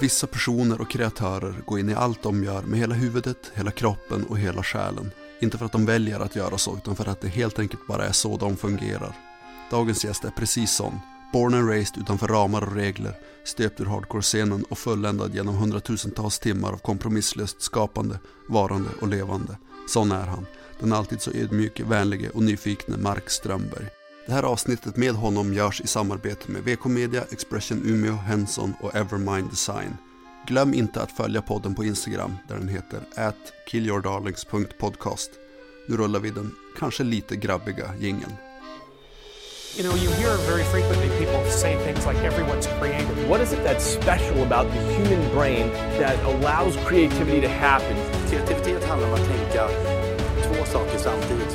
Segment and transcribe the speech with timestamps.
[0.00, 4.24] Vissa personer och kreatörer går in i allt de gör med hela huvudet, hela kroppen
[4.24, 5.10] och hela själen.
[5.40, 8.06] Inte för att de väljer att göra så, utan för att det helt enkelt bara
[8.06, 9.16] är så de fungerar.
[9.70, 11.00] Dagens gäst är precis sån.
[11.32, 16.72] Born and raised utanför ramar och regler, stöpt ur hardcore-scenen och fulländad genom hundratusentals timmar
[16.72, 18.18] av kompromisslöst skapande,
[18.48, 19.56] varande och levande.
[19.88, 20.46] Sån är han,
[20.80, 24.01] den alltid så ödmjuke, vänlige och nyfikne Mark Strömberg.
[24.26, 28.94] Det här avsnittet med honom görs i samarbete med VK Media, Expression Umeå, Henson och
[28.94, 29.96] Evermind Design.
[30.46, 33.36] Glöm inte att följa podden på Instagram där den heter at
[33.66, 35.30] killyourdarlings.podcast.
[35.88, 38.32] Nu rullar vi den kanske lite grabbiga jingeln.
[39.76, 43.28] You know, you hear very frequently people say things like everyone's creative.
[43.28, 47.96] What is it that's special about the human brain that allows creativity to happen?
[48.30, 49.68] Kreativitet handlar om att tänka
[50.42, 51.51] två saker samtidigt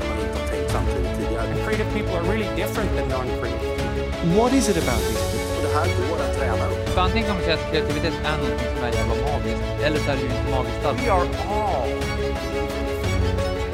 [1.67, 4.39] creative people are really different than non-creative people.
[4.39, 5.61] What is it about these people?
[5.65, 6.97] Det här går att träna upp.
[6.97, 10.15] Antingen kan man säga att kreativitet är något som är jävla magiskt, eller så är
[10.15, 11.01] det ju inte magiskt alls.
[11.01, 11.27] We are
[11.59, 11.89] all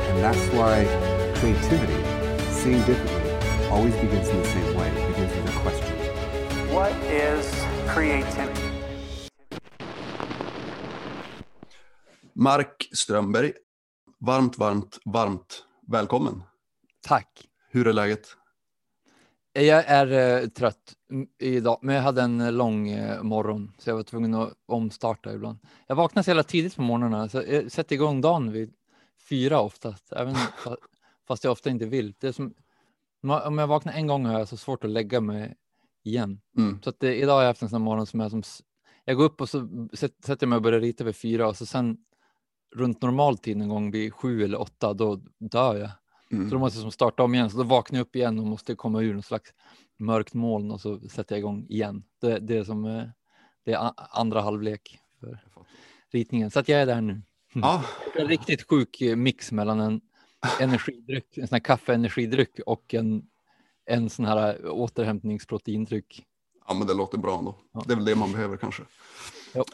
[0.09, 0.75] And that's why
[1.39, 1.99] creativity,
[2.51, 3.31] seeing differently,
[3.71, 4.87] always begins in the same way.
[4.87, 5.95] It begins with a question.
[6.75, 7.45] What is
[7.93, 8.69] creativity?
[12.35, 13.53] Mark Strömberg,
[14.19, 16.43] varmt, varmt, varmt välkommen.
[17.07, 17.52] Tack.
[17.73, 18.27] Hur är läget?
[19.53, 20.93] Jag är eh, trött
[21.39, 25.33] idag, men jag hade en eh, lång eh, morgon så jag var tvungen att omstarta
[25.33, 25.59] ibland.
[25.87, 28.73] Jag vaknar så jävla tidigt på morgnarna så jag sätter igång dagen vid
[29.29, 30.75] fyra oftast, även fa-
[31.27, 32.13] fast jag ofta inte vill.
[32.19, 32.53] Det är som,
[33.45, 35.55] om jag vaknar en gång har jag så svårt att lägga mig
[36.03, 36.41] igen.
[36.57, 36.81] Mm.
[36.83, 38.43] Så att det, idag har jag haft en sån morgon som är som,
[39.05, 41.57] jag går upp och så sätt- sätter jag mig och börjar rita vid fyra och
[41.57, 41.97] så sen
[42.75, 45.89] runt normal tid en gång vid sju eller åtta, då dör jag.
[46.33, 46.49] Mm.
[46.49, 48.45] Så då måste jag som starta om igen, så då vaknar jag upp igen och
[48.45, 49.53] måste komma ur någon slags
[49.99, 52.03] mörkt moln och så sätter jag igång igen.
[52.21, 53.03] Det, det är som eh,
[53.65, 55.43] det är andra halvlek för
[56.11, 56.51] ritningen.
[56.51, 57.21] Så att jag är där nu.
[57.53, 57.83] Ja,
[58.15, 60.01] En riktigt sjuk eh, mix mellan en
[60.59, 63.23] energidryck, en sån här kaffeenergidryck och en,
[63.85, 66.25] en sån här eh, återhämtningsproteindryck.
[66.67, 67.55] ja, men det låter bra ändå.
[67.73, 67.83] Ja.
[67.87, 68.83] Det är väl det man behöver kanske.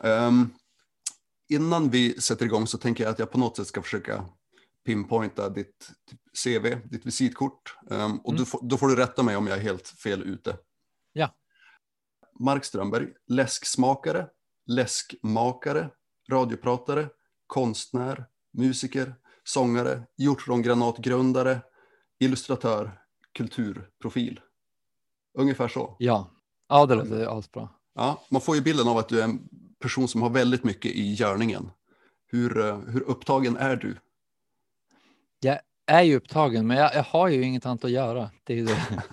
[0.03, 0.49] Ehm,
[1.49, 4.25] innan vi sätter igång så tänker jag att jag på något sätt ska försöka
[4.93, 7.77] pinpointa ditt typ, CV, ditt visitkort.
[7.91, 8.43] Ehm, och Mm.
[8.43, 10.57] du då får du rätta mig om jag är helt fel ute.
[11.13, 11.35] Ja.
[12.39, 14.27] Mark Strömberg, läsksmakare,
[14.65, 15.89] läskmakare,
[16.31, 17.09] radiopratare,
[17.47, 21.61] konstnär, musiker, sångare, hjortrongranatgrundare,
[22.19, 22.99] illustratör,
[23.37, 24.39] kulturprofil.
[25.33, 25.95] Ungefär så.
[25.99, 26.31] Ja,
[26.69, 27.69] ja det låter asbra.
[27.95, 30.91] Ja, man får ju bilden av att du är en person som har väldigt mycket
[30.91, 31.71] i görningen.
[32.27, 33.97] Hur, eh, hur upptagen är du?
[35.39, 38.29] Jag är ju upptagen, men jag, jag har ju inget annat att göra.
[38.43, 38.77] Det är det.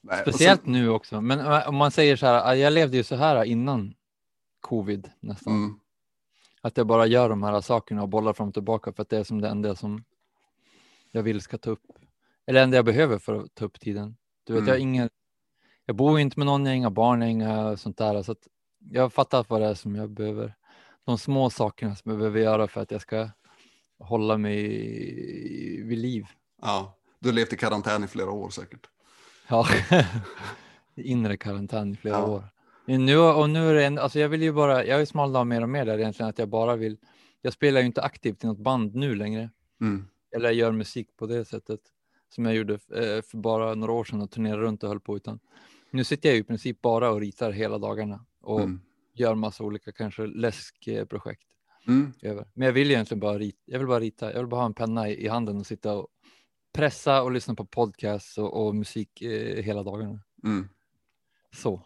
[0.00, 1.20] Nej, Speciellt sen- nu också.
[1.20, 3.94] Men eh, om man säger så här, jag levde ju så här innan
[4.60, 5.52] covid nästan.
[5.52, 5.80] Mm,
[6.62, 9.18] Att jag bara gör de här sakerna och bollar fram och tillbaka för att det
[9.18, 10.04] är som det enda som
[11.10, 11.82] jag vill ska ta upp.
[12.46, 14.16] Eller det enda jag behöver för att ta upp tiden.
[14.44, 14.68] Du vet, Mm.
[14.68, 15.10] jag har ingen,
[15.86, 18.22] jag bor ju inte med någon, jag har inga barn, jag har inga sånt där.
[18.22, 18.34] Så
[18.90, 20.54] jag har fattat vad det är som jag behöver.
[21.04, 23.28] De små sakerna som jag behöver göra för att jag ska
[23.98, 24.62] hålla mig
[25.84, 26.26] vid liv.
[26.62, 28.86] ja, du har levt i karantän i flera år säkert.
[29.48, 29.66] Ja,
[30.94, 32.26] inre karantän i flera Ja.
[32.26, 32.44] år.
[32.84, 35.40] Nu, och nu är det en, alltså jag vill ju bara, jag har ju smalnat
[35.40, 36.96] av mer och mer där egentligen att jag bara vill,
[37.42, 39.50] jag spelar ju inte aktivt i något band nu längre.
[39.80, 41.80] Mm, Eller gör musik på det sättet
[42.28, 45.16] som jag gjorde eh, för bara några år sedan och turnerade runt och höll på
[45.16, 45.38] utan
[45.90, 48.80] nu sitter jag i princip bara och ritar hela dagarna och mm,
[49.14, 51.46] gör massa olika kanske läskprojekt
[51.88, 52.46] mm, över.
[52.54, 54.74] Men jag vill egentligen bara rita, jag vill bara rita, jag vill bara ha en
[54.74, 56.08] penna i, i handen och sitta och
[56.74, 60.20] pressa och lyssna på podcasts och, och musik eh, hela dagarna.
[60.44, 60.68] mm.
[61.56, 61.82] Så.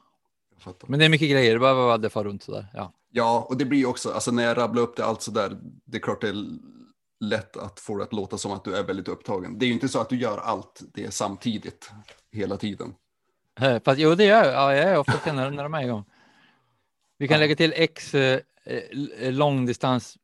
[0.86, 2.66] Men det är mycket grejer, det bara det far runt sådär.
[2.74, 2.92] Ja.
[3.12, 6.00] Ja, och det blir också, alltså när jag rabblar upp det allt sådär, det är
[6.02, 6.34] klart det är
[7.20, 9.58] lätt att få det att låta som att du är väldigt upptagen.
[9.58, 11.90] Det är ju inte så att du gör allt det samtidigt
[12.32, 12.94] hela tiden.
[13.60, 14.54] Eh, Fast jo, det gör jag.
[14.54, 16.04] Ja, jag är ofta när, när de är igång.
[17.18, 17.40] Vi kan Ja.
[17.40, 18.14] lägga till X
[18.64, 20.18] eh, långdistans.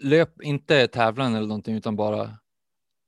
[0.00, 2.38] Löp inte tävlan eller någonting utan bara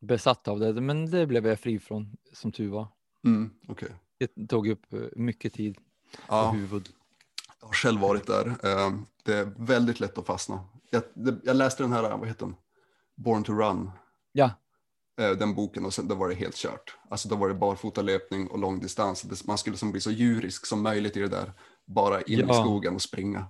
[0.00, 0.80] besatt av det.
[0.80, 2.88] Men det blev jag fri från som tur var.
[3.24, 3.88] Mm, okej.
[4.18, 5.78] Det tog upp eh, mycket tid
[6.12, 6.50] och Ja.
[6.50, 6.88] huvud.
[7.60, 8.46] Jag har själv varit där.
[8.48, 8.92] Eh,
[9.24, 10.64] Det är väldigt lätt att fastna.
[10.90, 11.02] Jag,
[11.44, 12.56] jag läste den här, vad heter den?
[13.16, 13.90] Born to Run.
[14.32, 14.50] Ja,
[15.16, 16.96] Den boken och sen då var det helt kört.
[17.10, 19.44] Alltså då var det barfotalöpning och långdistans.
[19.46, 21.52] Man skulle som bli så djurisk som möjligt i det där.
[21.86, 22.54] Bara in i Ja.
[22.64, 23.46] skogen och springa.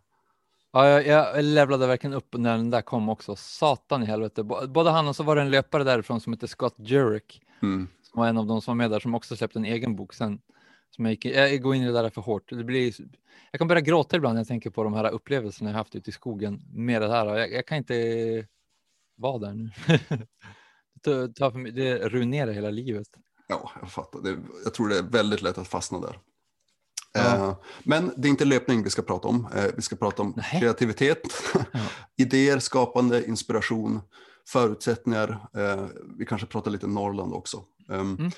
[0.73, 3.37] Ja jag, jag levlade verkligen upp när den där kom också.
[3.37, 4.43] Satan i helvete.
[4.69, 7.43] Både han och så var det en löpare därifrån som heter Scott Jurek.
[7.63, 7.89] Mm.
[8.03, 10.13] som var en av de som var med där som också släppte en egen bok
[10.13, 10.41] sen
[10.91, 12.49] Som jag, gick, jag går in i det där för hårt.
[12.49, 12.95] Det blir,
[13.51, 16.11] jag kan börja gråta ibland när jag tänker på de här upplevelserna jag haft ute
[16.11, 17.27] i skogen med det här.
[17.27, 18.47] Jag, jag kan inte
[19.17, 19.71] vara där nu.
[21.05, 23.09] det, tar för mig, det ruinerar hela livet.
[23.49, 24.21] Ja, jag fattar.
[24.21, 26.19] Det, jag tror det är väldigt lätt att fastna där.
[27.17, 27.35] Ja.
[27.49, 29.49] Eh, men det är inte löpning vi ska prata om.
[29.55, 30.61] Eh, vi ska prata om Nej.
[30.61, 31.21] kreativitet,
[32.17, 34.01] idéer, skapande, inspiration,
[34.49, 35.49] förutsättningar.
[35.57, 35.87] Eh,
[36.19, 37.65] vi kanske pratar lite Norrland också.
[37.89, 38.31] Um, Mm.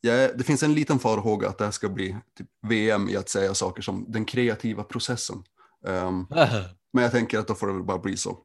[0.00, 3.28] jag, det finns en liten farhåga att det här ska bli typ VM i att
[3.28, 5.42] säga saker som den kreativa processen.
[5.84, 6.26] Um,
[6.92, 8.38] men jag tänker att då får det bara bli så.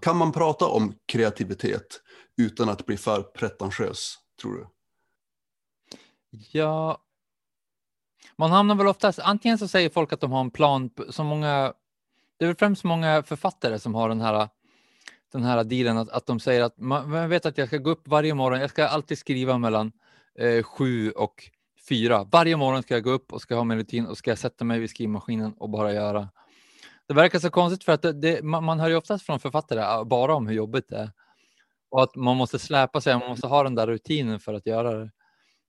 [0.00, 2.00] Kan man prata om kreativitet
[2.36, 4.66] utan att bli för pretentiös, tror du?
[6.30, 6.98] Ja,
[8.36, 11.72] man hamnar väl oftast, antingen så säger folk att de har en plan, så många,
[12.38, 14.48] det är väl främst många författare som har den här,
[15.32, 17.90] den här dealen att, att de säger att man, man vet att jag ska gå
[17.90, 19.92] upp varje morgon, jag ska alltid skriva mellan
[20.38, 21.50] eh, sju och
[21.88, 22.24] fyra.
[22.32, 24.64] Varje morgon ska jag gå upp och ska ha min rutin och ska jag sätta
[24.64, 26.28] mig vid skrivmaskinen och bara göra.
[27.08, 29.80] Det verkar så konstigt för att det, det, man, man hör ju oftast från författare
[29.80, 31.10] ah, bara om hur jobbigt det är.
[31.90, 34.94] Och att man måste släpa sig, man måste ha den där rutinen för att göra
[34.94, 35.10] det.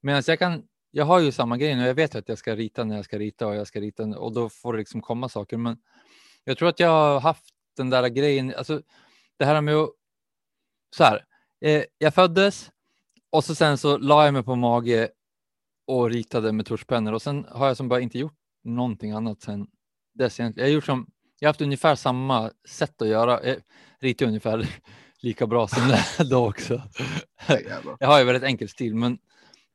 [0.02, 2.84] Medan jag kan, jag har ju samma grej nu, jag vet att jag ska rita
[2.84, 5.58] när jag ska rita och jag ska rita och då får det liksom komma saker.
[5.58, 5.78] Men
[6.44, 7.46] jag tror att jag har haft
[7.78, 8.82] den där grejen, alltså
[9.38, 9.90] det här med att,
[10.96, 11.26] så här,
[11.62, 12.72] eh, jag föddes
[13.30, 15.10] och så sen så la jag mig på mage
[15.88, 19.68] och ritade med tuschpennor och sen har jag som bara inte gjort någonting annat sen
[20.14, 20.40] dess.
[20.40, 20.68] egentligen.
[20.68, 21.08] Jag har gjort som,
[21.40, 23.58] jag har haft ungefär samma sätt att göra, jag
[24.00, 24.68] ritar ungefär
[25.22, 26.82] lika bra som det då också.
[28.00, 29.18] Jag har ju väldigt enkel stil, men,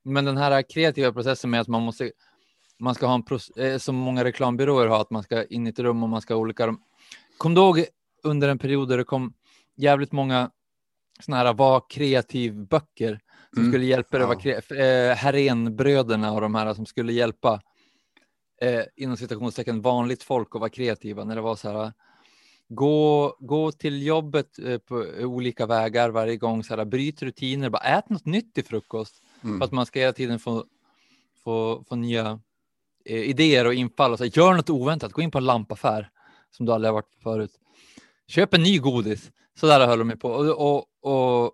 [0.07, 2.11] men den här kreativa processen med att man måste,
[2.79, 5.69] man ska ha en, proc- eh, som många reklambyråer har, att man ska in i
[5.69, 6.75] ett rum och man ska ha olika.
[7.37, 7.85] Kom du ihåg
[8.23, 9.33] under en period där det kom
[9.75, 10.51] jävligt många
[11.19, 13.19] såna här var kreativ böcker
[13.53, 13.71] som Mm.
[13.71, 14.33] skulle hjälpa dig Ja.
[14.33, 17.61] kre- eh, Herrénbröderna och de här som skulle hjälpa
[18.61, 21.93] eh, inom citationstecken vanligt folk att vara kreativa när det var så här
[22.69, 27.83] gå, gå till jobbet eh, på olika vägar varje gång, så här, bryt rutiner, bara
[27.97, 29.59] ät något nytt till frukost Mm.
[29.59, 30.65] för att man ska hela tiden få,
[31.43, 32.39] få, få nya
[33.05, 36.09] eh, idéer och infall och så här, gör något oväntat, gå in på en lampaffär
[36.51, 37.51] som du aldrig har varit på förut.
[38.27, 39.31] Köp en ny godis.
[39.59, 40.29] Så där höll de mig på.
[40.29, 41.53] Och, och, och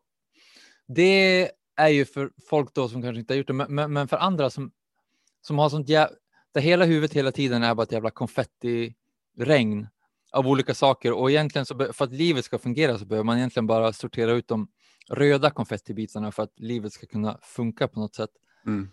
[0.88, 4.08] det är ju för folk då som kanske inte har gjort det, men, men, men
[4.08, 4.72] för andra som,
[5.42, 6.16] som har sånt jävla,
[6.54, 9.88] där hela huvudet hela tiden är bara ett jävla konfettiregn
[10.32, 13.68] av olika saker och egentligen så för att livet ska fungera så behöver man egentligen
[13.68, 14.68] bara sortera ut dem
[15.10, 18.30] röda konfettibitarna för att livet ska kunna funka på något sätt.
[18.66, 18.90] Mm.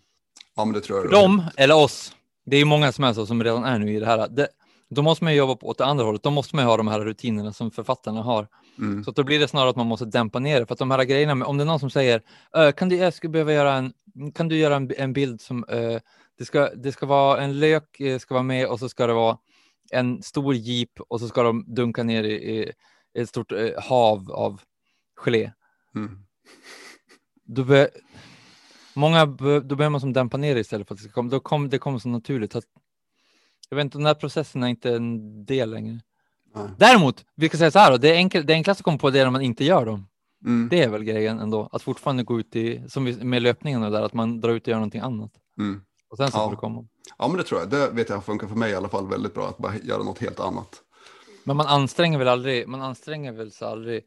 [0.56, 1.10] Ja, men det tror jag.
[1.10, 2.16] För dem eller oss,
[2.46, 4.28] det är ju många som är så som redan är nu i det här.
[4.28, 4.48] Det,
[4.90, 6.22] då måste man jobba på åt det andra hållet.
[6.22, 8.48] Då måste man ha de här rutinerna som författarna har.
[8.78, 9.04] Mm.
[9.04, 10.66] Så då blir det snarare att man måste dämpa ner det.
[10.66, 12.22] För att de här grejerna, om det är någon som säger,
[12.52, 13.92] "Ö, kan du, jag skulle behöva göra en,
[14.34, 15.98] kan du göra en, en bild som, eh,
[16.38, 19.12] det, ska, det ska vara en lök, eh, ska vara med och så ska det
[19.12, 19.38] vara
[19.90, 22.72] en stor jeep och så ska de dunka ner i, i
[23.18, 24.60] ett stort eh, hav av
[25.16, 25.50] gelé.
[25.96, 26.18] Mm.
[27.44, 27.88] Då, be,
[28.94, 31.40] många, då behöver man som dämpa ner det istället för att det ska komma, då
[31.40, 32.54] kom, det kommer så naturligt.
[32.54, 32.64] Att,
[33.68, 36.00] jag vet inte, den här processen är inte en del längre.
[36.54, 36.68] Nej.
[36.78, 39.10] Däremot, vi kan säga så här då, det, är enkel, det enklaste att komma på
[39.10, 40.06] det är när man inte gör dem.
[40.46, 40.68] Mm.
[40.68, 44.02] Det är väl grejen ändå, att fortfarande gå ut i, som med löpningen och där,
[44.02, 45.30] att man drar ut och gör någonting annat.
[45.58, 45.82] Mm.
[46.10, 46.44] Och sen så Ja.
[46.44, 46.86] får det komma.
[47.18, 47.70] Ja, men det tror jag.
[47.70, 50.18] Det vet jag funkar för mig i alla fall väldigt bra, att bara göra något
[50.18, 50.82] helt annat.
[51.44, 54.02] Men man anstränger väl aldrig, man anstränger väl sig aldrig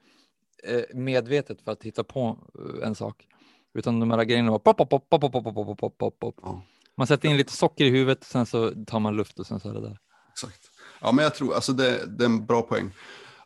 [0.93, 3.27] medvetet för att hitta på eh, en sak.
[3.74, 6.36] Utan de här grejerna bara pop, pop, pop, pop, pop, pop, pop, pop, pop.
[6.41, 6.62] Ja.
[6.98, 9.70] Man sätter in lite socker i huvudet, sen så tar man luft och sen så
[9.70, 9.98] är det där.
[10.32, 10.60] Exakt.
[11.01, 12.91] Ja, men jag tror, alltså det, det är en bra poäng.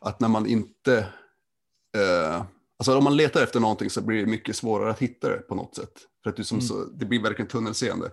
[0.00, 0.98] Att när man inte,
[1.96, 2.42] eh,
[2.78, 5.54] alltså om man letar efter någonting så blir det mycket svårare att hitta det på
[5.54, 5.92] något sätt.
[6.22, 6.66] För att du som Mm.
[6.68, 8.10] så, det blir verkligen tunnelseende.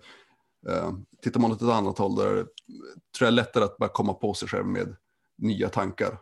[0.69, 2.45] Eh, tittar man åt ett annat håll där är det,
[3.17, 4.95] tror jag lättare att bara komma på sig själv med
[5.37, 6.17] nya tankar.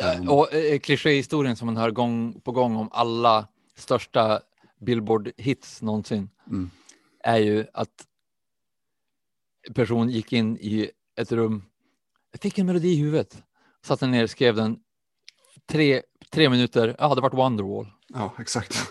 [0.00, 0.28] Mm.
[0.28, 4.40] Och eh, klichéhistorien som man hör gång på gång om alla största
[4.80, 6.70] Billboard-hits någonsin Mm.
[7.24, 8.06] är ju att
[9.74, 11.62] person gick in i ett rum,
[12.40, 13.42] fick en melodi i huvudet,
[13.84, 14.78] satte ner, skrev den,
[15.66, 17.92] tre, tre minuter, ja det vart Wonderwall.
[18.08, 18.90] Ja, exakt.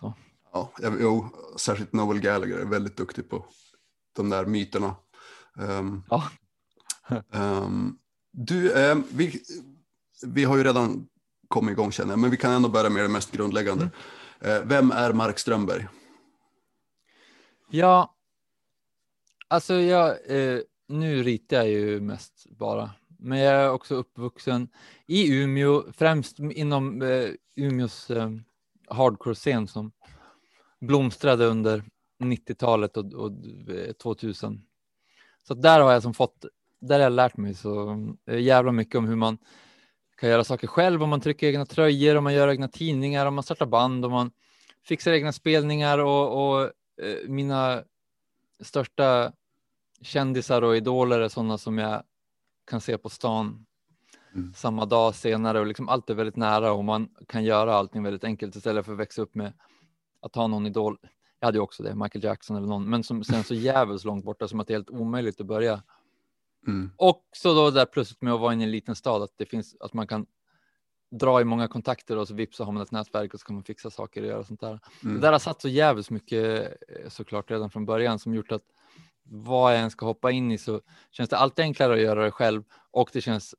[0.00, 0.14] Så.
[0.52, 3.46] ja, jo, särskilt Noel Gallagher är väldigt duktig på
[4.16, 4.96] de där myterna.
[5.60, 6.30] Ehm, Ja.
[7.32, 7.98] ehm,
[8.32, 9.42] du, ehm, vi,
[10.26, 11.08] vi har ju redan
[11.48, 13.90] kommit igång känner jag, men vi kan ändå börja med det mest grundläggande.
[14.40, 15.86] Eh, vem är Mark Strömberg?
[17.70, 18.14] Ja,
[19.48, 24.68] alltså jag, eh, nu ritar jag ju mest bara, men jag är också uppvuxen
[25.06, 28.30] i Umeå, främst inom eh, Umeås eh,
[28.88, 29.92] hardcore-scen som
[30.80, 31.84] blomstrade under
[32.22, 33.32] 90-talet och, och
[33.68, 34.62] eh, 2000.
[35.46, 36.44] Så att där har jag som fått,
[36.80, 37.90] där har jag lärt mig så
[38.26, 39.38] eh, jävla mycket om hur man
[40.16, 43.34] kan göra saker själv, om man trycker egna tröjor, om man gör egna tidningar, om
[43.34, 44.30] man startar band, om man
[44.84, 46.62] fixar egna spelningar och, och
[47.02, 47.82] eh, mina
[48.60, 49.32] största
[50.02, 52.02] kändisar och idoler är sådana som jag
[52.70, 53.66] kan se på stan
[54.34, 54.52] Mm.
[54.54, 58.24] samma dag senare och liksom allt är väldigt nära och man kan göra allting väldigt
[58.24, 59.52] enkelt istället för att växa upp med
[60.20, 60.98] att ha någon idol.
[61.40, 64.24] Jag hade ju också det, Michael Jackson eller någon, men som sen så jävligt långt
[64.24, 65.82] borta som att det är helt omöjligt att börja.
[66.66, 66.90] Mm.
[66.96, 69.76] Och så då där plötsligt med att vara i en liten stad, att det finns
[69.80, 70.26] att man kan
[71.10, 73.54] dra i många kontakter och så vips så har man ett nätverk och så kan
[73.54, 74.80] man fixa saker och göra sånt där.
[75.02, 75.14] Mm.
[75.14, 78.62] Det där har satt så jävligt mycket eh, såklart redan från början som gjort att
[79.22, 82.30] vad jag än ska hoppa in i så känns det alltid enklare att göra det
[82.30, 83.54] själv och det känns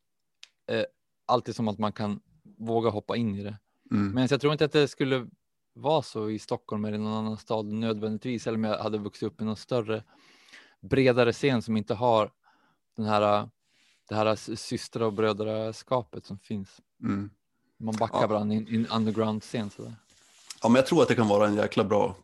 [0.68, 0.84] eh,
[1.26, 2.20] alltid som att man kan
[2.58, 3.58] våga hoppa in i det.
[3.92, 4.12] Mm.
[4.12, 5.28] Men jag tror inte att det skulle
[5.74, 9.42] vara så i Stockholm eller någon annan stad nödvändigtvis, eller om jag hade vuxit upp
[9.42, 10.04] i någon större,
[10.82, 12.32] bredare scen som inte har
[13.00, 13.50] den här,
[14.10, 16.82] det här systrar och brödraskapet som finns.
[17.04, 17.30] Mm.
[17.78, 18.28] Man backar Ja.
[18.28, 19.72] varandra i en- underground-scen.
[20.62, 22.16] Ja, men jag tror att det kan vara en jäkla bra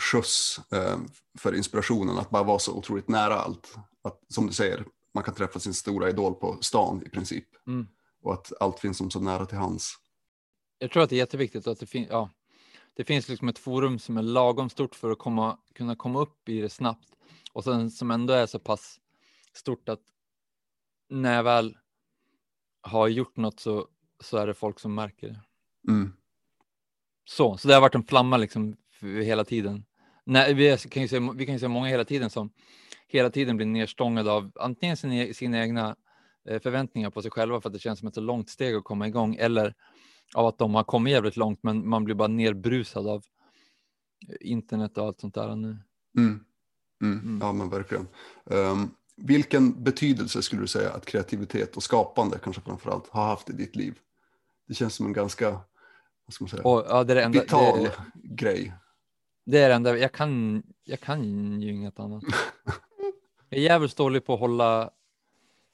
[0.00, 0.98] skjuts eh,
[1.38, 3.74] för inspirationen att bara vara så otroligt nära allt.
[4.02, 7.44] Att, som du säger, man kan träffa sin stora idol på stan i princip.
[7.66, 7.86] Mm.
[8.22, 9.94] Och att allt finns som så nära till hands.
[10.78, 12.30] Jag tror att det är jätteviktigt att det, fin- ja,
[12.94, 16.48] det finns liksom ett forum som är lagom stort för att komma, kunna komma upp
[16.48, 17.08] i det snabbt
[17.52, 19.00] och sen som ändå är så pass
[19.52, 20.00] stort att
[21.08, 21.76] när jag väl
[22.80, 23.88] har gjort något så,
[24.20, 25.40] så är det folk som märker det.
[25.88, 26.12] Mm.
[27.24, 29.84] Så, så det har varit en flamma liksom hela tiden.
[30.24, 32.50] Nej, vi, kan ju se, vi kan ju se många hela tiden som
[33.08, 35.96] hela tiden blir nedstångade av antingen sina, sina egna
[36.48, 38.84] eh, förväntningar på sig själva för att det känns som ett så långt steg att
[38.84, 39.74] komma igång eller
[40.34, 43.24] av att de har kommit jävligt långt men man blir bara nerbrusad av
[44.40, 45.78] internet och allt sånt där nu.
[46.18, 46.44] Mm.
[47.02, 47.18] Mm.
[47.18, 47.38] Mm.
[47.42, 48.08] Ja, men verkligen.
[48.50, 53.52] Ehm, vilken betydelse skulle du säga att kreativitet och skapande kanske framförallt har haft i
[53.52, 53.98] ditt liv?
[54.68, 57.40] Det känns som en ganska, vad ska man säga, Och, ja, det, är det, enda,
[57.40, 58.72] vital det, grej.
[59.44, 62.24] det är det enda, jag kan, jag kan ju inget annat.
[63.50, 64.90] Jag är jävligt dålig på att hålla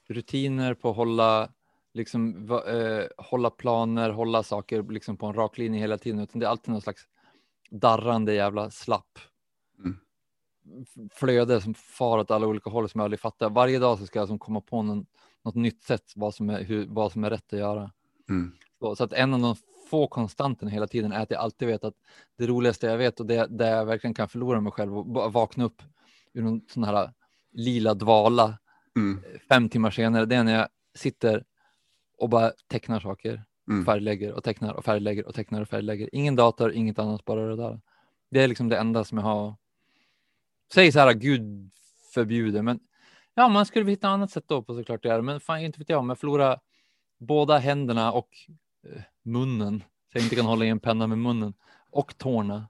[0.07, 1.49] rutiner, på att hålla,
[1.93, 6.45] liksom, eh, hålla planer, hålla saker liksom på en rak linje hela tiden, utan det
[6.45, 7.07] är alltid någon slags
[7.69, 9.19] darrande jävla slapp
[9.79, 9.97] Mm.
[11.13, 13.49] Flöde som far åt alla olika håll som jag aldrig fattar.
[13.49, 15.05] Varje dag så ska jag som komma på någon,
[15.43, 17.91] något nytt sätt vad som, är, hur, vad som är rätt att göra.
[18.29, 18.51] Mm.
[18.79, 19.55] Så, så att en av de
[19.89, 21.93] få konstanterna hela tiden är att jag alltid vet att
[22.37, 25.63] det roligaste jag vet och det där jag verkligen kan förlora mig själv och vakna
[25.63, 25.81] upp
[26.33, 27.11] ur någon sån här
[27.51, 28.57] lila dvala
[28.97, 29.23] Mm.
[29.49, 30.67] fem timmar senare, det är när jag
[30.97, 31.43] sitter
[32.17, 33.85] och bara tecknar saker, Mm.
[33.85, 36.09] färglägger och tecknar och färglägger och tecknar och färglägger.
[36.11, 37.81] Ingen dator, inget annat, bara det där.
[38.31, 39.55] Det är liksom det enda som jag har.
[40.73, 41.71] Säg så här, Gud
[42.13, 42.79] förbjuder, men
[43.33, 45.21] ja, man skulle hitta annat sätt då på såklart det är.
[45.21, 46.59] Men fan, inte vet jag, om jag förlorar
[47.17, 48.29] båda händerna och
[48.87, 51.53] eh, munnen, så jag inte kan hålla i en penna med munnen
[51.91, 52.67] och tårna.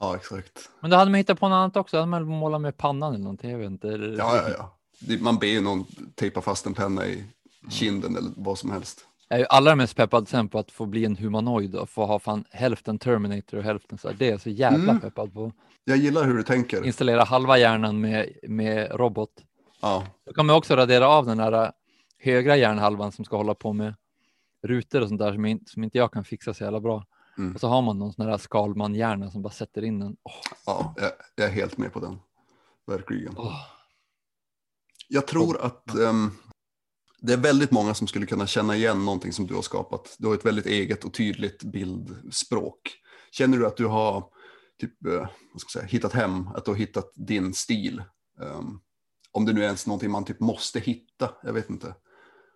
[0.00, 0.70] Ja, exakt.
[0.80, 3.14] Men då hade man hittat på något annat också, då hade man målat med pannan
[3.14, 3.88] eller någonting, jag vet inte.
[3.88, 4.72] Ja, ja, ja.
[5.20, 7.24] Man ber ju någon tejpa fast en penna i
[7.70, 9.05] kinden eller vad som helst.
[9.28, 12.06] Jag är ju allra mest peppad sen på att få bli en humanoid och få
[12.06, 14.16] ha fan hälften Terminator och hälften så här.
[14.18, 15.00] Det är jag så jävla Mm.
[15.00, 15.52] peppad på.
[15.84, 16.84] Jag gillar hur du tänker.
[16.86, 19.30] Installera halva hjärnan med, med robot.
[19.82, 21.72] Ja, Då kan man också radera av den där
[22.18, 23.94] högra hjärnhalvan som ska hålla på med
[24.62, 27.04] rutor och sånt där som, inte- som inte jag kan fixa så jävla bra.
[27.38, 27.54] Mm.
[27.54, 30.16] Och så har man någon sån där Skalman-hjärna som bara sätter in den.
[30.22, 30.32] Åh,
[30.66, 32.18] ja jag, jag är helt med på den.
[32.86, 33.34] Verkligen.
[33.36, 33.56] åh.
[35.08, 36.30] Jag tror att ehm,
[37.18, 40.16] det är väldigt många som skulle kunna känna igen någonting som du har skapat.
[40.18, 42.80] Du har ett väldigt eget och tydligt bildspråk.
[43.30, 44.24] Känner du att du har
[44.80, 48.02] typ, eh, vad ska säga, hittat hem, att du har hittat din stil?
[48.40, 48.80] Ehm,
[49.32, 51.94] om det nu är ens någonting man typ måste hitta, jag vet inte.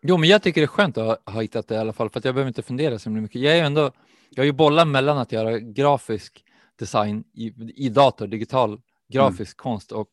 [0.02, 2.11] Jo, men jag tycker det är skönt att ha, ha hittat det i alla fall,
[2.11, 3.43] för att jag behöver inte fundera så mycket.
[3.43, 3.93] Jag är ju ändå,
[4.31, 6.45] jag har ju bollat mellan att göra grafisk
[6.79, 7.52] design i,
[7.87, 8.81] i dator, digital
[9.12, 10.09] grafisk konst och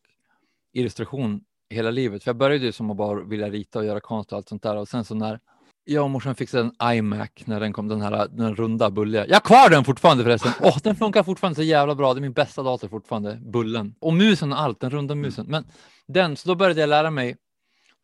[0.72, 2.24] illustration hela livet.
[2.24, 4.62] För jag började ju som att bara vilja rita och göra konst och allt sånt
[4.62, 5.40] där och sen så när
[5.84, 9.26] jag och morsan fixade en iMac när den kom, den här den runda bulliga.
[9.26, 10.52] Jag har kvar den fortfarande förresten.
[10.60, 12.14] Åh, den funkar fortfarande så jävla bra.
[12.14, 13.94] Det är min bästa dator fortfarande, bullen.
[14.00, 15.46] Och musen och allt, den runda musen.
[15.46, 15.64] Men
[16.06, 17.36] den, så då började jag lära mig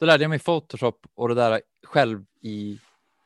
[0.00, 2.78] då lärde jag mig Photoshop och det där själv i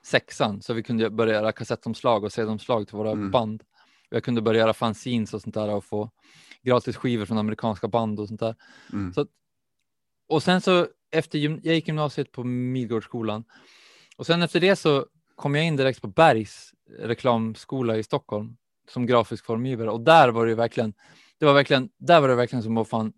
[0.04, 3.30] sexan, så vi kunde börja göra kassettomslag och CD-omslag till våra Mm.
[3.30, 3.62] band.
[4.10, 6.10] Jag kunde börja göra fanzines och sånt där och få
[6.62, 8.54] gratis skivor från amerikanska band och sånt där.
[8.92, 9.12] Mm.
[9.12, 9.26] Så,
[10.28, 13.44] och sen så efter jag gick gymnasiet på Midgårdsskolan
[14.16, 18.56] och sen efter det så kom jag in direkt på Bergs reklamskola i Stockholm
[18.90, 20.94] som grafisk formgivare och där var det verkligen
[21.38, 23.12] det var verkligen, där var det verkligen som att fan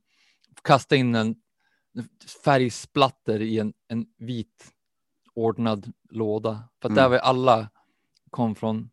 [0.65, 1.35] kasta in en
[2.45, 4.73] färgsplatter i en, en vit
[5.35, 6.69] ordnad låda.
[6.83, 7.11] För att där Mm.
[7.11, 7.71] var alla
[8.31, 8.91] kom från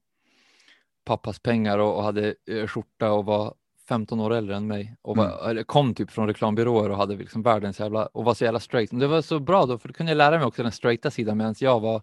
[1.05, 3.55] pappas pengar och, och hade eh, skjorta och var
[3.89, 7.41] 15 år äldre än mig och var, eller kom typ från reklambyråer och hade liksom
[7.43, 8.91] världens jävla och var så jävla straight.
[8.91, 11.11] Men det var så bra då för då kunde jag lära mig också den straighta
[11.11, 12.01] sidan medan jag var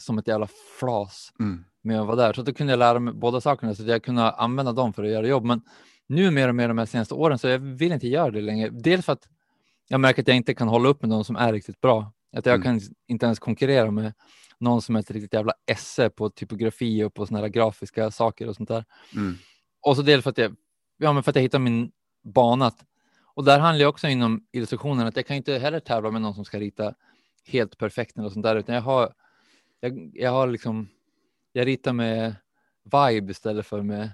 [0.00, 0.48] som ett jävla
[0.80, 1.64] flas Mm.
[1.82, 2.32] med att vara där.
[2.32, 5.04] Så då kunde jag lära mig båda sakerna så att jag kunde använda dem för
[5.04, 5.44] att göra jobb.
[5.44, 5.62] Men
[6.06, 8.68] nu mer och mer de här senaste åren så jag vill inte göra det längre.
[8.70, 9.28] Dels för att
[9.88, 12.12] jag märker att jag inte kan hålla upp med de som är riktigt bra.
[12.36, 12.62] Att jag Mm.
[12.62, 14.12] kan inte ens konkurrera med
[14.58, 18.48] någon som är ett riktigt jävla esse på typografi och på såna här grafiska saker
[18.48, 18.84] och sånt där.
[19.16, 19.34] Mm.
[19.82, 20.56] Och så dels för att jag,
[20.96, 22.72] ja, men för att jag hittar min bana.
[23.34, 26.34] Och där handlar jag också inom illustrationen att jag kan inte heller tävla med någon
[26.34, 26.94] som ska rita
[27.46, 29.14] helt perfekt eller sånt där, utan jag har,
[29.80, 30.88] jag, jag har liksom,
[31.52, 32.34] jag ritar med
[32.84, 34.10] vibe istället för med,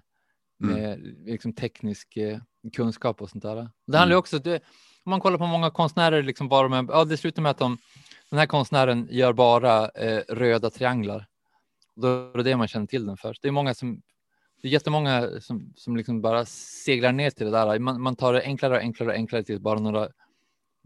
[0.62, 0.74] Mm.
[0.80, 2.38] med liksom teknisk eh,
[2.76, 3.68] kunskap och sånt där.
[3.86, 4.54] Det handlar ju också, det,
[5.04, 7.78] om man kollar på många konstnärer, liksom bara med, ja, det slutar med att de,
[8.30, 11.26] den här konstnären gör bara eh, röda trianglar.
[11.94, 13.36] Då är det det man känner till den för.
[13.42, 14.02] Det är många som,
[14.62, 17.78] det är jättemånga som, som liksom bara seglar ner till det där.
[17.78, 20.08] Man, man tar det enklare och enklare och enklare till bara några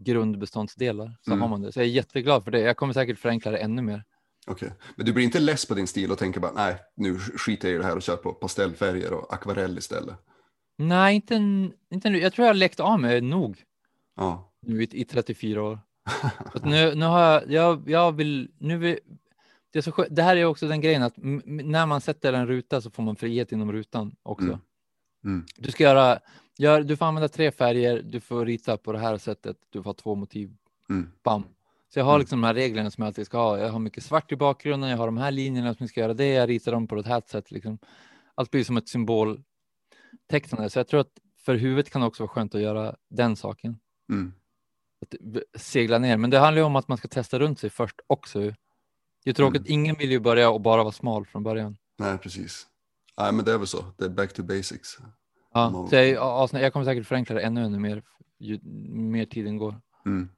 [0.03, 1.41] grundbeståndsdelar så Mm.
[1.41, 1.71] har man det.
[1.71, 2.59] Så jag är jätteglad för det.
[2.59, 4.03] Jag kommer säkert förenkla det ännu mer.
[4.47, 4.71] Okej.
[4.95, 7.75] Men du blir inte less på din stil och tänker bara nej, nu skiter jag
[7.75, 10.15] i det här och kör på pastellfärger och akvarell istället.
[10.77, 11.35] Nej, inte,
[11.93, 12.19] inte nu.
[12.21, 13.63] Jag tror jag har läckt av mig nog
[14.15, 14.53] Ja.
[14.61, 15.79] nu i, i 34 år.
[16.63, 18.99] Nu, nu har jag, jag, jag vill, nu vill,
[19.73, 21.13] det, är så skö- det här är också den grejen att
[21.45, 24.45] när man sätter en ruta så får man frihet inom rutan också.
[24.45, 24.59] Mm.
[25.25, 25.45] Mm.
[25.57, 26.19] Du ska göra,
[26.57, 29.89] gör, du får använda tre färger, du får rita på det här sättet, du får
[29.89, 30.55] ha två motiv,
[30.89, 31.11] Mm.
[31.23, 31.43] bam.
[31.93, 32.19] Så jag har Mm.
[32.19, 33.57] liksom de här reglerna som jag alltid ska ha.
[33.57, 36.27] Jag har mycket svart i bakgrunden, jag har de här linjerna som ska göra det,
[36.27, 37.51] jag ritar dem på ett här sätt.
[37.51, 37.77] Liksom.
[38.35, 40.69] Allt blir som ett symboltecknande.
[40.69, 43.79] Så jag tror att för huvudet kan det också vara skönt att göra den saken.
[44.09, 44.33] Mm.
[45.01, 45.15] Att
[45.61, 46.17] segla ner.
[46.17, 48.53] Men det handlar ju om att man ska testa runt sig först också.
[49.23, 49.71] Det är tråkigt, Mm.
[49.73, 51.77] ingen vill ju börja och bara vara smal från början.
[51.97, 52.67] Nej, precis.
[53.17, 53.85] Nej, men det är väl så.
[53.97, 54.97] Det är back to basics.
[55.53, 58.03] Ja, Man- så jag, ja, asna- jag kommer säkert förenkla det ännu, ännu mer
[58.39, 58.59] ju
[58.93, 59.81] mer tiden går.
[60.05, 60.29] Mm.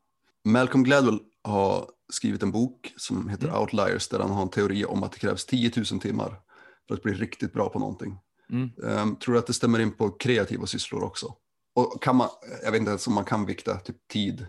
[0.46, 3.60] Malcolm Gladwell har skrivit en bok som heter Mm.
[3.62, 6.40] Outliers där han har en teori om att det krävs 10 000 timmar
[6.88, 8.18] för att bli riktigt bra på någonting.
[8.50, 8.70] Mm.
[8.88, 11.36] Ehm, tror du att det stämmer in på kreativa sysslor också?
[11.76, 12.28] Och kan man,
[12.64, 14.48] jag vet inte ens om man kan vikta typ tid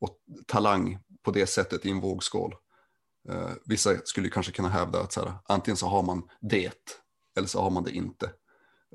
[0.00, 2.54] och talang på det sättet i en vågskål.
[3.28, 7.00] Eh, vissa skulle kanske kunna hävda att så här, antingen så har man det
[7.36, 8.30] eller så har man det inte.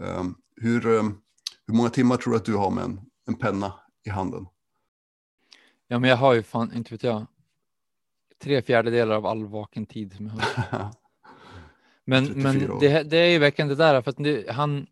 [0.01, 1.17] Ehm, hur, ehm,
[1.67, 3.73] hur många timmar tror du att du har med en, en penna
[4.05, 4.45] i handen?
[5.88, 7.25] Ja, men jag har ju fan, inte vet jag,
[8.43, 10.89] tre fjärdedelar av all vaken tid som jag har.
[12.05, 14.88] Men, 34 men det, det är ju verkligen det där, för att det, han,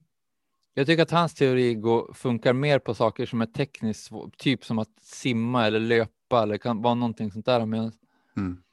[0.73, 4.79] jag tycker att hans teori går, funkar mer på saker som är tekniskt, typ som
[4.79, 7.65] att simma eller löpa eller kan vara någonting sånt där.
[7.65, 7.91] Medan,
[8.37, 8.63] Mm.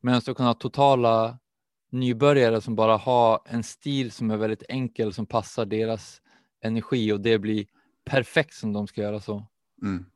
[0.00, 1.38] Medan du kan ha totala
[1.90, 6.22] nybörjare som bara har en stil som är väldigt enkel som passar deras
[6.64, 7.66] energi och det blir
[8.04, 9.46] perfekt som de ska göra så.
[9.82, 10.06] Mm.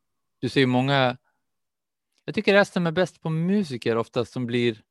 [0.41, 1.17] Du ser ju många.
[2.25, 4.83] Jag tycker resten är bäst på musiker oftast som blir.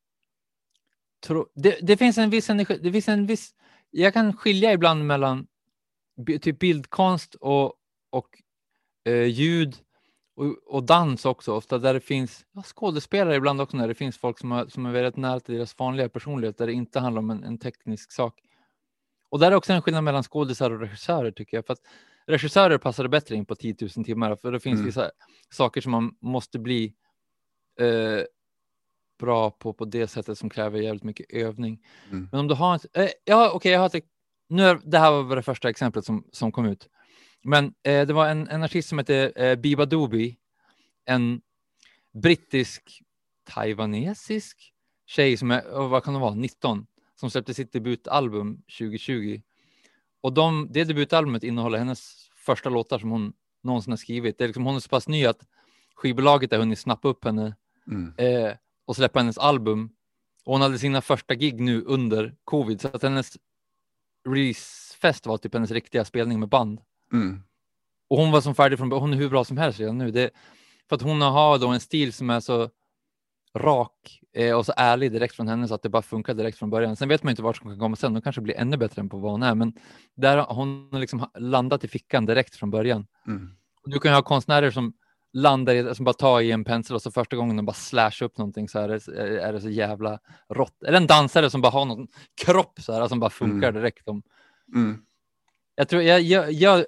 [1.27, 2.79] Tro, det, det finns en viss energi.
[2.81, 3.55] Det finns en viss.
[3.89, 5.47] Jag kan skilja ibland mellan
[6.41, 7.75] typ bildkonst och
[8.11, 8.41] och
[9.05, 9.77] eh, ljud
[10.35, 14.17] och, och dans också ofta där det finns ja, skådespelare ibland också när det finns
[14.17, 17.19] folk som, har, som är väldigt nära till deras vanliga personlighet där det inte handlar
[17.19, 18.41] om en, en teknisk sak.
[19.29, 21.65] Och där är också en skillnad mellan skådisar och regissörer tycker jag.
[21.65, 21.81] För att
[22.25, 24.85] regissörer passar bättre in på 10 000 timmar för det finns Mm.
[24.85, 25.11] vissa
[25.49, 26.93] saker som man måste bli
[27.79, 28.23] eh,
[29.19, 31.79] bra på på det sättet som kräver jävligt mycket övning.
[32.09, 32.29] Mm.
[32.31, 34.05] Men om du har en, eh, ja okej jag har ett,
[34.49, 36.89] nu är, det här var det första exemplet som, som kom ut.
[37.43, 40.35] Men eh, det var en, en artist som heter eh, Biba Doobie,
[41.05, 41.41] en
[42.13, 43.01] brittisk
[43.49, 44.73] taiwanesisk
[45.07, 49.41] tjej som är, vad kan hon vara, 19, som släppte sitt debutalbum 2020.
[50.21, 54.37] Och de, det debutalbumet innehåller hennes första låtar som hon någonsin har skrivit.
[54.37, 55.41] Det är liksom, hon är så pass ny att
[55.95, 57.55] skivbolaget har hunnit snappa upp henne
[57.87, 58.13] Mm.
[58.17, 58.53] eh,
[58.85, 59.89] och släppa hennes album.
[60.45, 63.37] Och hon hade sina första gig nu under covid, så att hennes
[64.29, 66.81] releasefest var typ hennes riktiga spelning med band.
[67.13, 67.43] Mm.
[68.09, 69.01] Och hon var som färdig från början.
[69.01, 70.11] Hon är hur bra som helst redan nu.
[70.11, 70.29] Det,
[70.89, 72.69] för att hon har då en stil som är så
[73.57, 76.69] rak eh, och så ärlig direkt från henne så att det bara funkar direkt från
[76.69, 76.95] början.
[76.95, 78.11] Sen vet man inte vart som kan komma sen.
[78.13, 79.73] Hon kanske blir ännu bättre än på vad hon är, men
[80.15, 83.07] där har hon har liksom landat i fickan direkt från början.
[83.27, 83.49] Mm.
[83.85, 84.93] Du kan ju ha konstnärer som
[85.33, 88.25] landar i, som bara tar i en pensel och så första gången de bara slashar
[88.25, 89.07] upp någonting så är det,
[89.41, 90.19] är det så jävla
[90.49, 90.83] rått.
[90.83, 92.07] Eller en dansare som bara har någon
[92.45, 93.81] kropp så här som bara funkar Mm.
[93.81, 94.07] direkt.
[94.07, 94.23] Om,
[94.75, 94.97] Mm.
[95.75, 96.85] jag tror jag, jag, jag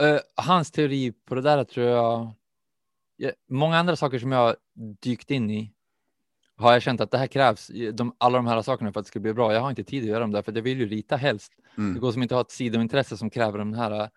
[0.00, 2.30] eh, hans teori på det där tror jag.
[3.16, 4.56] Ja, många andra saker som jag
[5.02, 5.72] dykt in i
[6.56, 7.70] har jag känt att det här krävs.
[7.92, 9.52] De, alla de här sakerna för att det ska bli bra.
[9.52, 11.52] Jag har inte tid att göra dem där för jag vill ju rita helst.
[11.78, 11.94] Mm.
[11.94, 14.08] Det går som inte att ha ett sidointresse som kräver den här eh,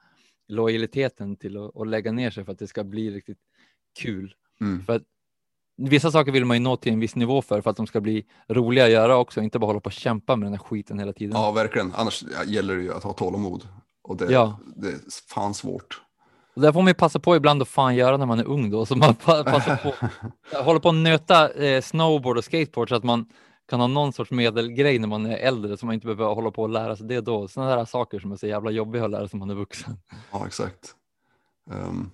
[0.48, 3.40] lojaliteten till att, att lägga ner sig för att det ska bli riktigt
[4.00, 4.36] kul.
[4.62, 4.84] Mm.
[4.86, 5.04] För att
[5.78, 8.02] vissa saker vill man ju nå till en viss nivå för, för att de ska
[8.02, 11.00] bli roliga att göra också, inte bara hålla på och kämpa med den här skiten
[11.00, 11.34] hela tiden.
[11.36, 11.92] Ja, verkligen.
[11.96, 13.68] Annars gäller det ju att ha tålamod.
[14.04, 14.60] Och det, Ja.
[14.76, 14.98] det är
[15.30, 16.02] fan svårt.
[16.56, 18.72] Och där får man ju passa på ibland att fan göra när man är ung
[18.72, 19.94] då, så man pa- passar på,
[20.64, 23.26] håller på att nöta eh, snowboard och skateboard så att man
[23.70, 26.62] kan ha någon sorts medelgrej när man är äldre så man inte behöver hålla på
[26.62, 27.48] och lära sig det då.
[27.48, 29.98] Sådana där saker som är så jävla jobbiga att lära sig när man är vuxen.
[30.32, 30.96] Ja, exakt.
[31.72, 32.10] Ehm,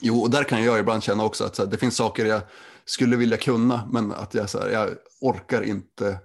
[0.00, 2.40] jo, och där kan jag ibland känna också att här, det finns saker jag
[2.84, 4.88] skulle vilja kunna, men att jag, så här, jag
[5.20, 6.18] orkar inte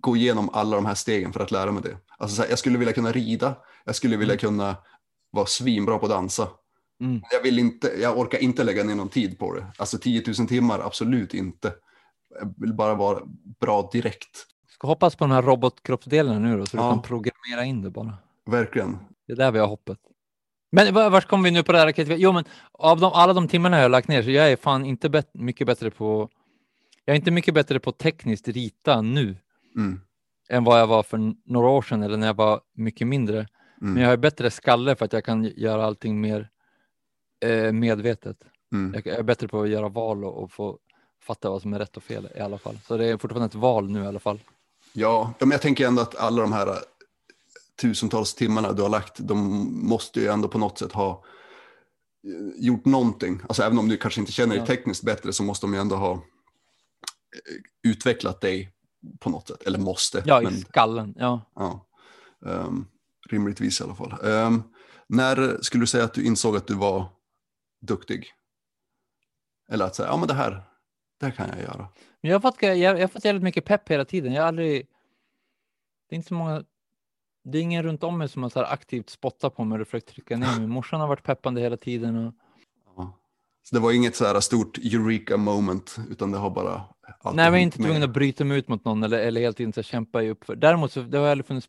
[0.00, 1.96] gå igenom alla de här stegen för att lära mig det.
[2.18, 3.54] Alltså, så här, jag skulle vilja kunna rida,
[3.88, 4.76] jag skulle vilja kunna
[5.30, 6.48] vara svinbra på att dansa.
[7.00, 7.20] Mm.
[7.32, 9.66] Jag, vill inte, jag orkar inte lägga ner någon tid på det.
[9.76, 11.72] Alltså 10 000 timmar, absolut inte.
[12.40, 13.20] Jag vill bara vara
[13.60, 14.46] bra direkt.
[14.68, 16.90] Ska hoppas på de här robotkroppsdelarna nu då, så du Ja.
[16.90, 18.14] kan programmera in det bara.
[18.46, 18.98] Verkligen.
[19.26, 19.98] Det är där vi har hoppet.
[20.72, 21.94] Men var- vart kommer vi nu på det här?
[22.16, 24.84] Jo, men av de, alla de timmarna jag har lagt ner så jag är fan
[24.84, 26.28] inte bet- mycket bättre på.
[27.04, 29.36] Jag är inte mycket bättre på tekniskt rita nu
[29.76, 30.00] Mm.
[30.50, 33.46] än vad jag var för några år sedan eller när jag var mycket mindre.
[33.80, 33.94] Mm.
[33.94, 36.50] Men jag har bättre skalle för att jag kan göra allting mer
[37.40, 38.36] eh, medvetet.
[38.72, 39.02] Mm.
[39.04, 40.78] Jag är bättre på att göra val och, och få
[41.22, 42.78] fatta vad som är rätt och fel i alla fall.
[42.86, 44.40] Så det är fortfarande ett val nu i alla fall.
[44.92, 46.74] Ja, men jag tänker ändå att alla de här eh,
[47.80, 49.38] tusentals timmarna du har lagt, de
[49.88, 51.24] måste ju ändå på något sätt ha
[52.24, 53.40] eh, gjort någonting.
[53.48, 55.96] Alltså även om du kanske inte känner dig tekniskt bättre så måste de ju ändå
[55.96, 56.20] ha eh,
[57.82, 58.72] utvecklat dig
[59.18, 59.62] på något sätt.
[59.62, 60.22] Eller måste.
[60.26, 61.14] Ja, i men, skallen.
[61.18, 61.40] Ja.
[61.54, 61.86] ja.
[62.46, 62.86] Ehm,
[63.32, 64.14] rimligtvis i alla fall.
[64.24, 64.62] Ehm,
[65.06, 67.06] när skulle du säga att du insåg att du var
[67.80, 68.32] duktig?
[69.68, 70.62] Eller att säga, ja men det här,
[71.20, 71.88] det här kan jag göra.
[72.20, 74.32] Men jag har, fått, jag, jag har fått jävligt mycket pepp hela tiden.
[74.32, 74.86] Jag har aldrig...
[76.08, 76.64] Det är inte så många...
[77.44, 79.86] Det är ingen runt om mig som har så här aktivt spottat på mig och
[79.86, 80.66] försökt trycka ner mig.
[80.66, 82.16] Morsan har varit peppande hela tiden.
[82.16, 82.34] Och...
[82.96, 83.18] Ja.
[83.62, 86.84] Så det var inget så här stort eureka moment, utan det har bara...
[87.24, 89.82] Nej, men hängt inte tvungen att bryta mig ut mot någon eller, eller så här
[89.82, 90.56] kämpa i uppför.
[90.56, 91.68] Däremot så det har jag aldrig funnits...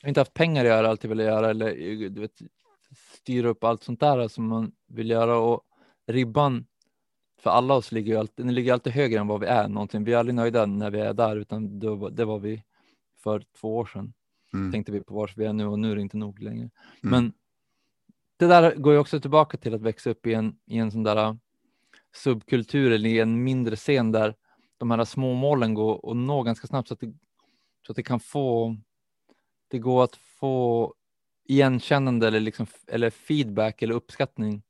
[0.00, 1.74] Jag har inte haft pengar att göra, alltid velat göra eller
[2.08, 2.38] du vet,
[3.14, 5.62] styra upp allt sånt där som man vill göra och
[6.06, 6.66] ribban
[7.40, 10.04] för alla oss ligger ju alltid, den ligger alltid högre än vad vi är någonting.
[10.04, 12.64] Vi är aldrig nöjda när vi är där, utan det var, det var vi
[13.22, 14.12] för två år sedan.
[14.52, 14.72] Mm.
[14.72, 16.60] Tänkte vi på var vi är nu och nu är det inte nog längre.
[16.60, 16.70] Mm.
[17.00, 17.32] Men
[18.36, 21.02] det där går ju också tillbaka till att växa upp i en, i en sån
[21.02, 21.36] där uh,
[22.14, 24.34] subkultur eller i en mindre scen där
[24.78, 27.12] de här små målen går och nå ganska snabbt så att det,
[27.86, 28.76] så att det kan få.
[29.68, 30.94] Det går att få
[31.48, 34.62] igenkännande eller liksom eller feedback eller uppskattning.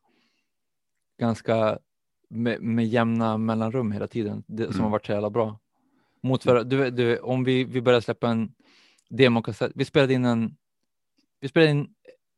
[1.20, 1.78] Ganska
[2.30, 4.44] med, med jämna mellanrum hela tiden.
[4.46, 4.82] Det, som Mm.
[4.84, 5.58] har varit så jävla bra.
[6.22, 8.52] Mot för, du, du, om vi, vi börjar släppa en
[9.11, 9.72] demokassett.
[9.74, 10.56] Vi spelade in en.
[11.40, 11.94] Vi spelade in.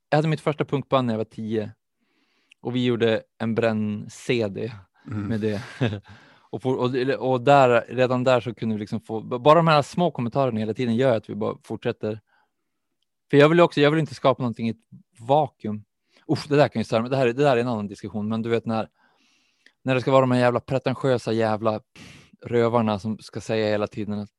[0.09, 1.73] Jag hade mitt första punkband när jag var tio
[2.61, 4.73] och vi gjorde en bränn-CD
[5.07, 5.23] Mm.
[5.23, 5.63] med det.
[6.51, 6.95] och, på, och,
[7.31, 10.75] och där, redan där så kunde vi liksom få, bara de här små kommentarerna hela
[10.75, 12.21] tiden gör att vi bara fortsätter.
[13.31, 14.77] För jag vill också, jag vill inte skapa någonting i ett
[15.21, 15.85] vakuum.
[16.33, 17.11] Usch, det där kan ju störa mig.
[17.11, 18.89] Det här, är- det där är en annan diskussion, men du vet när,
[19.83, 21.81] när det ska vara de här jävla pretentiösa jävla
[22.47, 24.31] rövarna som ska säga hela tiden att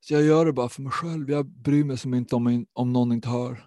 [0.00, 1.30] så jag gör det bara för mig själv.
[1.30, 3.66] Jag bryr mig som inte om, om någon inte hör.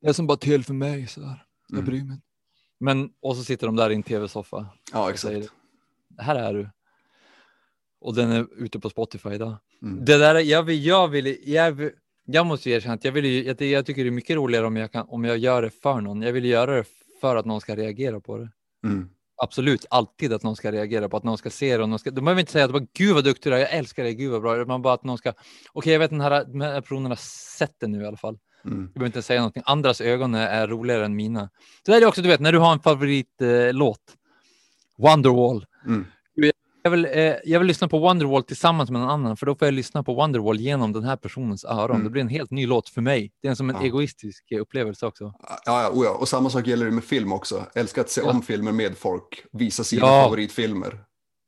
[0.00, 1.44] Det är som bara till för mig så där.
[1.68, 1.84] Jag Mm.
[1.90, 2.20] bryr mig.
[2.80, 4.66] Men och så sitter de där i en tv-soffa.
[4.92, 5.52] Ja, exakt.
[6.18, 6.70] Här är du.
[8.00, 9.56] Och den är ute på Spotify idag.
[9.82, 10.04] Mm.
[10.04, 11.90] Det där, jag vill, jag vill, jag, vill,
[12.24, 14.92] jag måste erkänna att jag, vill, jag, jag tycker det är mycket roligare om jag,
[14.92, 16.22] kan, om jag gör det för någon.
[16.22, 16.84] Jag vill göra det
[17.20, 18.48] för att någon ska reagera på det.
[18.84, 19.08] Mm.
[19.42, 21.82] Absolut, alltid att någon ska reagera på att någon ska se det.
[21.82, 23.72] Och någon ska, de behöver inte säga att bara, gud vad duktig du är, jag
[23.72, 24.64] älskar dig, gud vad bra.
[24.64, 25.32] Man bara att någon ska,
[25.72, 27.18] okej jag vet den här, den här personen har
[27.58, 28.38] sett det nu i alla fall.
[28.64, 28.78] Mm.
[28.78, 29.62] Jag behöver inte säga någonting.
[29.66, 31.50] Andras ögon är, roligare än mina.
[31.86, 34.14] Så är det också, du vet, när du har en favoritlåt, eh,
[34.98, 35.66] Wonderwall.
[35.86, 36.06] Mm.
[36.84, 39.66] Jag vill, eh, jag vill lyssna på Wonderwall tillsammans med någon annan, för då får
[39.66, 41.90] jag lyssna på Wonderwall genom den här personens öron.
[41.90, 42.04] Mm.
[42.04, 43.32] Det blir en helt ny låt för mig.
[43.42, 43.82] Det är som en Ja.
[43.82, 45.34] egoistisk eh, upplevelse också.
[45.48, 47.66] Ja, ja, oh ja, och samma sak gäller det med film också.
[47.74, 48.30] Älskar att se Ja.
[48.30, 50.22] om filmer med folk, visa sina Ja.
[50.24, 51.04] favoritfilmer.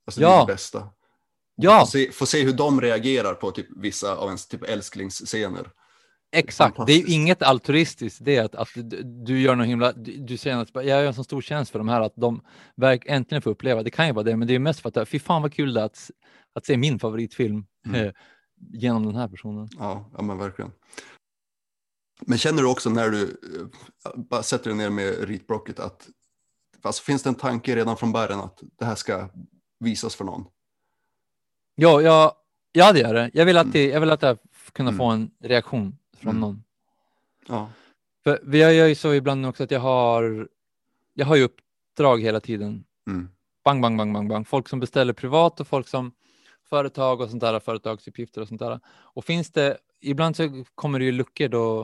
[0.06, 0.88] Alltså det är det bästa.
[1.56, 5.70] Ja, Få se, få se hur de reagerar på typ vissa av ens typ älsklingsscener.
[6.34, 6.86] Exakt.
[6.86, 8.68] Det är ju inget altruistiskt det att, att
[9.04, 11.78] du, gör någon himla, du, du säger att jag gör en så stor tjänst för
[11.78, 12.40] de här att de
[12.76, 13.82] verk, äntligen får uppleva.
[13.82, 15.74] Det kan ju vara det, men det är mest för att fy fan vad kul
[15.74, 16.10] det är att,
[16.54, 18.06] att se min favoritfilm Mm.
[18.06, 18.12] eh,
[18.72, 19.68] genom den här personen.
[19.78, 20.72] Ja, ja men verkligen.
[22.20, 26.08] Men känner du också när du eh, bara sätter dig ner med ritblocket att
[26.82, 29.28] alltså, finns det en tanke redan från början att det här ska
[29.80, 30.46] visas för någon?
[31.74, 32.42] Ja, ja,
[32.72, 33.30] ja det gör det.
[33.34, 34.38] Jag vill alltid, jag vill alltid
[34.72, 36.40] kunna få en reaktion från Mm.
[36.40, 36.64] någon.
[37.48, 37.70] Ja.
[38.24, 40.48] För vi gör ju så ibland också att jag har,
[41.14, 42.84] jag har ju uppdrag hela tiden.
[43.06, 43.28] Mm.
[43.64, 44.48] Bang, bang, bang, bang, bang.
[44.48, 46.12] Folk som beställer privat och folk som
[46.68, 48.80] företag och sånt där, företagsuppgifter och sånt där.
[48.88, 51.80] Och finns det, ibland så kommer det ju luckor då,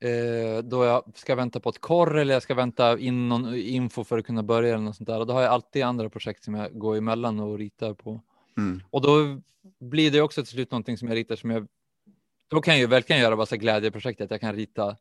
[0.00, 4.04] eh, då jag ska vänta på ett korr eller jag ska vänta in någon info
[4.04, 5.20] för att kunna börja eller något sånt där.
[5.20, 8.20] Och då har jag alltid andra projekt som jag går emellan och ritar på.
[8.56, 8.82] Mm.
[8.90, 9.40] Och då
[9.80, 11.66] blir det också till slut någonting som jag ritar som jag,
[12.48, 14.96] då kan jag ju verkligen göra här glädjeprojekt, att jag kan rita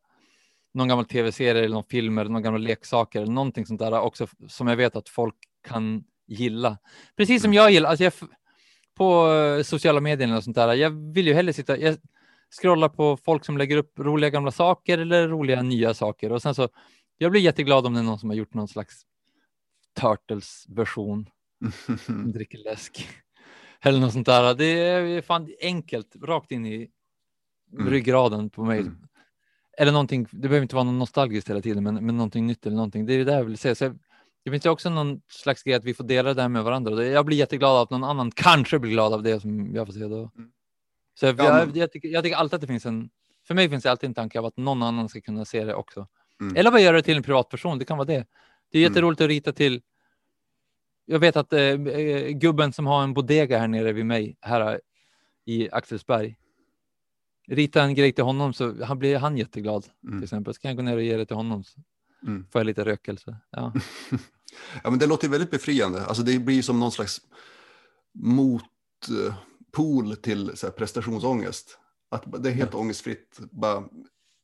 [0.73, 4.27] någon gammal tv-serie eller någon film eller någon gamla leksaker eller någonting sånt där också
[4.47, 5.35] som jag vet att folk
[5.67, 6.77] kan gilla.
[7.15, 8.13] Precis som jag gillar, alltså jag,
[8.95, 11.97] på eh, sociala medier och sånt där, jag vill ju hellre sitta, jag
[12.61, 16.55] scrollar på folk som lägger upp roliga gamla saker eller roliga nya saker och sen
[16.55, 16.69] så,
[17.17, 19.05] jag blir jätteglad om det är någon som har gjort någon slags
[19.99, 21.29] Turtles-version
[22.33, 23.07] dricker läsk.
[23.81, 24.53] Eller något sånt där.
[24.53, 26.89] Det är fan enkelt, rakt in i
[27.73, 27.89] Mm.
[27.89, 28.79] ryggraden på mig.
[28.79, 28.97] Mm.
[29.77, 32.75] Eller någonting, det behöver inte vara något nostalgiskt hela tiden, men, men någonting nytt eller
[32.75, 33.05] någonting.
[33.05, 33.75] Det är det jag vill säga.
[33.75, 33.99] Så jag,
[34.45, 37.05] det finns ju också någon slags grej att vi får dela det här med varandra.
[37.05, 39.93] Jag blir jätteglad av att någon annan kanske blir glad av det som jag får
[39.93, 40.31] se då.
[40.37, 40.51] Mm.
[41.19, 43.09] Så jag, Ja, jag, jag, tycker, jag tycker alltid att det finns en,
[43.47, 45.75] för mig finns det alltid en tanke av att någon annan ska kunna se det
[45.75, 46.07] också.
[46.41, 46.55] Mm.
[46.55, 48.25] Eller bara göra det till en privatperson, det kan vara det.
[48.71, 48.91] Det är Mm.
[48.93, 49.81] jätteroligt att rita till
[51.05, 54.81] jag vet att eh, eh, gubben som har en bodega här nere vid mig, här
[55.45, 56.35] i Axelsberg,
[57.47, 60.17] rita en grej till honom så han blir han jätteglad Mm.
[60.19, 60.53] till exempel.
[60.53, 61.79] Så kan jag gå ner och ge det till honom så
[62.27, 62.45] Mm.
[62.51, 63.37] får jag lite rökelse.
[63.51, 63.73] Ja.
[64.83, 66.05] Ja, men det låter väldigt befriande.
[66.05, 67.21] Alltså, det blir som någon slags
[68.13, 71.77] motpol till så här, prestationsångest.
[72.09, 73.39] Att det är helt ångestfritt.
[73.51, 73.83] Bara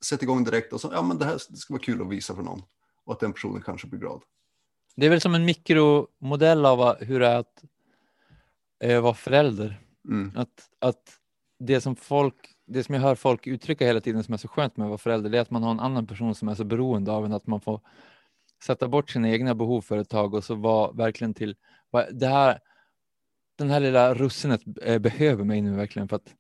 [0.05, 2.35] sätt igång direkt och så, ja men det här det ska vara kul att visa
[2.35, 2.61] för någon.
[3.05, 4.21] Och att den personen kanske blir glad.
[4.95, 7.63] Det är väl som en mikromodell av hur det är att
[8.83, 9.81] eh, vara förälder.
[10.09, 10.31] Mm.
[10.35, 11.19] Att, att
[11.59, 14.78] det som folk, det som jag hör folk uttrycka hela tiden som är så skönt
[14.78, 16.63] med att vara förälder, det är att man har en annan person som är så
[16.63, 17.82] beroende av en, att man får
[18.63, 21.56] sätta bort sina egna behov för ett tag och så vara verkligen till,
[22.12, 22.60] det här,
[23.58, 26.36] den här lilla russinet eh, behöver mig nu verkligen för att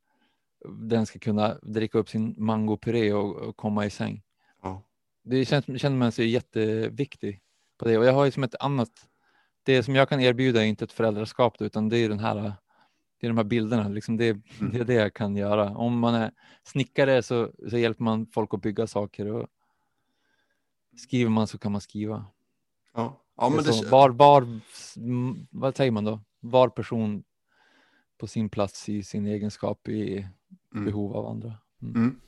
[0.65, 4.21] den ska kunna dricka upp sin mangopuré och, och komma i säng.
[4.61, 4.83] Ja.
[5.23, 7.41] Det känns, känner man sig jätteviktig
[7.77, 8.91] på det och jag har ju som ett annat,
[9.63, 12.53] det som jag kan erbjuda är inte ett föräldraskap utan det är den här
[13.23, 14.33] det är de här bilderna, liksom det,
[14.71, 15.77] det är det jag kan göra.
[15.77, 16.31] Om man är
[16.63, 19.47] snickare så, så hjälper man folk att bygga saker och
[20.97, 22.25] skriver man så kan man skriva.
[22.93, 23.21] Ja.
[23.37, 24.59] Ja, men det, så, var, var,
[24.97, 26.19] mm, vad säger man då?
[26.39, 27.23] Var person
[28.17, 30.27] på sin plats i sin egenskap i
[30.75, 30.85] Mm.
[30.85, 31.53] behov av andra.
[31.81, 32.19] Mm.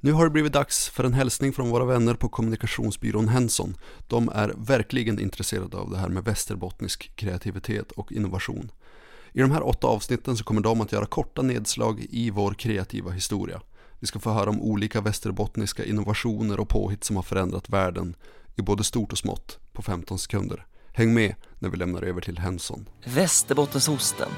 [0.00, 3.74] Nu har det blivit dags för en hälsning från våra vänner på kommunikationsbyrån Henson.
[4.08, 8.70] De är verkligen intresserade av det här med västerbottnisk kreativitet och innovation.
[9.32, 13.10] I de här åtta avsnitten så kommer de att göra korta nedslag i vår kreativa
[13.10, 13.60] historia.
[13.98, 18.14] Vi ska få höra om olika västerbottniska innovationer och påhitt som har förändrat världen
[18.56, 20.66] i både stort och smått på 15 sekunder.
[20.92, 22.88] Häng med när vi lämnar över till Henson.
[23.04, 24.28] Västerbottensosten.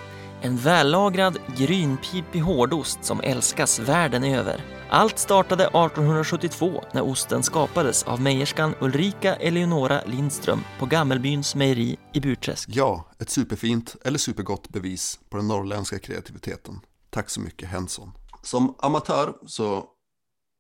[0.40, 4.64] En vällagrad, grynpipig hårdost som älskas världen över.
[4.90, 12.20] Allt startade 1872 när osten skapades av mejerskan Ulrika Eleonora Lindström på Gammelbyns mejeri i
[12.20, 12.68] Burträsk.
[12.72, 16.80] Ja, ett superfint eller supergott bevis på den norrländska kreativiteten.
[17.10, 18.12] Tack så mycket Henson.
[18.42, 19.84] Som amatör så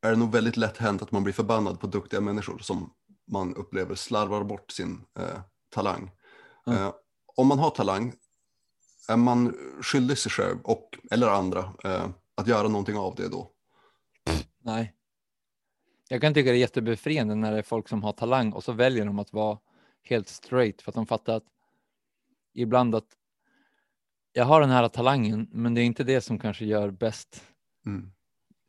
[0.02, 2.90] är det nog väldigt lätt hänt att man blir förbannad på duktiga människor som
[3.32, 5.40] man upplever slarvar bort sin eh,
[5.74, 6.10] talang.
[6.66, 6.82] Mm.
[6.82, 6.92] Eh,
[7.36, 8.12] om man har talang
[9.08, 13.50] är man skyldig sig själv och eller andra eh, att göra någonting av det då.
[14.62, 14.94] Nej.
[16.08, 18.72] Jag kan tycka det är jättebefriande när det är folk som har talang och så
[18.72, 19.58] väljer de att vara
[20.02, 21.44] helt straight för att de fattar att
[22.54, 23.08] ibland att
[24.32, 27.44] jag har den här talangen, men det är inte det som kanske gör bäst.
[27.86, 28.12] Mm.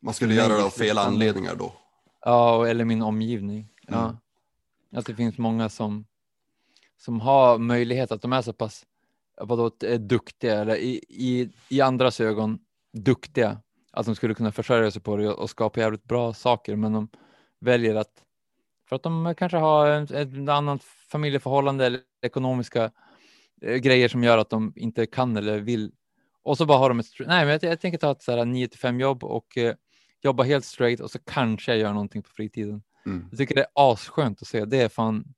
[0.02, 1.72] Man skulle göra det av fel anledningar då.
[2.24, 3.68] Ja, eller min omgivning.
[3.88, 4.04] Ja.
[4.04, 4.16] Mm.
[4.92, 6.06] Att det finns många som,
[6.96, 8.86] som har möjlighet att de är så pass
[9.40, 12.58] vadå, är duktiga eller i, i, i andras ögon
[12.92, 13.60] duktiga
[13.92, 17.08] att de skulle kunna försörja sig på det och, skapa jävligt bra saker, men de
[17.60, 18.24] väljer att
[18.88, 22.90] för att de kanske har ett, ett annat familjeförhållande eller ekonomiska
[23.62, 25.92] eh, grejer som gör att de inte kan eller vill.
[26.42, 28.44] Och så bara har de ett, nej men jag, jag tänker ta ett så här
[28.44, 29.74] 9 till 5 jobb och eh,
[30.22, 32.82] jobba helt straight och så kanske jag gör någonting på fritiden.
[33.06, 33.26] Mm.
[33.30, 34.64] Jag tycker det är asskönt att se.
[34.64, 35.34] Det är fan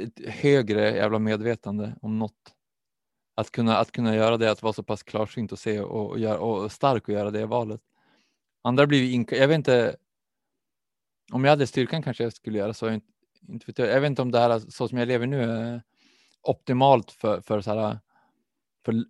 [0.00, 2.54] ett högre jävla medvetande om något.
[3.38, 6.18] Att kunna, att kunna göra det, att vara så pass klarsynt och se och, och,
[6.18, 7.80] gör, och stark och göra det valet.
[8.62, 9.96] Andra blir ju inka- jag vet inte.
[11.32, 12.86] Om jag hade styrkan kanske jag skulle göra så.
[12.86, 13.06] Jag, inte,
[13.48, 14.00] inte vet jag.
[14.00, 15.82] vet inte om det här så som jag lever nu är
[16.42, 17.98] optimalt för, för så här
[18.84, 19.04] för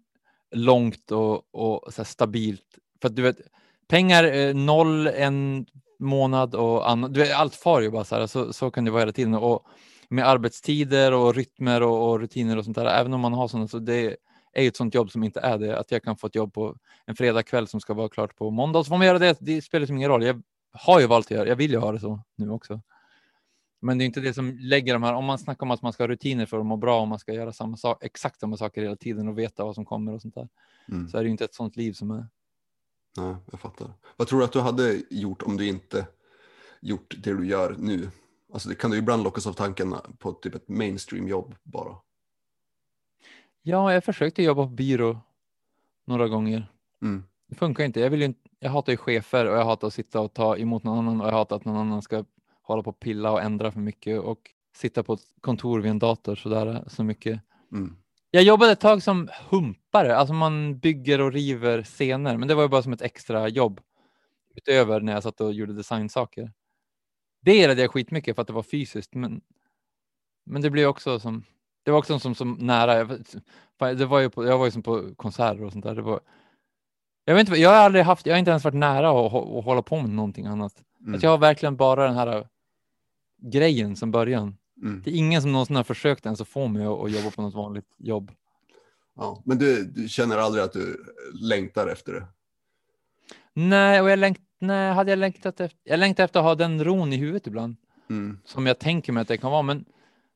[0.55, 2.79] långt och, och så här stabilt.
[3.01, 3.41] För att du vet,
[3.89, 5.67] pengar noll en
[5.99, 7.15] månad och annat.
[7.15, 8.27] Du vet, allt far ju bara så här.
[8.27, 9.35] Så, så kan det vara hela tiden.
[9.35, 9.67] Och
[10.09, 12.87] med arbetstider och rytmer och, och rutiner och sånt där.
[12.87, 14.17] Även om man har sådana så det
[14.53, 15.79] är ju ett sånt jobb som inte är det.
[15.79, 18.85] Att jag kan få ett jobb på en fredagkväll som ska vara klart på måndag.
[18.85, 19.37] Så får man göra det.
[19.41, 20.25] Det spelar liksom ingen roll.
[20.25, 20.43] Jag
[20.73, 22.81] har ju valt att göra Jag vill ju ha det så nu också.
[23.81, 25.15] Men det är inte det som lägger de här.
[25.15, 27.19] Om man snackar om att man ska ha rutiner för att må bra och man
[27.19, 30.23] ska göra samma sak, exakt samma saker hela tiden och veta vad som kommer och
[30.23, 30.49] sånt där.
[30.89, 31.09] Mm.
[31.09, 32.27] Så är det ju inte ett sånt liv som är.
[33.17, 33.93] Nej, jag fattar.
[34.17, 36.07] Vad tror du att du hade gjort om du inte
[36.81, 38.11] gjort det du gör nu?
[38.53, 41.97] Alltså det kan du ibland lockas av tanken på typ ett mainstream-jobb bara.
[43.63, 45.21] Ja, jag försökte jobba på byrå
[46.07, 46.73] några gånger.
[47.03, 47.25] Mm.
[47.49, 48.01] Det funkar inte.
[48.01, 48.41] Jag, vill inte.
[48.59, 51.27] jag hatar ju chefer och jag hatar att sitta och ta emot någon annan och
[51.27, 52.25] jag hatar att någon annan ska
[52.63, 54.39] hålla på och pilla och ändra för mycket och
[54.77, 57.41] sitta på ett kontor vid en dator så där så mycket.
[57.73, 57.97] Mm.
[58.31, 62.63] Jag jobbade ett tag som humpare, alltså man bygger och river scener, men det var
[62.63, 63.81] ju bara som ett extra jobb
[64.57, 66.53] utöver när jag satt och gjorde designsaker.
[67.41, 69.41] Det gillade jag skitmycket för att det var fysiskt, men,
[70.47, 71.45] men det blev också som,
[71.83, 74.83] det var också som, som nära, jag- det var ju på, jag var ju som
[74.83, 75.95] på konserter och sånt där.
[75.95, 76.21] Det var,
[77.25, 79.65] jag vet inte, jag har aldrig haft, jag har inte ens varit nära att, att
[79.65, 80.83] hålla på med någonting annat.
[81.01, 81.15] Mm.
[81.15, 82.49] Att jag har verkligen bara den här
[83.43, 84.57] grejen som början.
[84.83, 85.03] Mm.
[85.05, 87.43] Det är ingen som någonsin har försökt ens att få mig att, att jobba på
[87.43, 88.33] något vanligt jobb.
[89.17, 89.43] Ja.
[89.45, 91.05] Men du, du känner aldrig att du
[91.43, 92.27] längtar efter det?
[93.53, 96.85] Nej, och jag längt, nej, hade jag längtat efter, jag längtar efter att ha den
[96.85, 97.77] ron i huvudet ibland,
[98.11, 98.39] Mm.
[98.45, 99.85] som jag tänker mig att det kan vara, men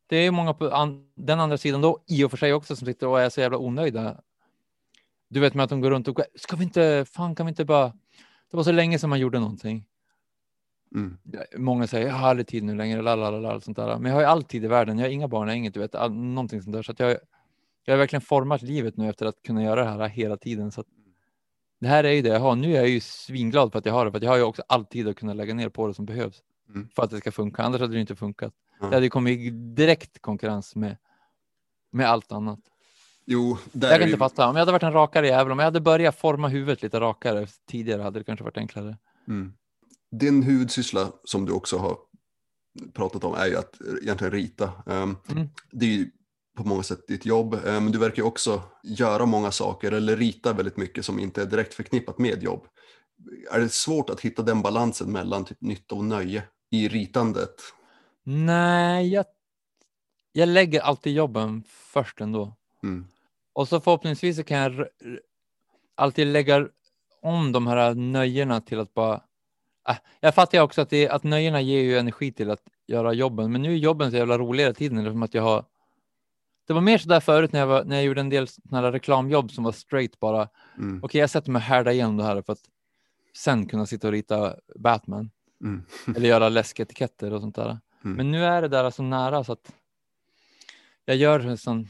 [0.07, 2.87] det är många på an, den andra sidan då, i och för sig också, som
[2.87, 4.21] sitter och är så jävla onöjda.
[5.29, 7.65] Du vet med att de går runt och ska vi inte, fan kan vi inte
[7.65, 7.93] bara,
[8.51, 9.85] det var så länge sedan man gjorde någonting.
[10.95, 11.19] Mm.
[11.57, 13.99] Många säger jag har aldrig tid nu längre, lalalala, sånt där.
[13.99, 14.99] Men jag har ju all tid i världen.
[14.99, 16.83] Jag har inga barn, jag har inget, du vet, all, någonting sånt där.
[16.83, 17.17] Så att jag,
[17.85, 20.71] jag har verkligen format livet nu efter att kunna göra det här hela tiden.
[20.73, 20.87] Så att
[21.83, 22.57] det här är ju det jag har.
[22.57, 24.43] Nu är jag ju svinglad för att jag har det, för att jag har ju
[24.43, 26.89] också all tid att kunna lägga ner på det som behövs Mm.
[26.95, 27.63] för att det ska funka.
[27.63, 28.53] Annars hade det inte funkat.
[28.81, 28.87] Ja.
[28.87, 30.97] Det hade kommit direkt konkurrens med,
[31.91, 32.59] med allt annat.
[33.25, 34.49] Jo, där Jag kan inte fatta.
[34.49, 37.47] Om jag hade varit en rakare jävel, om jag hade börjat forma huvudet lite rakare
[37.71, 38.97] tidigare hade det kanske varit enklare.
[39.29, 39.53] Mm.
[40.11, 41.97] Din huvudsyssla som du också har
[42.93, 44.73] pratat om är ju att egentligen rita.
[44.87, 45.49] Um, Mm.
[45.71, 46.11] Det är ju
[46.57, 50.53] på många sätt ditt jobb, eh, men du verkar också göra många saker eller rita
[50.53, 52.67] väldigt mycket som inte är direkt förknippat med jobb.
[53.51, 57.55] Är det svårt att hitta den balansen mellan typ nytta och nöje i ritandet?
[58.25, 59.25] Nej, jag,
[60.33, 62.57] jag lägger alltid jobben först ändå.
[62.83, 63.07] Mm.
[63.53, 64.87] Och så förhoppningsvis så kan jag
[65.95, 66.69] alltid lägga
[67.23, 69.21] om de här nöjena till att bara...
[69.89, 73.13] Äh, jag fattar ju också att, det, att nöjena ger ju energi till att göra
[73.13, 75.05] jobben, men nu är jobben så jävla roliga hela tiden.
[75.05, 75.65] Som att jag har...
[76.67, 78.93] Det var mer så där förut när jag, var, när jag gjorde en del här
[78.93, 80.49] reklamjobb som var straight bara.
[80.79, 81.01] Mm.
[81.05, 82.63] Okej, jag sätter mig och härdar igenom det här för att
[83.37, 85.31] sen kunna sitta och rita Batman
[85.65, 85.83] Mm.
[86.17, 87.79] eller göra läsketiketter och sånt där.
[88.05, 88.17] Mm.
[88.17, 89.73] Men nu är det där så nära så att
[91.05, 91.89] jag gör en sån.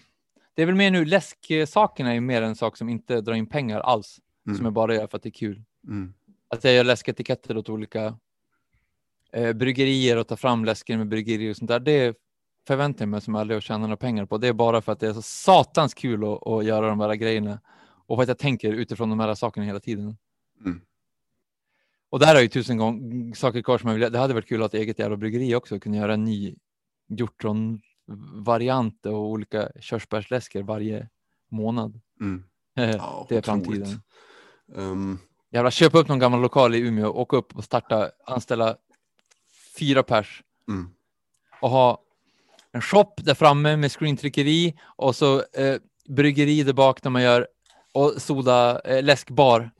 [0.54, 3.46] Det är väl mer nu läsksakerna är ju mer en sak som inte drar in
[3.46, 4.56] pengar alls, Mm.
[4.56, 5.62] som jag bara gör för att det är kul.
[5.88, 6.14] Mm.
[6.48, 8.18] Att jag gör läsketiketter åt olika
[9.32, 11.80] eh, bryggerier och tar fram läsker med bryggerier och sånt där.
[11.80, 12.16] Det
[12.66, 14.38] förväntar jag mig som aldrig att tjäna några pengar på.
[14.38, 17.14] Det är bara för att det är så satans kul att, att göra de här
[17.14, 17.60] grejerna
[18.06, 20.16] och för att jag tänker utifrån de här sakerna hela tiden.
[20.64, 20.80] Mm.
[22.10, 24.12] Och där har ju tusen gånger saker kvar som jag vill.
[24.12, 26.56] Det hade varit kul att ha ett eget jävla bryggeri också, kunna göra en ny
[27.08, 31.08] hjortron-variant och olika körsbärsläsker varje
[31.48, 32.00] månad.
[32.20, 32.44] Mm.
[33.28, 34.02] det är framtiden.
[34.66, 35.18] Um,
[35.52, 38.76] Jävla köpa upp någon gammal lokal i Umeå, åka upp och starta, anställa
[39.78, 40.90] fyra pers mm.
[41.60, 42.02] och ha
[42.72, 45.76] en shop där framme med screentryckeri och så eh,
[46.08, 47.46] bryggeri där bak där man gör
[47.92, 49.70] och soda, eh, läskbar.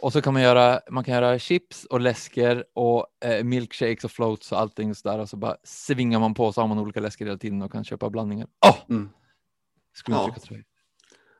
[0.00, 4.10] Och så kan man göra, man kan göra chips och läsker och eh, milkshakes och
[4.10, 7.24] floats och allting sådär och så bara svingar man på så har man olika läsker
[7.24, 8.48] hela tiden och kan köpa blandningar.
[8.66, 8.76] Åh!
[8.88, 9.08] Mm.
[10.04, 10.64] Screentryckartröja.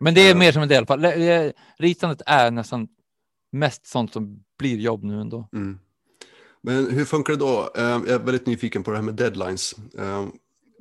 [0.01, 0.85] Men det är mer som en del.
[1.05, 2.89] eh, Ritandet är nästan
[3.53, 5.49] mest sånt som blir jobb nu ändå.
[5.53, 5.79] Mm.
[6.63, 7.71] Men hur funkar det då?
[7.77, 9.75] Eh, Jag är väldigt nyfiken på det här med deadlines.
[9.99, 10.27] Eh,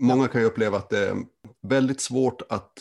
[0.01, 1.15] Många kan ju uppleva att det är
[1.61, 2.79] väldigt svårt att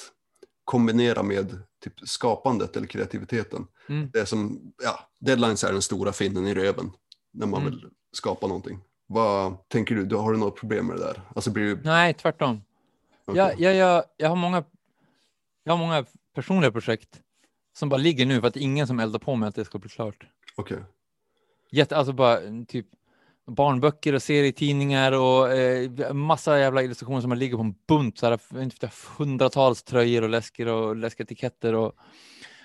[0.65, 3.67] kombinera med typ skapandet eller kreativiteten.
[3.89, 4.11] Mm.
[4.13, 6.91] Det är som, ja, deadlines är den stora finnen i röven
[7.33, 7.73] när man Mm.
[7.75, 8.79] vill skapa någonting.
[9.07, 10.05] Vad tänker du?
[10.05, 10.17] du?
[10.17, 11.21] Har du något problem med det där?
[11.37, 11.81] Alltså blir du...
[11.85, 12.63] Nej, tvärtom.
[13.25, 13.39] okej.
[13.39, 14.65] Jag, jag, jag, jag, har många,
[15.65, 17.21] jag har många personliga projekt
[17.79, 19.89] som bara ligger nu för att ingen som eldar på med att det ska bli
[19.91, 20.27] klart.
[20.57, 20.79] Okej.
[21.71, 22.87] Jätte, alltså bara mm, typ
[23.47, 28.27] barnböcker och serietidningar och eh, massa jävla illustrationer som man ligger på en bunt, så
[28.27, 31.93] här, hundratals tröjor och läsker och läsketiketter och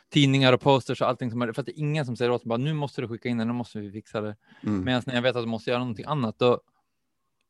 [0.10, 1.32] tidningar och posters och allting.
[1.32, 3.08] Som är, för att det är ingen som säger åt mig bara nu måste du
[3.08, 4.36] skicka in det, nu måste vi fixa det.
[4.64, 4.84] Mm.
[4.84, 6.62] Medan när jag vet att jag måste göra någonting annat, då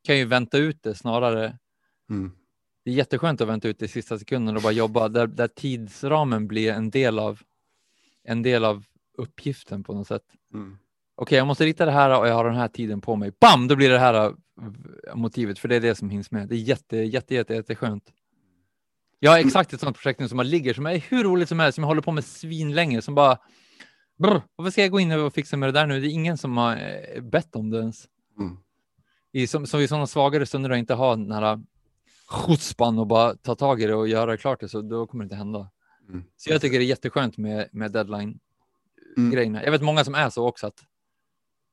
[0.04, 1.58] kan jag ju vänta ut det snarare.
[2.10, 2.32] Mm.
[2.86, 5.47] Det är jätteskönt att vänta ut det i sista sekunden och bara jobba där, där
[5.47, 7.41] tidsramen blir en del av
[8.24, 8.86] en del av
[9.18, 10.26] uppgiften på något sätt.
[10.54, 10.78] Mm.
[11.16, 13.32] Okej, jag måste rita det här och jag har den här tiden på mig.
[13.41, 16.49] Bam, då blir det här äh, motivet, för det är det som hinns med.
[16.49, 18.03] Det är jätte, jätte, jätte, jätteskönt.
[19.20, 21.59] Jag har exakt ett sånt projekt nu som bara ligger, som är hur roligt som
[21.59, 23.38] helst, som jag håller på med svinlänge, som bara
[24.20, 26.01] brr, varför ska jag gå in och fixa med det där nu?
[26.01, 28.05] Det är ingen som har eh, bett om det ens.
[28.39, 28.57] Mm.
[29.32, 31.59] I, som, som i sådana svagare stunder då inte har den här
[32.28, 35.26] chutzpan och bara ta tag i det och göra klart det, så då kommer det
[35.26, 35.70] inte hända.
[36.09, 36.24] Mm.
[36.38, 38.39] Så jag tycker det är jätteskönt med, med deadline
[39.18, 39.55] Mm.
[39.55, 40.84] Jag vet många som är så också att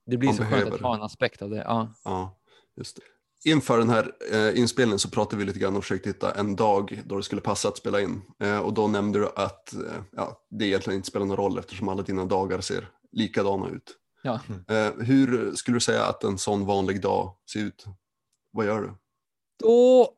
[0.07, 0.84] det blir så skönt behöver att det.
[0.84, 1.57] ha en aspekt av det.
[1.57, 1.94] Ja.
[2.05, 2.40] Ja,
[2.76, 3.03] just det.
[3.51, 7.03] Inför den här eh, inspelningen så pratade vi lite grann och försökte hitta en dag
[7.07, 8.22] då det skulle passa att spela in.
[8.42, 9.80] Eh, och då nämnde du att eh,
[10.12, 13.96] ja, det egentligen inte spelar någon roll eftersom alla dina dagar ser likadana ut.
[14.22, 14.40] Ja.
[14.68, 17.84] Eh, hur skulle du säga att en sån vanlig dag ser ut?
[18.53, 18.94] Vad gör du?
[19.59, 20.09] Då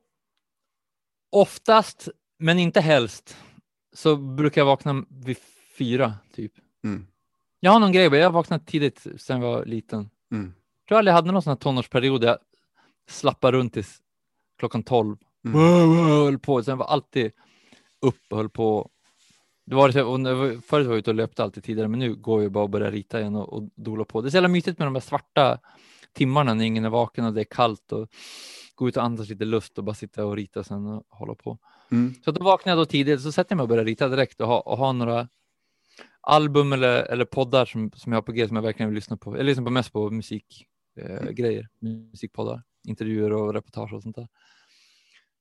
[1.32, 2.08] oftast,
[2.38, 3.36] men inte helst,
[3.92, 5.36] så brukar jag vakna vid
[5.78, 6.52] fyra typ.
[6.84, 7.06] Mm.
[7.64, 10.10] Jag har någon grej, jag har vaknat tidigt sedan jag var liten.
[10.32, 10.44] Mm.
[10.44, 12.38] Jag tror aldrig jag hade någon sån här tonårsperiod där jag
[13.08, 13.98] slappade runt tills
[14.58, 15.16] klockan tolv.
[15.44, 15.58] Mm.
[15.58, 17.32] Höll på, sen var alltid
[18.00, 18.90] upp och höll på.
[19.66, 19.94] Det var och
[20.64, 22.90] förut var jag ute och löpte alltid tidigare, men nu går jag bara och börjar
[22.90, 24.20] rita igen och, och dola på.
[24.20, 25.58] Det är så jävla mysigt med de här svarta
[26.12, 28.08] timmarna när ingen är vaken och det är kallt och
[28.74, 31.58] gå ut och andas lite luft och bara sitta och rita sen och hålla på.
[31.90, 32.14] Mm.
[32.24, 34.48] Så då vaknar jag då tidigt, så sätter jag mig och börjar rita direkt och
[34.48, 35.28] ha, och ha några
[36.22, 39.16] album eller, eller poddar som, som jag har på G som jag verkligen vill lyssna
[39.16, 39.36] på.
[39.36, 44.28] Jag lyssnar på mest på musikgrejer, eh, grejer, musikpoddar, intervjuer och reportage och sånt där.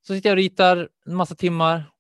[0.08, 1.92] Så sitter jag och ritar en massa timmar.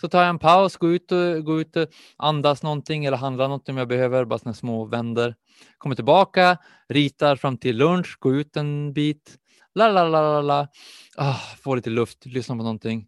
[0.00, 3.48] Så tar jag en paus, går ut och, går ut och andas någonting eller handlar
[3.48, 5.34] någonting om jag behöver, bara såna små vänder.
[5.78, 6.58] Kommer tillbaka,
[6.88, 9.38] ritar fram till lunch, går ut en bit.
[9.74, 10.68] La, la, la, la, la.
[11.16, 13.06] Ah, får lite luft, lyssnar på någonting.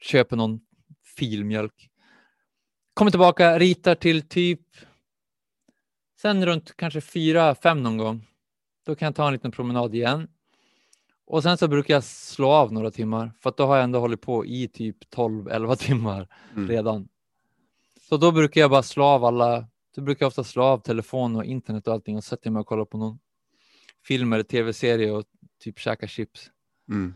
[0.00, 0.60] Köper någon
[1.16, 1.91] filmjölk.
[2.94, 4.60] Kommer tillbaka, ritar till typ
[6.20, 8.26] sen runt kanske fyra, fem någon gång.
[8.86, 10.28] Då kan jag ta en liten promenad igen.
[11.26, 13.98] Och sen så brukar jag slå av några timmar för att då har jag ändå
[13.98, 16.68] hållit på i typ 12-11 timmar Mm.
[16.68, 17.08] redan.
[18.08, 21.36] Så då brukar jag bara slå av alla, då brukar jag ofta slå av telefon
[21.36, 23.18] och internet och allting och sätter mig och kollar på någon
[24.06, 25.24] film eller tv-serie och
[25.60, 26.50] typ käka chips.
[26.88, 27.14] Mm.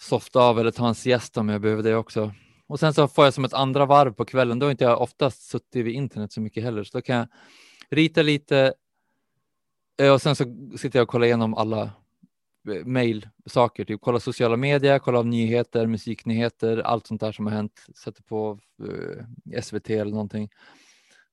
[0.00, 2.34] Softa av eller ta en siesta om jag behöver det också.
[2.66, 4.58] Och sen så får jag som ett andra varv på kvällen.
[4.58, 7.28] Då har inte jag oftast suttit vid internet så mycket heller, så då kan jag
[7.90, 8.74] rita lite
[10.00, 10.44] eh, och sen så
[10.78, 11.82] sitter jag och kollar igenom alla
[12.68, 17.52] eh, mail-saker, typ kolla sociala medier, kolla av nyheter, musiknyheter, allt sånt där som har
[17.52, 20.50] hänt, sätter på eh, SVT eller någonting.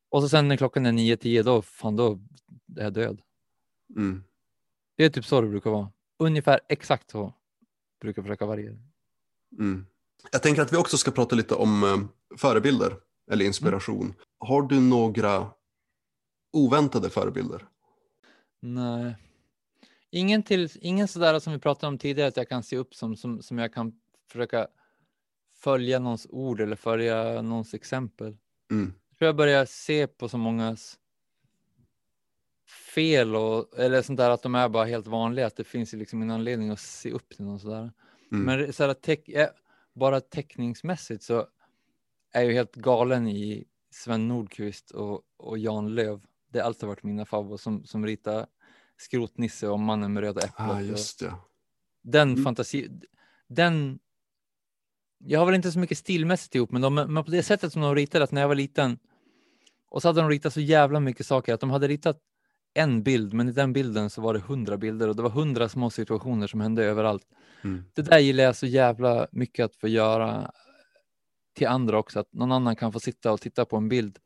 [0.09, 2.19] Och så sen när klockan är 9-10, då fan då
[2.77, 3.21] är jag död.
[3.95, 4.23] Mm.
[4.95, 5.91] Det är typ så det brukar vara.
[6.19, 7.33] Ungefär exakt så
[8.01, 8.77] brukar jag försöka variera.
[9.59, 9.85] Mm.
[10.31, 12.95] Jag tänker att vi också ska prata lite om eh, förebilder
[13.31, 14.13] eller inspiration.
[14.39, 15.47] Har du några
[16.53, 17.67] oväntade förebilder?
[18.61, 19.15] Nej.
[20.11, 23.15] Ingen, till, ingen sådär som vi pratade om tidigare att jag kan se upp som,
[23.15, 23.93] som, som jag kan
[24.31, 24.67] försöka
[25.55, 28.37] följa någons ord eller följa någons exempel.
[28.71, 28.93] Mm.
[29.09, 30.99] Jag tror jag börjar se på så mångas
[32.95, 36.21] fel och eller sånt där att de är bara helt vanliga, att det finns liksom
[36.21, 37.91] en anledning att se upp till någon sådär.
[38.31, 38.45] Mm.
[38.45, 39.49] Men så här, teck, eh,
[39.93, 41.47] bara teckningsmässigt så
[42.31, 46.25] är jag ju helt galen i Sven Nordqvist och, och Jan Löv.
[46.51, 48.47] Det har alltid varit mina favoriter som, som ritar
[48.97, 50.69] Skrotnisse och Mannen med röda äpplet.
[50.69, 51.35] Ah, just det.
[52.01, 52.43] Den Mm.
[52.43, 52.89] fantasi,
[53.47, 53.99] den.
[55.17, 57.81] Jag har väl inte så mycket stilmässigt ihop, men, de, men på det sättet som
[57.81, 58.99] de ritade, att när jag var liten
[59.89, 62.19] och så hade de ritat så jävla mycket saker, att de hade ritat
[62.73, 65.69] en bild, men i den bilden så var det hundra bilder och det var hundra
[65.69, 67.27] små situationer som hände överallt.
[67.63, 67.83] Mm.
[67.93, 70.51] Det där gillar jag så jävla mycket att få göra
[71.53, 74.19] till andra också, att någon annan kan få sitta och titta på en bild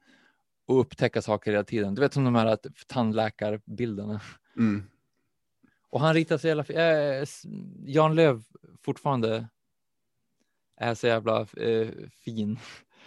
[0.67, 1.95] och upptäcka saker hela tiden.
[1.95, 4.21] Du vet som de här tandläkarbilderna.
[4.57, 4.83] Mm.
[5.89, 6.63] Och han ritar så jävla
[7.21, 7.43] s-
[7.85, 8.43] Jan Löv
[8.81, 9.47] fortfarande
[10.77, 11.87] är så jävla eh,
[12.25, 12.59] fin.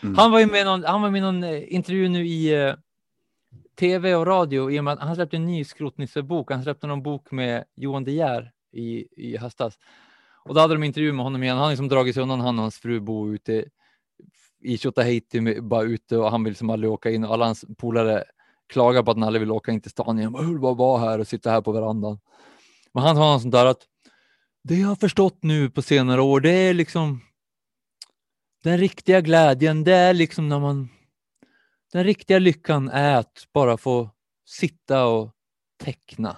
[0.03, 0.15] Mm.
[0.15, 2.75] Han var ju med i någon, han var med i någon eh, intervju nu i
[3.79, 6.51] tv och radio i och med att han släppte en ny Skrotnisse-bok.
[6.51, 9.79] Han släppte någon bok med Johan De Geer i, i höstas.
[10.45, 11.57] Och då hade de intervju med honom igen.
[11.57, 13.65] Han har liksom dragit sig undan, han och hans fru bor ute
[14.63, 18.25] i Tjotahejti, bara ute och han vill som aldrig åka in och alla hans polare
[18.69, 20.35] klagar på att han aldrig vill åka in till stan igen.
[20.37, 22.19] Jag vill bara vara här och sitta här på verandan.
[22.95, 23.87] Men han har något sånt där att
[24.63, 27.21] det jag har förstått nu på senare år, det är liksom
[28.63, 30.89] den riktiga glädjen, det är liksom när man
[31.93, 34.11] den riktiga lyckan är att bara få
[34.47, 35.31] sitta och
[35.79, 36.37] teckna.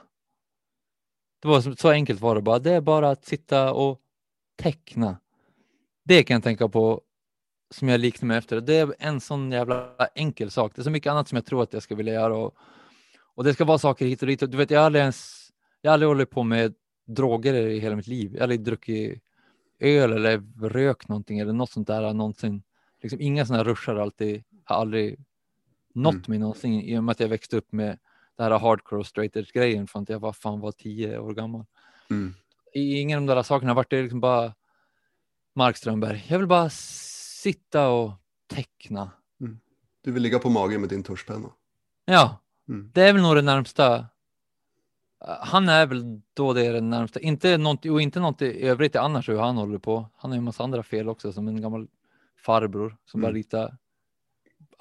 [1.42, 2.58] Det var så, enkelt var det bara.
[2.58, 4.00] Det är bara att sitta och
[4.56, 5.20] teckna.
[6.04, 7.02] Det kan jag tänka på
[7.70, 8.60] som jag liknar mig efter.
[8.60, 10.72] Det är en sån jävla enkel sak.
[10.74, 12.54] Det är så mycket annat som jag tror att jag ska vilja göra och,
[13.34, 14.40] och det ska vara saker hit och dit.
[14.40, 15.48] Du vet, jag har aldrig ens,
[15.80, 16.74] jag har aldrig hållit på med
[17.06, 18.30] droger i hela mitt liv.
[18.32, 19.22] Jag har aldrig druckit
[19.78, 22.62] öl eller rökt någonting eller något sånt där någonsin.
[23.02, 25.18] Liksom inga sådana rushar alltid, har aldrig
[25.94, 26.24] nått Mm.
[26.26, 27.98] mig någonsin i och med att jag växte upp med
[28.36, 31.64] det här hardcore straight edge grejen från att jag var fan var tio år gammal.
[32.10, 32.34] Mm.
[32.74, 34.54] Ingen av de där sakerna vart det liksom bara
[35.54, 36.24] Mark Strömberg.
[36.28, 38.12] Jag vill bara sitta och
[38.46, 39.10] teckna.
[40.04, 41.48] Du vill ligga på magen med din tuschpenna.
[42.04, 42.38] Ja,
[42.68, 42.90] Mm.
[42.94, 44.06] det är väl nog det närmsta.
[45.40, 48.96] Han är väl då det är det närmsta, inte något, och inte något i övrigt
[48.96, 50.08] annars hur han håller på.
[50.16, 51.88] Han har ju en massa andra fel också som en gammal
[52.36, 53.36] farbror som bara Mm.
[53.36, 53.76] ritar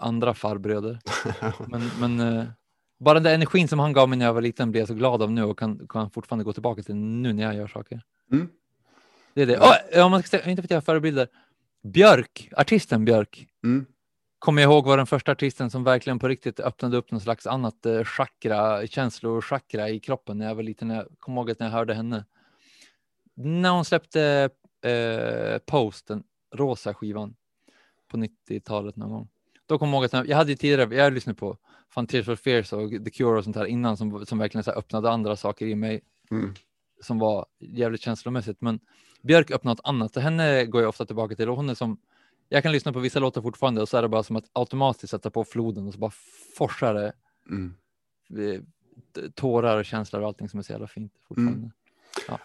[0.01, 0.99] andra farbröder.
[1.67, 2.45] Men, men uh,
[2.99, 4.93] bara den där energin som han gav mig när jag var liten blir jag så
[4.93, 8.01] glad av nu och kan, kan fortfarande gå tillbaka till nu när jag gör saker.
[8.31, 8.49] Mm.
[9.33, 9.57] Det är det.
[9.57, 11.27] Oh, om man ska säga, inte för att jag har förebilder.
[11.83, 13.85] Björk, artisten Björk, Mm.
[14.39, 17.47] kommer jag ihåg var den första artisten som verkligen på riktigt öppnade upp någon slags
[17.47, 20.89] annat eh, chakra, känslochakra i kroppen när jag var liten.
[20.89, 22.25] Jag kommer ihåg att när jag hörde henne.
[23.35, 24.49] När hon släppte
[24.85, 26.23] eh, Post, den
[26.55, 27.35] rosa skivan
[28.07, 29.29] på 90-talet någon gång.
[29.71, 31.57] Då kommer jag ihåg att jag, hade ju tidigare, jag lyssnade på
[31.89, 34.71] Fan Tears for Fears och The Cure och sånt här innan som, som verkligen så
[34.71, 36.01] öppnade andra saker i mig
[36.31, 36.53] Mm.
[37.01, 38.61] som var jävligt känslomässigt.
[38.61, 38.79] Men
[39.21, 41.97] Björk öppnade något annat och henne går jag ofta tillbaka till och hon är som
[42.49, 45.11] jag kan lyssna på vissa låtar fortfarande och så är det bara som att automatiskt
[45.11, 46.11] sätta på floden och så bara
[46.57, 47.13] forsar det
[47.49, 47.73] Mm.
[48.37, 48.61] eh,
[49.35, 51.71] tårar och känslor och allting som är så jävla fint fortfarande.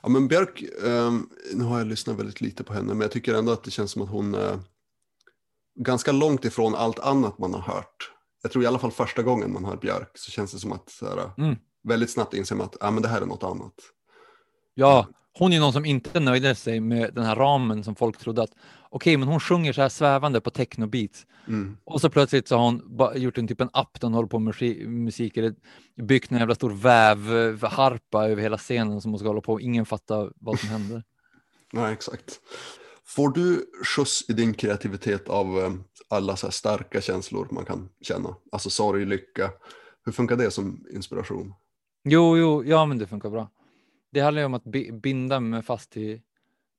[0.03, 3.35] Ja, men Björk, ehm, nu har jag lyssnat väldigt lite på henne, men jag tycker
[3.35, 4.59] ändå att det känns som att hon är
[5.77, 8.11] ganska långt ifrån allt annat man har hört.
[8.43, 10.91] Jag tror i alla fall första gången man hör Björk så känns det som att
[10.91, 11.57] så här, Mm.
[11.85, 13.75] väldigt snabbt inser man att ah, men det här är något annat.
[14.75, 15.07] Ja,
[15.39, 18.51] hon är någon som inte nöjde sig med den här ramen som folk trodde att
[18.91, 21.77] okej, men hon sjunger så här svävande på technobeats Mm.
[21.85, 24.39] och så plötsligt så har hon gjort en typ en app där hon håller på
[24.39, 25.55] med musik, musik eller
[26.03, 29.87] byggt en jävla stor vävharpa över hela scenen som hon ska hålla på och ingen
[29.87, 31.03] fattar vad som händer.
[31.73, 32.41] Nej, exakt.
[33.09, 35.73] Får du skjuts i din kreativitet av eh,
[36.09, 38.37] alla så starka känslor man kan känna?
[38.53, 39.51] Alltså sorg, lycka.
[40.05, 41.55] Hur funkar det som inspiration?
[42.05, 43.51] Jo, jo, ja, men det funkar bra.
[44.13, 46.21] Det handlar ju om att bi- binda mig fast till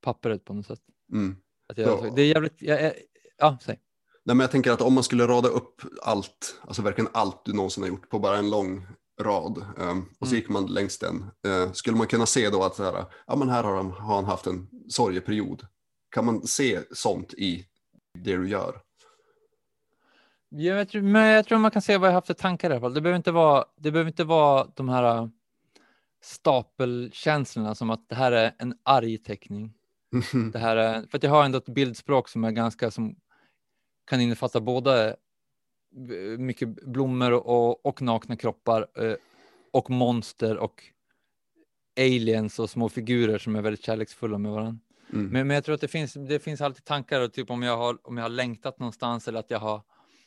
[0.04, 0.80] pappret på något sätt.
[1.12, 1.36] Mm.
[1.68, 2.12] Att jag, Ja.
[2.16, 2.92] Det är jävligt, jag,
[3.38, 3.80] ja, säg.
[4.24, 7.52] Nej, men jag tänker att om man skulle rada upp allt, alltså verkligen allt du
[7.52, 8.86] någonsin har gjort på bara en lång
[9.20, 10.40] rad ehm, och så Mm.
[10.40, 13.48] gick man längs den, eh, skulle man kunna se då att så här, ja, men
[13.48, 15.66] här har han, har han haft en sorgeperiod.
[16.10, 17.66] Kan man se sånt i
[18.14, 18.80] det du gör?
[20.48, 22.80] Jag, tror, men jag tror man kan se vad jag haft för tankar i alla
[22.80, 22.94] fall.
[22.94, 25.28] Det behöver inte vara, det behöver inte vara de här äh,
[26.22, 29.74] stapelkänslorna som att det här är en arg teckning.
[30.52, 33.16] Det här är, för att jag har ändå ett bildspråk som är ganska som
[34.06, 35.16] kan innefatta både
[36.10, 39.14] eh, mycket blommor och, och nakna kroppar eh,
[39.72, 40.82] och monster och
[42.00, 44.78] aliens och små figurer som är väldigt kärleksfulla med varandra.
[45.12, 45.26] Mm.
[45.26, 47.98] Men, men jag tror att det finns, det finns alltid tankar, typ om jag, har,
[48.02, 49.82] om jag har längtat någonstans eller att jag har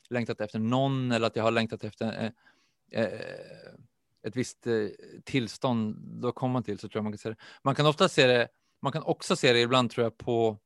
[0.09, 2.33] längtat efter någon eller att jag har längtat efter
[2.91, 3.19] eh, eh,
[4.23, 4.73] ett visst eh,
[5.23, 7.35] tillstånd då kommer man till så tror jag man kan se det.
[7.63, 8.47] Man kan ofta se det,
[8.81, 10.57] man kan också se det ibland tror jag på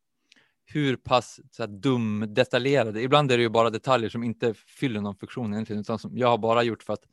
[0.65, 5.01] hur pass så här, dum detaljerade, ibland är det ju bara detaljer som inte fyller
[5.01, 7.03] någon funktion egentligen, utan som jag har bara gjort för att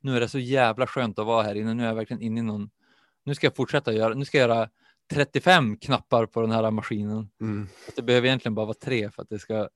[0.00, 2.40] nu är det så jävla skönt att vara här inne, nu är jag verkligen inne
[2.40, 2.70] i någon,
[3.24, 4.68] nu ska jag fortsätta göra, nu ska jag göra
[5.14, 7.28] 35 knappar på den här maskinen.
[7.40, 7.68] Mm.
[7.96, 9.68] Det behöver egentligen bara vara tre för att det ska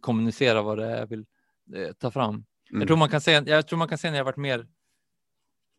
[0.00, 1.26] kommunicera vad det är jag vill
[1.74, 2.34] eh, ta fram.
[2.34, 2.46] Mm.
[2.80, 4.66] Jag, tror man kan se, jag tror man kan se när jag varit mer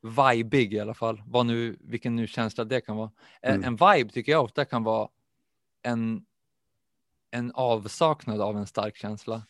[0.03, 3.11] vibig i alla fall, vad nu, vilken nu känsla det kan vara.
[3.41, 3.67] En, Mm.
[3.67, 5.09] en vibe tycker jag ofta kan vara
[5.81, 6.25] en,
[7.31, 9.47] en avsaknad av en stark känsla.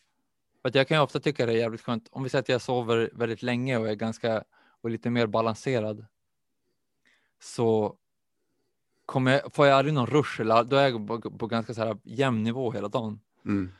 [0.61, 2.61] För jag kan ju ofta tycka det är jävligt skönt, om vi säger att jag
[2.61, 4.43] sover väldigt länge och är ganska,
[4.81, 6.05] och lite mer balanserad,
[7.41, 7.97] så
[9.05, 11.97] kommer får jag aldrig någon rush, eller då är jag på, på ganska så här
[12.03, 13.71] jämn nivå hela dagen Mm.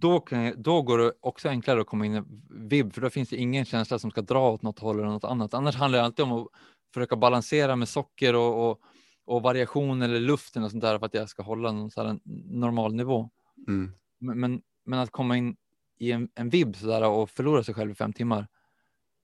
[0.00, 3.10] då, kan jag, då går det också enklare att komma in i vibb, för då
[3.10, 5.54] finns det ingen känsla som ska dra åt något håll eller något annat.
[5.54, 6.46] Annars handlar det alltid om att
[6.94, 8.80] försöka balansera med socker och, och,
[9.24, 12.18] och variation eller luften och sånt där för att jag ska hålla någon så här
[12.60, 13.30] normal nivå.
[13.68, 13.92] Mm.
[14.20, 15.56] Men, men, men att komma in
[15.98, 18.46] i en, en vibb så där och förlora sig själv i fem timmar,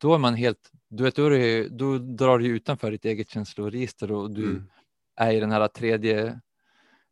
[0.00, 3.30] då är man helt, du vet, då, är det, då drar du utanför ditt eget
[3.30, 4.66] känsloregister och du Mm.
[5.16, 6.40] Är i den här tredje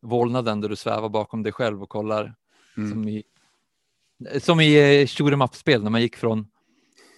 [0.02, 2.34] vålnaden där du svävar bakom dig själv och kollar
[2.76, 2.90] Mm.
[2.90, 3.22] som i,
[4.40, 6.46] som i eh, up-spel när man gick från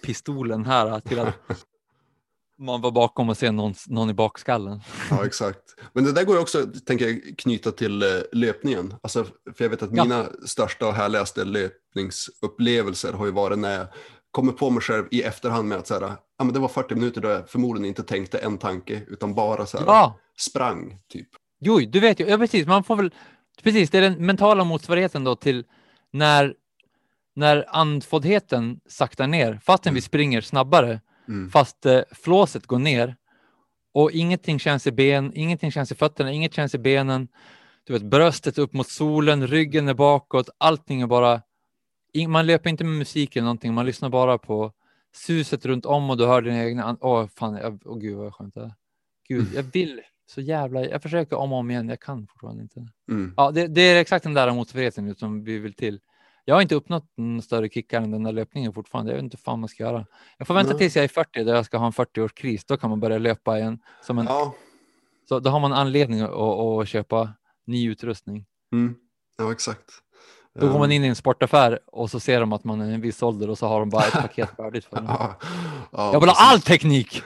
[0.04, 1.34] pistolen här till att
[2.58, 4.80] man var bakom och ser någon, någon i bakskallen.
[5.10, 5.60] Ja, exakt.
[5.92, 8.94] Men det där går ju också, tänker jag, knyta till eh, löpningen.
[9.02, 10.04] Alltså, för jag vet att Ja.
[10.04, 13.86] mina största och härligaste löpningsupplevelser har ju varit när jag
[14.36, 16.00] kommer på mig själv i efterhand med att så här,
[16.38, 19.66] ja, men det var 40 minuter då jag förmodligen inte tänkte en tanke, utan bara
[19.66, 21.28] så här, Ja, sprang, typ.
[21.60, 23.14] jo, du vet ju, ja, precis, man får väl,
[23.62, 25.64] precis, det är den mentala motsvarigheten då till
[26.12, 26.54] när,
[27.36, 31.50] när andfåddheten saktar ner, fastän vi springer snabbare, Mm.
[31.50, 33.16] fast eh, flåset går ner
[33.94, 37.28] och ingenting känns i ben, ingenting känns i fötterna, inget känns i benen.
[37.86, 41.42] Du vet, bröstet upp mot solen, ryggen är bakåt, allting är bara,
[42.28, 44.72] man löper inte med musik eller någonting, man lyssnar bara på
[45.14, 48.54] suset runt om och du hör dina egna, åh fan, jag, åh gud vad skönt
[48.54, 48.74] det är.
[49.28, 52.88] Gud, jag vill så jävla, jag försöker om och om igen, jag kan fortfarande inte.
[53.10, 53.34] Mm.
[53.36, 56.00] Ja, det, det är exakt den där motsvarigheten som vi vill till.
[56.44, 59.12] Jag har inte uppnått en större kickar än den där löpningen fortfarande.
[59.12, 60.06] Jag vet inte fan man ska göra.
[60.38, 60.78] Jag får vänta Nej.
[60.78, 62.64] tills jag är 40 där jag ska ha en 40-årskris.
[62.66, 63.78] Då kan man börja löpa igen.
[64.02, 64.54] Som en, Ja,
[65.28, 67.32] så då har man anledning att, att köpa
[67.64, 68.46] ny utrustning.
[68.72, 68.94] mm.
[69.38, 69.90] ja, exakt.
[70.60, 73.00] Då går man in i en sportaffär och så ser de att man är en
[73.00, 75.04] viss ålder och så har de bara ett paket färdigt för en.
[75.04, 75.38] Ja,
[75.92, 77.22] ja, Jag vill ha all teknik!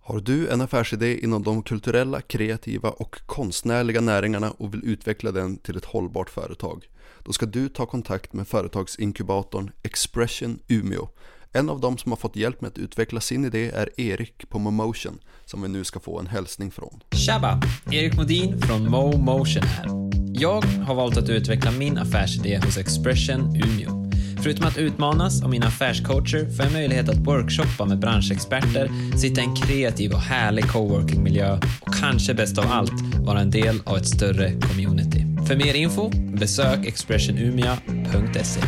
[0.00, 5.56] Har du en affärsidé inom de kulturella, kreativa och konstnärliga näringarna och vill utveckla den
[5.56, 6.88] till ett hållbart företag?
[7.24, 11.08] Då ska du ta kontakt med företagsinkubatorn Expression Umeå.
[11.52, 14.58] En av dem som har fått hjälp med att utveckla sin idé är Erik på
[14.58, 17.00] Momotion som vi nu ska få en hälsning från.
[17.16, 17.60] Tjaba!
[17.90, 20.23] Erik Modin från Mo Motion här.
[20.44, 24.10] Jag har valt att utveckla min affärsidé hos Expression Umeå.
[24.42, 29.44] Förutom att utmanas av mina affärscoacher får jag möjlighet att workshoppa med branschexperter, sitta i
[29.44, 32.92] en kreativ och härlig coworkingmiljö och kanske bäst av allt
[33.26, 35.26] vara en del av ett större community.
[35.48, 38.60] För mer info, besök expressionumia.se.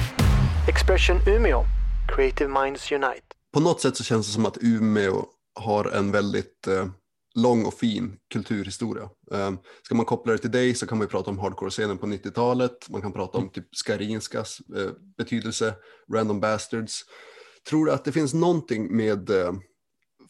[0.68, 1.64] Expression Umeå.
[2.16, 3.26] Creative Minds Unite.
[3.54, 5.24] På något sätt så känns det som att Umeå
[5.60, 6.86] har en väldigt eh,
[7.36, 9.10] lång och fin kulturhistoria.
[9.32, 12.88] Eh, ska man koppla det till dig så kan man prata om hardcore-scenen på 90-talet,
[12.88, 15.74] man kan prata om typ Skarinskas eh, betydelse,
[16.12, 17.04] Random Bastards.
[17.68, 19.52] Tror du att det finns någonting med eh,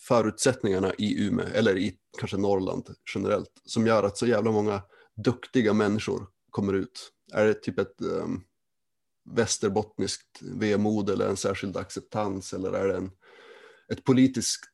[0.00, 4.82] förutsättningarna i Umeå, eller i kanske Norrland generellt, som gör att så jävla många
[5.24, 7.12] duktiga människor kommer ut?
[7.32, 8.26] Är det typ ett eh,
[9.34, 13.10] västerbottniskt vemod eller en särskild acceptans eller är det en,
[13.92, 14.64] ett politiskt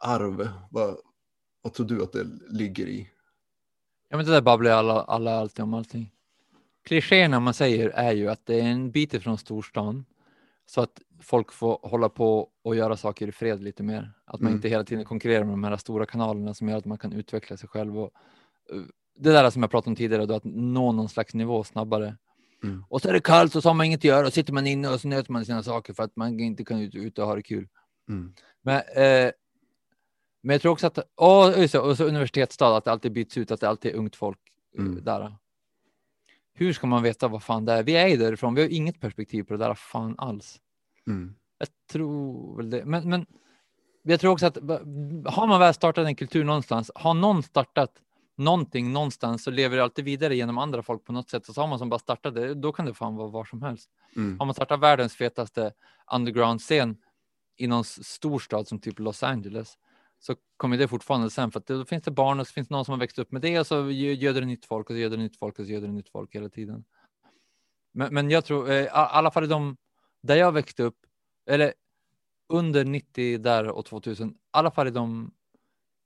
[0.00, 0.48] arv?
[0.70, 0.96] Vad,
[1.62, 3.08] vad tror du att det ligger i?
[4.08, 6.10] Ja, men det där babblar alla, alla alltid om allting.
[6.84, 10.04] Klichéerna man säger är ju att det är en bit ifrån storstan
[10.66, 14.12] så att folk får hålla på och göra saker i fred lite mer.
[14.24, 14.56] Att man Mm.
[14.56, 17.56] inte hela tiden konkurrerar med de här stora kanalerna som gör att man kan utveckla
[17.56, 17.98] sig själv.
[17.98, 18.10] Och,
[18.72, 18.80] eh,
[19.18, 22.16] det där som jag pratade om tidigare, då, att nå någon slags nivå snabbare.
[22.64, 22.84] Mm.
[22.88, 24.66] Och så är det kallt och så har man inget att göra och sitter man
[24.66, 27.26] inne och så nöter man sina saker för att man inte kan ut, ut och
[27.26, 27.68] ha det kul.
[28.08, 28.32] Mm.
[28.62, 29.30] Men, eh,
[30.42, 30.98] men jag tror också att,
[31.56, 34.16] just det, och så universitetsstad, att det alltid byts ut, att det alltid är ungt
[34.16, 34.38] folk
[34.78, 35.04] eh, Mm.
[35.04, 35.36] där.
[36.54, 37.82] Hur ska man veta vad fan det är?
[37.82, 40.60] Vi är ju därifrån, vi har inget perspektiv på det där fan alls.
[41.06, 41.34] Mm.
[41.58, 42.84] Jag tror väl det.
[42.84, 43.26] Men, men
[44.02, 44.56] jag tror också att
[45.26, 47.92] har man väl startat en kultur någonstans, har någon startat
[48.36, 51.48] någonting någonstans så lever det alltid vidare genom andra folk på något sätt.
[51.48, 53.62] Och så har man som bara startat det, då kan det fan vara var som
[53.62, 53.90] helst.
[54.16, 54.38] Mm.
[54.38, 55.72] Har man startat världens fetaste
[56.12, 56.96] underground-scen
[57.56, 59.78] i någon storstad som typ Los Angeles
[60.24, 62.74] så kommer det fortfarande sen för att då finns det barn och så finns det
[62.74, 64.98] någon som har växt upp med det och så göder det nytt folk och så
[64.98, 66.84] göder det nytt folk och så göder det nytt folk hela tiden.
[67.94, 69.76] Men, men jag tror, eh, i alla fall i de
[70.22, 70.98] där jag växte upp,
[71.50, 71.74] eller
[72.48, 75.32] under 90 där och 2000, i alla fall i de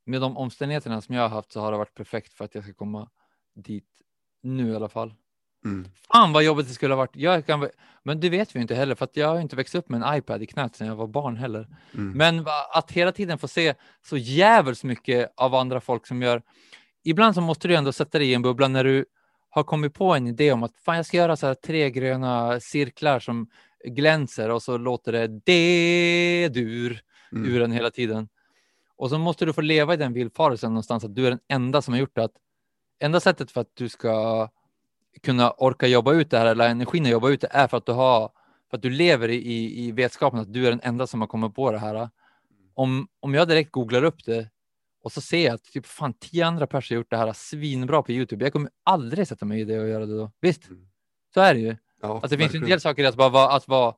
[0.06, 2.64] med de omständigheterna som jag har haft så har det varit perfekt för att jag
[2.64, 3.10] ska komma
[3.54, 4.02] dit
[4.42, 5.14] nu i alla fall.
[5.64, 5.88] Mm.
[6.12, 7.16] Fan vad jobbigt det skulle ha varit.
[7.16, 7.68] Jag kan,
[8.02, 10.18] men det vet vi inte heller för att jag har inte växt upp med en
[10.18, 11.68] iPad i knät sedan jag var barn heller.
[11.94, 12.18] Mm.
[12.18, 13.74] Men att hela tiden få se
[14.06, 16.42] så jävligt mycket av andra folk som gör.
[17.04, 19.04] Ibland så måste du ändå sätta dig i en bubbla när du
[19.50, 22.60] har kommit på en idé om att fan jag ska göra så här tre gröna
[22.60, 23.48] cirklar som
[23.84, 27.02] glänser och så låter det D-dur
[27.32, 27.50] Mm.
[27.50, 28.28] ur den hela tiden.
[28.96, 31.82] Och så måste du få leva i den villfarelsen någonstans att du är den enda
[31.82, 32.24] som har gjort det.
[32.24, 32.36] Att
[33.00, 34.48] enda sättet för att du ska
[35.22, 37.86] kunna orka jobba ut det här eller energin att jobba ut det är för att
[37.86, 38.30] du har
[38.70, 41.54] för att du lever i, i, vetskapen att du är den enda som har kommit
[41.54, 42.08] på det här.
[42.74, 44.50] Om, om jag direkt googlar upp det
[45.02, 48.12] och så ser jag att typ fan tio andra personer gjort det här svinbra på
[48.12, 48.44] Youtube.
[48.44, 50.30] Jag kommer aldrig sätta mig i det och göra det då.
[50.40, 50.88] Visst, Mm.
[51.34, 51.76] så är det ju.
[52.02, 52.68] Ja, Att det finns ju en verkligen.
[52.68, 53.94] del saker i att bara vara, att vara,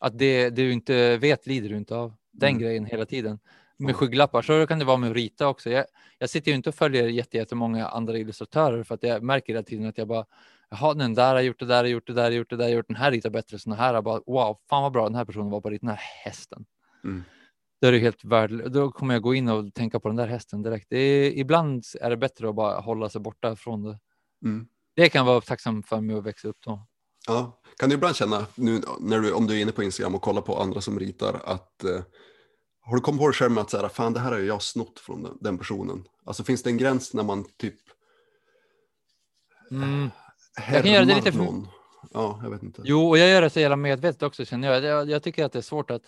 [0.00, 2.14] att det du inte vet lider du inte av.
[2.32, 2.62] Den Mm.
[2.62, 3.38] grejen hela tiden.
[3.76, 5.70] Med skygglappar, så kan det vara med att rita också.
[5.70, 5.84] Jag,
[6.18, 9.62] jag sitter ju inte och följer jätte- jättemånga andra illustratörer för att jag märker hela
[9.62, 10.24] tiden att jag bara,
[10.70, 12.64] jaha, den där har gjort det där, har gjort det där, har gjort det där,
[12.64, 15.14] har gjort den här ritar bättre, så den här bara, wow, fan vad bra den
[15.14, 16.64] här personen var på att rita den här hästen.
[17.04, 17.24] Mm.
[17.80, 18.72] Då är det helt värdelöst.
[18.72, 20.92] Då kommer jag gå in och tänka på den där hästen direkt.
[20.92, 23.98] Är, ibland är det bättre att bara hålla sig borta från det.
[24.44, 24.66] Mm.
[24.96, 26.86] Det kan vara tacksam för mig att växa upp då.
[27.26, 27.60] Ja.
[27.76, 30.42] Kan du ibland känna, nu när du, om du är inne på Instagram och kollar
[30.42, 32.00] på andra som ritar, att eh,
[32.84, 35.00] har du kommit på det själv med att säga, fan det här har jag snott
[35.00, 36.04] från den, den personen?
[36.24, 37.74] Alltså finns det en gräns när man typ
[39.70, 40.10] Mm.
[40.56, 41.68] härmar kan göra det lite någon?
[42.12, 42.82] Ja, jag vet inte.
[42.84, 44.84] Jo, och jag gör det så jävla medvetet också känner jag.
[44.84, 45.10] jag.
[45.10, 46.02] Jag tycker att det är svårt att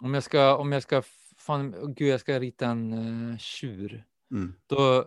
[0.00, 1.02] om jag ska, om jag ska,
[1.36, 4.04] fan, gud, jag ska rita en uh, tjur.
[4.30, 4.54] Mm.
[4.66, 5.06] Då,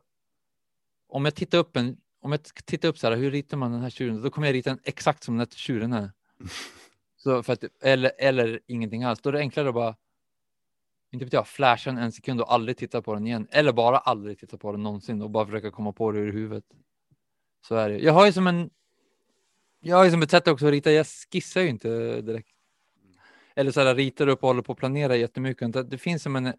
[1.08, 3.82] om jag tittar upp en, om jag tittar upp så här, hur ritar man den
[3.82, 4.22] här tjuren?
[4.22, 6.12] Då kommer jag rita den exakt som den här tjuren är.
[7.18, 9.22] Så för att, eller, eller ingenting alls.
[9.22, 9.96] Då är det enklare att bara,
[11.14, 13.48] inte vet jag, flasha en sekund och aldrig titta på den igen.
[13.52, 16.66] Eller bara aldrig titta på den någonsin och bara försöka komma på det ur huvudet.
[17.68, 18.00] Så är det.
[18.00, 18.70] Jag har ju som en,
[19.80, 20.92] jag har ju som ett sätt också att rita.
[20.92, 22.50] Jag skissar ju inte direkt.
[23.56, 25.90] Eller så här ritar upp och håller på att planera jättemycket.
[25.92, 26.54] Det finns som en,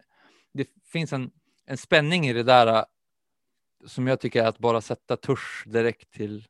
[0.53, 1.31] det finns en,
[1.65, 2.83] en spänning i det där äh,
[3.85, 6.47] som jag tycker är att bara sätta tusch direkt till,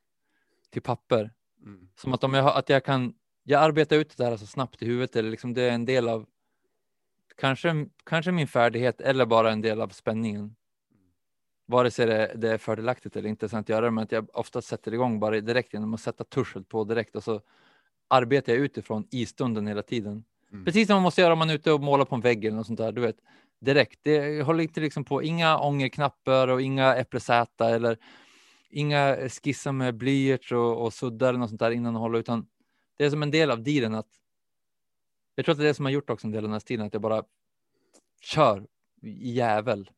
[0.69, 1.33] till papper.
[1.65, 1.89] Mm.
[1.95, 4.85] Som att om jag, att jag kan, jag arbetar ut det där så snabbt i
[4.85, 6.25] huvudet eller liksom det är en del av
[7.35, 10.55] kanske, kanske min färdighet eller bara en del av spänningen.
[11.67, 14.61] Vare sig det, det är fördelaktigt eller inte att göra det, men att jag ofta
[14.61, 17.41] sätter igång bara direkt genom att sätta tuschet på direkt och så
[18.07, 20.23] arbetar jag utifrån i stunden hela tiden.
[20.51, 20.65] Mm.
[20.65, 22.57] Precis som man måste göra om man är ute och målar på en vägg eller
[22.57, 23.17] något sånt där, du vet.
[23.59, 23.99] Direkt.
[24.03, 27.97] Det håller inte liksom på, inga ångerknappar och inga äppelsäta eller
[28.69, 32.47] inga skissar med blyerts och, och suddar eller något sånt där innan och hålla, utan
[32.97, 34.09] det är som en del av dealen att
[35.35, 36.59] jag tror att det är det som har gjort också en del av den här
[36.59, 37.23] stilen, att jag bara
[38.21, 38.67] kör
[39.21, 39.89] jävel.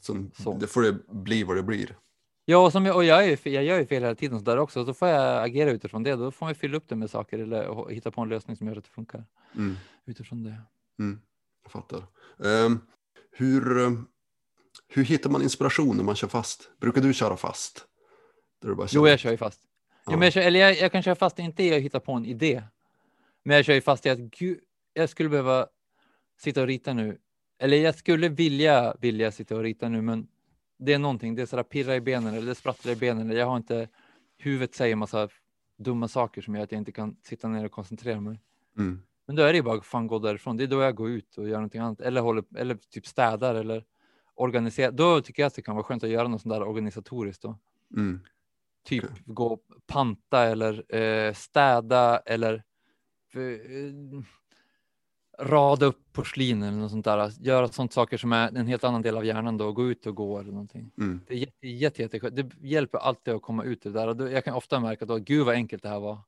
[0.00, 0.56] Som, Så.
[0.60, 1.96] det får det bli vad det blir.
[2.44, 4.56] Ja, och, som jag, och jag, är jag gör ju fel hela tiden så där
[4.58, 6.16] också, så får jag agera utifrån det.
[6.16, 8.76] Då får man fylla upp det med saker eller hitta på en lösning som gör
[8.76, 9.24] att det funkar
[9.54, 9.76] Mm.
[10.04, 10.62] utifrån det.
[10.98, 11.20] Mm.
[11.62, 12.02] Jag fattar.
[12.44, 12.80] Ehm,
[13.30, 13.90] hur, eh,
[14.88, 16.70] hur hittar man inspiration när man kör fast?
[16.80, 17.86] Brukar du köra fast?
[18.62, 19.60] Där bara Jo, känner jag kör ju fast.
[19.88, 20.00] Ja.
[20.06, 22.12] Jo, men jag, kör, eller jag, jag kan köra fast inte i att hitta på
[22.12, 22.62] en idé,
[23.42, 24.60] men jag kör ju fast i att gud,
[24.94, 25.66] jag skulle behöva
[26.38, 27.18] sitta och rita nu.
[27.58, 30.28] Eller jag skulle vilja vilja sitta och rita nu, men
[30.78, 31.34] det är någonting.
[31.34, 33.30] Det är sådär pirra i benen eller det sprattlar i benen.
[33.30, 33.88] Eller jag har inte
[34.38, 35.28] huvudet säger massa
[35.78, 38.40] dumma saker som gör att jag inte kan sitta ner och koncentrera mig.
[38.78, 39.02] Mm.
[39.26, 40.56] Men då är det ju bara fan gå därifrån.
[40.56, 43.54] Det är då jag går ut och gör någonting annat eller håller eller typ städar
[43.54, 43.84] eller
[44.34, 44.92] organiserar.
[44.92, 47.58] Då tycker jag att det kan vara skönt att göra något sånt där organisatoriskt då.
[47.96, 48.20] Mm.
[48.84, 52.54] Typ gå och panta eller eh, städa eller
[53.34, 54.22] eh,
[55.40, 57.32] rada upp porslin eller något sånt där.
[57.40, 59.72] Göra sånt saker som är en helt annan del av hjärnan då.
[59.72, 60.90] Gå ut och gå eller någonting.
[60.98, 61.20] Mm.
[61.26, 64.08] Det är jätte, jätte, jätte, det hjälper alltid att komma ut ur det där.
[64.08, 66.18] Och då, jag kan ofta märka att gud vad enkelt det här var.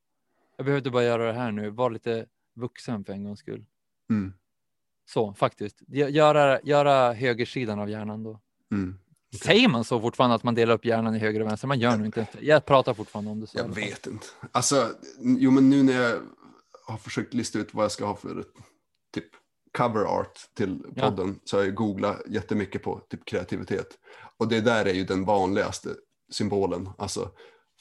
[0.56, 1.70] Jag behövde bara göra det här nu.
[1.70, 3.64] Var lite vuxen för en gångs skull.
[4.10, 4.32] Mm.
[5.06, 5.80] Så faktiskt.
[5.80, 8.40] Gö- Göra, göra högersidan av hjärnan då.
[8.72, 8.98] Mm.
[9.42, 11.68] Säger man så fortfarande att man delar upp hjärnan i höger och vänster?
[11.68, 12.30] Man gör nog inte ens.
[12.40, 13.58] Jag pratar fortfarande om det så.
[13.58, 14.26] Jag vet inte.
[14.52, 14.90] Alltså,
[15.20, 16.20] jo men nu när jag
[16.86, 18.44] har försökt lista ut vad jag ska ha för
[19.14, 19.28] typ
[19.78, 21.02] cover art till Ja.
[21.10, 23.98] podden så har jag googlat jättemycket på typ kreativitet.
[24.36, 25.88] Och det där är ju den vanligaste
[26.32, 26.88] symbolen.
[26.98, 27.30] Alltså,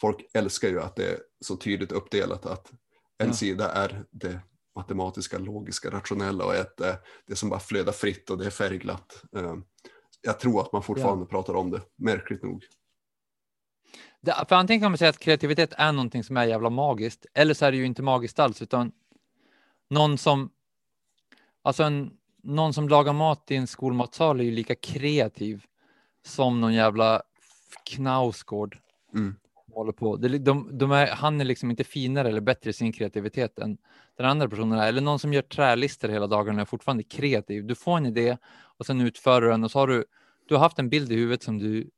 [0.02, 2.72] folk älskar ju att det är så tydligt uppdelat att
[3.18, 3.34] en Ja.
[3.34, 4.40] sida är det
[4.76, 6.96] matematiska, logiska, rationella och ett är
[7.28, 9.24] det som bara flödar fritt och det är färgglatt.
[9.36, 9.56] Eh,
[10.26, 12.64] Jag tror att man fortfarande pratar om det, märkligt nog.
[14.22, 17.54] Det, för antingen kan man säga att kreativitet är någonting som är jävla magiskt, eller
[17.54, 18.92] så är det ju inte magiskt alls, utan
[19.90, 20.50] någon som,
[21.64, 22.12] alltså en,
[22.44, 25.64] någon som lagar mat i en skolmatsal är ju lika kreativ
[26.26, 27.22] som någon jävla
[27.86, 28.78] knausgård.
[29.14, 29.36] Mm.
[29.74, 30.16] Håller på.
[30.18, 33.78] Det, de, de är, han är liksom inte finare eller bättre i sin kreativitet än
[34.18, 34.88] den andra personen är.
[34.88, 37.66] Eller någon som gör trälister hela dagarna är fortfarande kreativ.
[37.66, 38.38] Du får en idé
[38.78, 40.06] och sen utför du den och så har du,
[40.48, 41.90] du har haft en bild i huvudet som du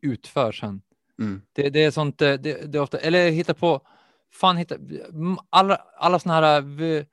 [0.00, 0.82] utför sen.
[1.18, 1.42] Mm.
[1.52, 3.80] Det, det är sånt, eh, det, det är ofta, eller hitta på,
[4.32, 4.76] fan hitta,
[5.50, 7.04] alla, alla såna här, eh,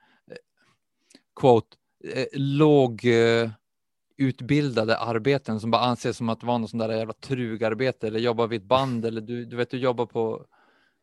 [1.36, 3.52] quote, eh, låg eh,
[5.00, 8.62] arbeten som bara anses som att vara något sånt där jävla trugarbete eller jobba vid
[8.62, 10.46] ett band eller du, du vet, du jobbar på,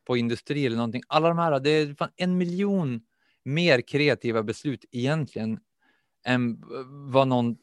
[0.07, 1.03] på industri eller någonting.
[1.09, 3.01] Alla de här, det är en miljon
[3.45, 5.61] mer kreativa beslut egentligen
[6.25, 6.63] än
[7.13, 7.57] vad någon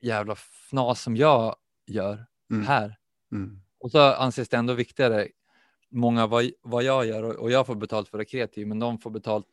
[0.00, 1.56] jävla fnas som jag
[1.86, 2.66] gör Mm.
[2.66, 2.96] här.
[3.32, 3.60] Mm.
[3.78, 5.28] Och så anses det ändå viktigare,
[5.90, 8.78] många vad, vad jag gör och, och jag får betalt för att vara kreativ, men
[8.78, 9.46] de får betalt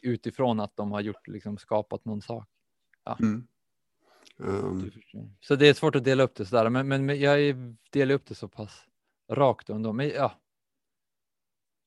[0.00, 2.48] utifrån att de har gjort, liksom skapat någon sak.
[3.12, 3.46] Mm.
[4.44, 5.30] Ehm, Du förstår.
[5.40, 8.26] Så det är svårt att dela upp det sådär, men, men, jag är- delar upp
[8.26, 8.84] det så pass
[9.32, 9.92] rakt ändå.
[9.92, 10.32] Men ja,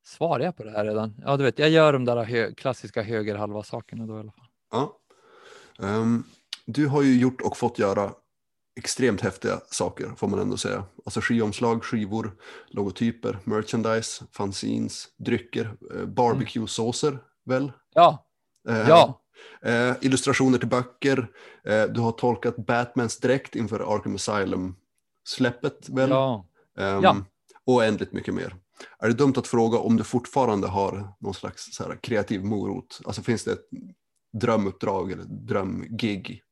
[0.05, 1.15] svarar jag på det här redan?
[1.26, 4.47] Ja, du vet, jag gör de där hö klassiska högerhalva sakerna då i alla fall.
[4.72, 4.99] ja.
[5.80, 6.24] Ehm,
[6.65, 8.13] du har ju gjort och fått göra
[8.80, 10.84] extremt häftiga saker får man ändå säga.
[11.05, 12.38] Alltså skivomslag, skivor,
[12.68, 17.72] logotyper, merchandise, fanzines, drycker, eh, barbecue-såser väl?
[17.93, 18.24] Ja,
[18.70, 19.22] Eh, ja,
[19.61, 21.27] Eh, illustrationer till böcker.
[21.65, 26.09] Eh, du har tolkat Batmans dräkt inför Arkham Asylum-släppet väl?
[26.09, 26.47] ja.
[26.77, 27.25] Ehm, ja.
[27.65, 28.55] Och oändligt mycket mer.
[28.99, 33.01] Är det dumt att fråga om du fortfarande har någon slags så här kreativ morot?
[33.05, 33.65] Alltså finns det ett
[34.41, 36.43] drömuppdrag eller drömgig?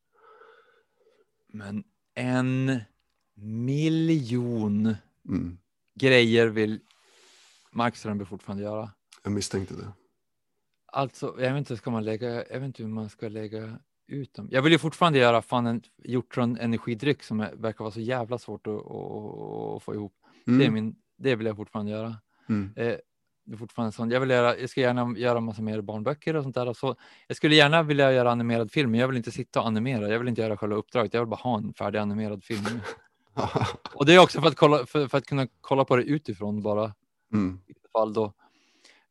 [1.53, 1.83] Men
[2.15, 2.79] en
[3.35, 4.95] miljon
[5.29, 5.57] Mm,
[5.99, 6.79] grejer vill
[7.71, 8.91] Mark Strömberg fortfarande göra.
[9.23, 9.93] jag misstänkte det.
[10.95, 13.77] Alltså, jag vet inte, ska man lägga, jag vet inte hur man ska lägga
[14.07, 14.47] ut dem.
[14.51, 18.37] Jag vill ju fortfarande göra fan en hjortron energidryck som är, verkar vara så jävla
[18.37, 20.13] svårt att, att, att få ihop.
[20.47, 22.15] Mm, Det, är min, det vill jag fortfarande göra.
[22.49, 22.95] mm, Eh,
[23.47, 24.13] det är fortfarande sånt.
[24.13, 26.67] Jag, vill göra, jag ska gärna göra massa mer barnböcker och sånt där.
[26.69, 26.95] Och så,
[27.27, 30.09] jag skulle gärna vilja göra animerad film, men jag vill inte sitta och animera.
[30.09, 31.13] Jag vill inte göra själva uppdraget.
[31.13, 32.63] Jag vill bara ha en färdig animerad film.
[33.95, 36.61] och det är också för att, kolla, för, för att kunna kolla på det utifrån
[36.61, 36.93] bara.
[37.33, 38.33] mm, I fall då.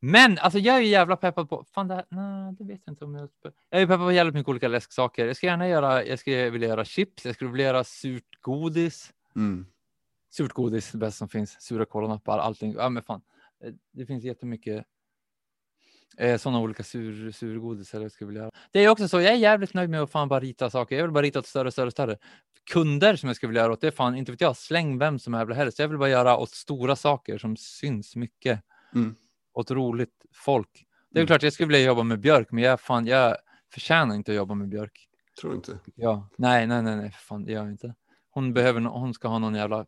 [0.07, 2.93] Men alltså jag är ju jävla peppad på, fan det här, nej, det vet jag
[2.93, 3.29] inte om jag,
[3.71, 5.27] jag är peppad på jävligt mycket olika läsksaker.
[5.27, 9.13] Jag ska gärna göra, jag skulle vilja göra chips, jag skulle vilja göra surt godis.
[9.37, 9.67] mm,
[10.31, 11.61] Surt godis, det bästa som finns.
[11.61, 12.75] Sura kolanappar, allting.
[12.79, 13.23] Ja, men fan.
[13.65, 14.85] Eh, Det finns jättemycket
[16.19, 18.51] eh, sådana olika sur, surgodisar jag skulle vilja göra.
[18.73, 20.97] Det är också så, jag är jävligt nöjd med att fan bara rita saker.
[20.97, 22.17] Jag vill bara rita åt större, större, större.
[22.73, 25.19] Kunder som jag skulle vilja göra åt, det är fan inte vet jag, släng vem
[25.19, 25.79] som helst helst.
[25.79, 28.63] Jag vill bara göra åt stora saker som syns mycket.
[28.95, 29.15] Mm.
[29.55, 30.87] Åt roligt folk.
[31.11, 31.27] Det är Mm.
[31.27, 33.37] klart jag skulle vilja jobba med björk, men jag, fan, jag
[33.73, 35.09] förtjänar inte att jobba med björk.
[35.41, 35.79] tror du inte.
[35.95, 37.95] Ja, nej, nej, nej, nej, för fan, det gör jag inte.
[38.31, 39.87] Hon behöver, hon ska ha någon jävla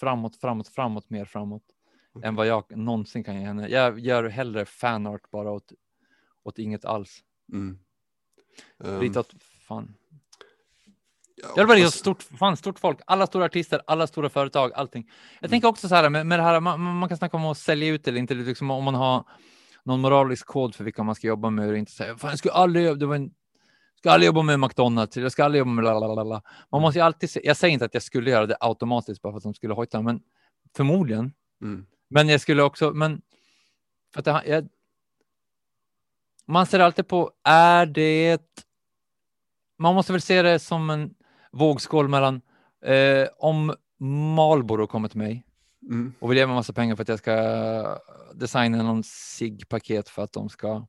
[0.00, 1.62] framåt, framåt, framåt, mer framåt
[2.22, 3.68] än vad jag någonsin kan ge henne.
[3.68, 5.72] Jag gör hellre fanart bara åt,
[6.42, 7.20] åt inget alls.
[7.52, 7.78] Mm.
[8.84, 9.34] Ehm, Rita åt,
[9.68, 9.94] fan.
[11.42, 14.72] Ja, bara rita åt alltså- stort, fan, stort folk, alla stora artister, alla stora företag,
[14.74, 15.10] allting.
[15.34, 15.50] Jag Mm.
[15.50, 17.88] tänker också så här med, med det här, man, man kan snacka om att sälja
[17.88, 19.24] ut eller inte, liksom om man har
[19.82, 22.54] någon moralisk kod för vilka man ska jobba med och inte säga, fan jag skulle
[22.54, 23.30] aldrig, det var en,
[23.98, 26.34] ska aldrig jobba med McDonalds, jag ska aldrig jobba med lalalala.
[26.34, 26.42] Mm.
[26.72, 29.36] Man måste ju alltid, jag säger inte att jag skulle göra det automatiskt bara för
[29.36, 30.20] att de skulle hojta, men
[30.76, 31.32] förmodligen.
[31.62, 31.86] Mm.
[32.10, 33.20] Men jag skulle också, men
[34.14, 34.68] för att det, jag,
[36.46, 38.42] man ser alltid på, är det,
[39.78, 41.14] man måste väl se det som en
[41.52, 42.40] vågskål mellan,
[42.84, 43.74] eh, om
[44.36, 45.44] Marlboro kommer till mig
[45.82, 46.12] Mm.
[46.18, 47.98] och vill ge mig massa pengar för att jag ska
[48.34, 50.86] designa någon SIG-paket för att de ska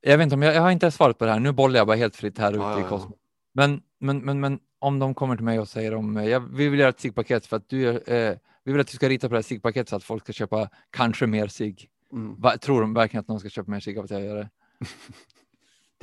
[0.00, 1.40] jag vet inte om jag, jag har inte svaret på det här.
[1.40, 3.18] Nu bollar jag bara helt fritt här ute Ja, i kosmos.
[3.52, 6.68] Men, men, men, men om de kommer till mig och säger om eh, jag, vi
[6.68, 9.34] vill göra ett SIG-paket för att du eh, vi vill att du ska rita på
[9.34, 11.88] det här SIG-paketet så att folk ska köpa kanske mer SIG.
[12.12, 12.40] Mm.
[12.40, 14.48] Va, tror de verkligen att någon ska köpa mer SIG av att jag gör det?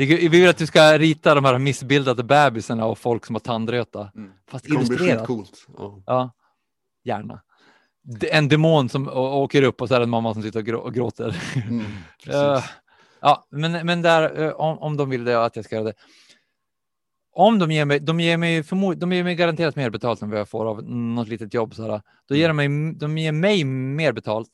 [0.06, 4.12] Vi vill att du ska rita de här missbildade bebisarna och folk som har tandröta.
[4.16, 4.32] Mm.
[4.52, 5.20] Fast Det illustrerat.
[5.20, 5.66] skitcoolt.
[5.78, 6.04] Ja.
[6.06, 6.32] Ja,
[7.04, 7.42] gärna.
[8.32, 10.80] En demon som åker upp och så är det en mamma som sitter och, grå-
[10.80, 11.36] och gråter.
[11.70, 11.86] Mm.
[12.28, 12.64] Eh,
[13.22, 15.94] ja, men, men där, eh, om, om de vill det, att jag ska göra det.
[17.34, 18.64] Om de ger mig, de ger mig,
[18.96, 21.76] de ger mig garanterat mer betalt än vad jag får av något litet jobb.
[21.76, 22.02] Så här.
[22.28, 24.50] Då ger de, mig, de ger mig mer betalt.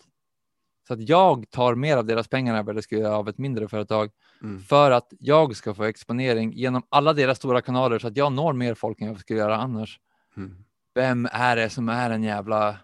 [0.87, 3.37] Så att jag tar mer av deras pengar än vad det skulle göra av ett
[3.37, 4.11] mindre företag.
[4.43, 4.61] Mm.
[4.61, 8.53] För att jag ska få exponering genom alla deras stora kanaler så att jag når
[8.53, 9.99] mer folk än jag skulle göra annars.
[10.37, 10.55] Mm.
[10.95, 12.77] Vem är det som är en jävla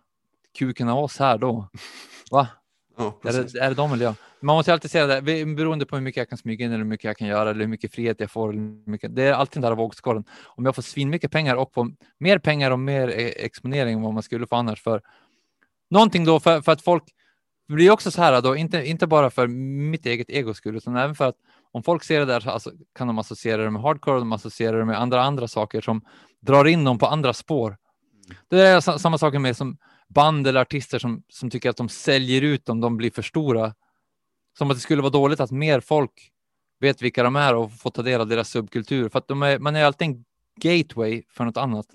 [0.58, 1.68] kuken av oss här då?
[2.32, 2.48] Va?
[2.98, 4.16] Ja, Är det, är det de eller jag?
[4.40, 6.90] Man måste alltid säga det, beroende på hur mycket jag kan smyga in eller hur
[6.90, 8.54] mycket jag kan göra eller hur mycket frihet jag får.
[8.90, 10.24] Mycket, det är alltid den där vågskålen.
[10.44, 14.02] Om jag får svin mycket pengar och får mer pengar och mer e- exponering än
[14.02, 15.02] vad man skulle få annars för
[15.90, 17.04] någonting då för, för att folk
[17.72, 20.98] det blir också så här då, inte, inte bara för mitt eget egos skull, utan
[20.98, 21.36] även för att
[21.72, 24.80] om folk ser det där så alltså, kan de associera det med hardcore, de associerar
[24.80, 26.02] det med andra andra saker som
[26.40, 27.78] drar in dem på andra spår.
[28.48, 31.90] Det är sa- samma sak med som band eller artister som, som tycker att de
[31.90, 33.74] säljer ut om de blir för stora.
[34.58, 36.32] Som att det skulle vara dåligt att mer folk
[36.80, 39.10] vet vilka de är och får ta del av deras subkultur.
[39.10, 40.26] För att de är, man är alltid en
[40.62, 41.86] gateway för något annat.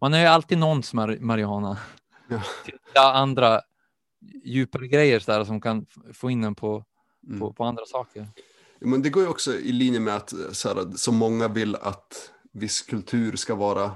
[0.00, 1.78] Man är ju alltid någons mar- marijuana.
[2.28, 2.40] Ja.
[2.64, 3.60] Till andra
[4.44, 6.84] djupare grejer så där, som kan få in en på,
[7.28, 7.40] Mm.
[7.40, 8.28] på, på andra saker.
[8.80, 12.32] Men det går ju också i linje med att så, här, så många vill att
[12.52, 13.92] viss kultur ska vara,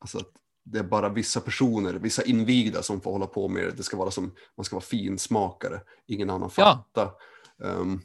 [0.00, 0.28] alltså att
[0.64, 3.70] det är bara vissa personer, vissa invigda som får hålla på med det.
[3.70, 6.84] Det ska vara som, man ska vara finsmakare, ingen annan Ja.
[6.94, 7.10] fatta.
[7.64, 8.00] Ehm,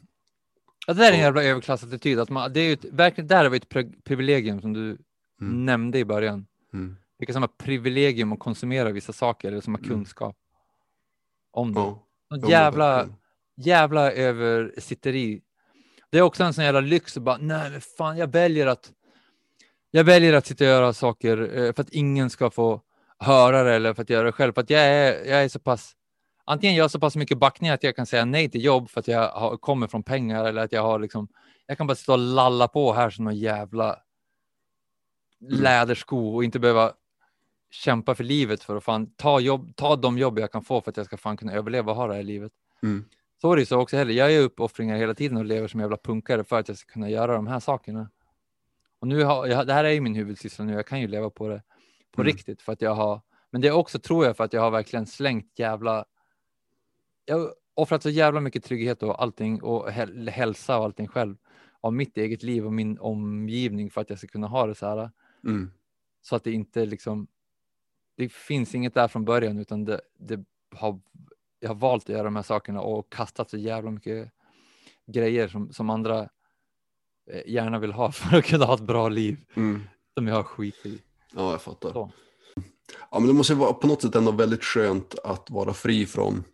[0.86, 2.18] Ja, det där är en jävla överklassattityd.
[2.18, 4.98] Att man, det är ett, verkligen, där har vi ett pri- privilegium som du
[5.40, 5.64] Mm.
[5.64, 6.46] nämnde i början.
[6.72, 9.90] mm, Vilka som har privilegium att konsumera vissa saker eller som har Mm.
[9.90, 10.36] kunskap
[11.54, 11.80] om det.
[11.80, 13.08] ja, jävla,
[13.56, 15.40] jävla översitteri.
[16.10, 18.92] Det är också en sån jävla lyx att bara, nej men fan, jag väljer att
[19.90, 22.80] jag väljer att sitta och göra saker eh, för att ingen ska få
[23.18, 24.52] höra det eller för att göra det själv.
[24.52, 25.92] För att jag är, jag är så pass,
[26.44, 29.00] antingen jag har så pass mycket backning att jag kan säga nej till jobb för
[29.00, 31.28] att jag har, kommer från pengar eller att jag har liksom,
[31.66, 33.96] jag kan bara stå och lalla på här som någon jävla
[35.48, 36.92] lädersko och inte behöva
[37.74, 40.90] kämpa för livet för att fan ta, jobb, ta de jobb jag kan få för
[40.90, 42.52] att jag ska fan kunna överleva och ha det här livet.
[42.82, 43.04] Mm.
[43.40, 44.12] Så är det så också heller.
[44.14, 47.10] Jag gör uppoffringar hela tiden och lever som jävla punkare för att jag ska kunna
[47.10, 48.10] göra de här sakerna.
[48.98, 50.72] Och nu har jag, det här är ju min huvudsyssla nu.
[50.72, 51.62] Jag kan ju leva på det
[52.12, 52.32] på Mm.
[52.32, 53.20] riktigt för att jag har,
[53.50, 56.04] men det är också tror jag för att jag har verkligen slängt jävla.
[57.24, 61.36] Jag offrat så jävla mycket trygghet och allting och häl- hälsa och allting själv
[61.80, 64.86] av mitt eget liv och min omgivning för att jag ska kunna ha det så
[64.86, 65.10] här
[65.44, 65.70] Mm.
[66.22, 67.26] så att det inte liksom.
[68.16, 70.44] Det finns inget där från början utan det, det
[70.76, 71.00] har.
[71.60, 74.30] Jag har valt att göra de här sakerna och kastat så jävla mycket
[75.06, 76.28] grejer som, som andra
[77.30, 79.82] eh, gärna vill ha för att kunna ha ett bra liv Mm.
[80.14, 80.98] som jag har skit i.
[81.34, 81.92] Ja, jag fattar.
[81.92, 82.10] Så.
[83.10, 86.44] Ja, men det måste vara på något sätt ändå väldigt skönt att vara fri från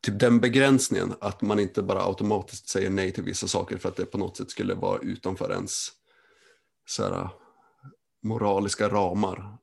[0.00, 3.96] typ den begränsningen att man inte bara automatiskt säger nej till vissa saker för att
[3.96, 5.88] det på något sätt skulle vara utanför ens
[6.86, 7.28] så här,
[8.22, 9.58] moraliska ramar.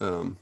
[0.00, 0.36] Ehm,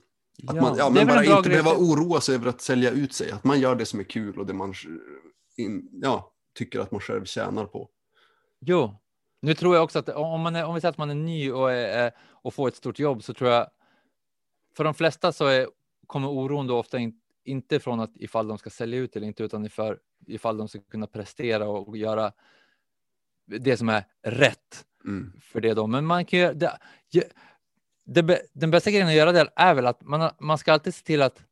[0.49, 2.91] att man, ja, det är men bara inte grej behöva oroa sig över att sälja
[2.91, 3.31] ut sig.
[3.31, 4.75] Att man gör det som är kul och det man
[5.57, 7.91] in, ja, tycker att man själv tjänar på.
[8.61, 8.97] Jo,
[9.43, 11.51] nu tror jag också att om, man är, om vi säger att man är ny
[11.51, 13.71] och, är, och får ett stort jobb så tror jag
[14.77, 15.69] för de flesta så är,
[16.07, 19.43] kommer oron då ofta in, inte från att ifall de ska sälja ut eller inte
[19.45, 19.97] utan ifall,
[20.27, 22.33] ifall de ska kunna prestera och, och göra
[23.47, 25.33] det som är rätt Mm.
[25.41, 25.87] för det då.
[25.87, 26.79] Men man kan ju, det,
[27.11, 27.23] ju-
[28.07, 31.05] det, den bästa grejen att göra det är väl att man, man ska alltid se
[31.05, 31.43] till att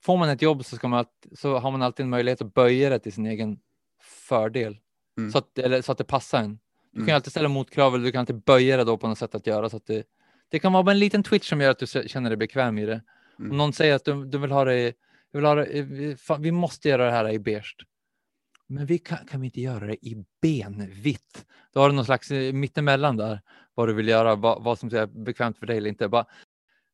[0.00, 1.04] får man ett jobb så, ska man,
[1.36, 3.58] så har man alltid en möjlighet att böja det till sin egen
[4.02, 4.78] fördel.
[5.18, 5.32] Mm.
[5.32, 6.58] Så, att, eller, så att det passar en.
[6.90, 7.08] Du kan Mm.
[7.08, 9.46] ju alltid ställa motkrav eller du kan alltid böja det då på något sätt att
[9.46, 10.06] göra så att det,
[10.48, 12.86] det kan vara bara en liten twitch som gör att du känner dig bekväm i
[12.86, 13.02] det.
[13.38, 13.50] Mm.
[13.50, 14.92] Om någon säger att du, du vill ha det,
[15.32, 15.86] vill ha det
[16.38, 17.76] vi måste göra det här i beige.
[18.68, 21.46] Men vi kan, kan vi inte göra det i benvitt?
[21.72, 23.40] Då har du någon slags eh, mittemellan där,
[23.74, 26.08] vad du vill göra, vad, vad som är bekvämt för dig eller inte.
[26.08, 26.26] Bara,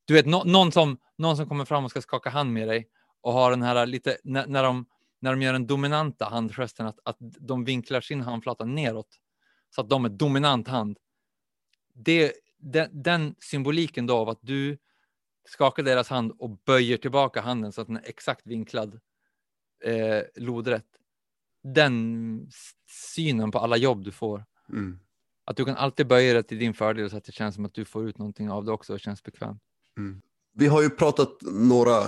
[0.04, 2.88] du vet, no, någon, som, någon som kommer fram och ska skaka hand med dig
[3.20, 4.86] och har den här lite, när, när, de,
[5.20, 9.08] när de gör den dominanta handgesten, att, att de vinklar sin handflata neråt
[9.74, 10.98] så att de är dominant hand.
[11.94, 14.78] Det, den, den symboliken då av att du
[15.48, 19.00] skakar deras hand och böjer tillbaka handen så att den är exakt vinklad
[19.84, 20.86] eh, lodrätt.
[21.74, 22.48] Den
[23.14, 24.44] synen på alla jobb du får.
[24.72, 24.98] Mm.
[25.44, 27.74] Att du kan alltid böja det till din fördel så att det känns som att
[27.74, 29.62] du får ut någonting av det också och känns bekvämt.
[30.54, 32.02] Vi har ju pratat några,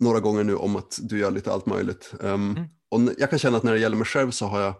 [0.00, 2.14] några gånger nu om att du gör lite allt möjligt.
[2.22, 2.64] Ehm, Mm.
[2.88, 4.74] Och jag kan känna att när det gäller mig själv så har jag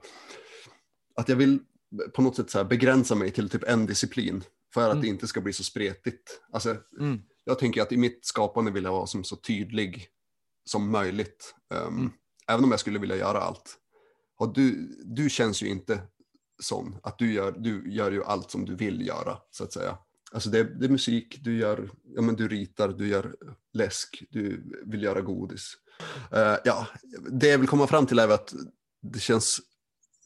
[1.14, 1.58] att jag vill
[2.14, 4.44] på något sätt så begränsa mig till typ en disciplin
[4.74, 5.02] för att Mm.
[5.02, 6.40] det inte ska bli så spretigt.
[6.52, 7.20] Alltså, Mm.
[7.44, 10.06] jag tänker att i mitt skapande vill jag vara som så tydlig
[10.64, 11.54] som möjligt.
[11.74, 12.10] Mm.
[12.48, 13.76] Även om jag skulle vilja göra allt
[14.36, 16.00] har du, du känns ju inte
[16.62, 16.96] sån.
[17.02, 19.98] Att du gör, du gör ju allt som du vill göra, så att säga.
[20.32, 23.36] Alltså det, det är musik, du, gör, ja, men du ritar, du gör
[23.72, 25.72] läsk, du vill göra godis.
[26.34, 26.86] Uh, ja,
[27.30, 28.54] det jag vill komma fram till är att
[29.02, 29.60] det känns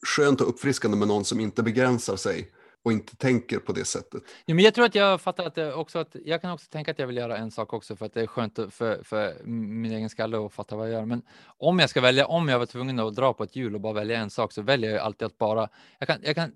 [0.07, 2.51] skönt och uppfriskande med någon som inte begränsar sig
[2.83, 4.23] och inte tänker på det sättet.
[4.45, 6.91] Ja, men jag tror att jag fattar att, det också att jag kan också tänka
[6.91, 9.91] att jag vill göra en sak också för att det är skönt för, för min
[9.91, 11.05] egen skalle att fatta vad jag gör.
[11.05, 11.21] Men
[11.57, 13.93] om jag ska välja, om jag var tvungen att dra på ett hjul och bara
[13.93, 15.69] välja en sak så väljer jag alltid att bara,
[15.99, 16.51] jag kan, jag kan,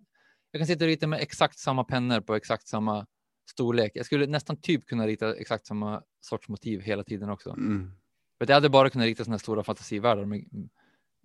[0.51, 3.05] jag kan sitta och rita med exakt samma pennor på exakt samma
[3.49, 3.91] storlek.
[3.95, 7.49] Jag skulle nästan typ kunna rita exakt samma sorts motiv hela tiden också.
[7.49, 7.91] Mm.
[8.37, 10.45] För jag hade bara kunnat rita sådana stora fantasivärldar med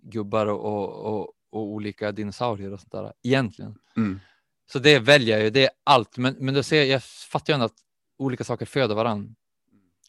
[0.03, 3.75] gubbar och, och, och, och olika dinosaurier och sånt där egentligen.
[3.97, 4.19] Mm.
[4.71, 6.17] Så det väljer jag ju, det är allt.
[6.17, 7.77] Men, men då ser jag, jag fattar ju ändå att
[8.17, 9.35] olika saker föder varann.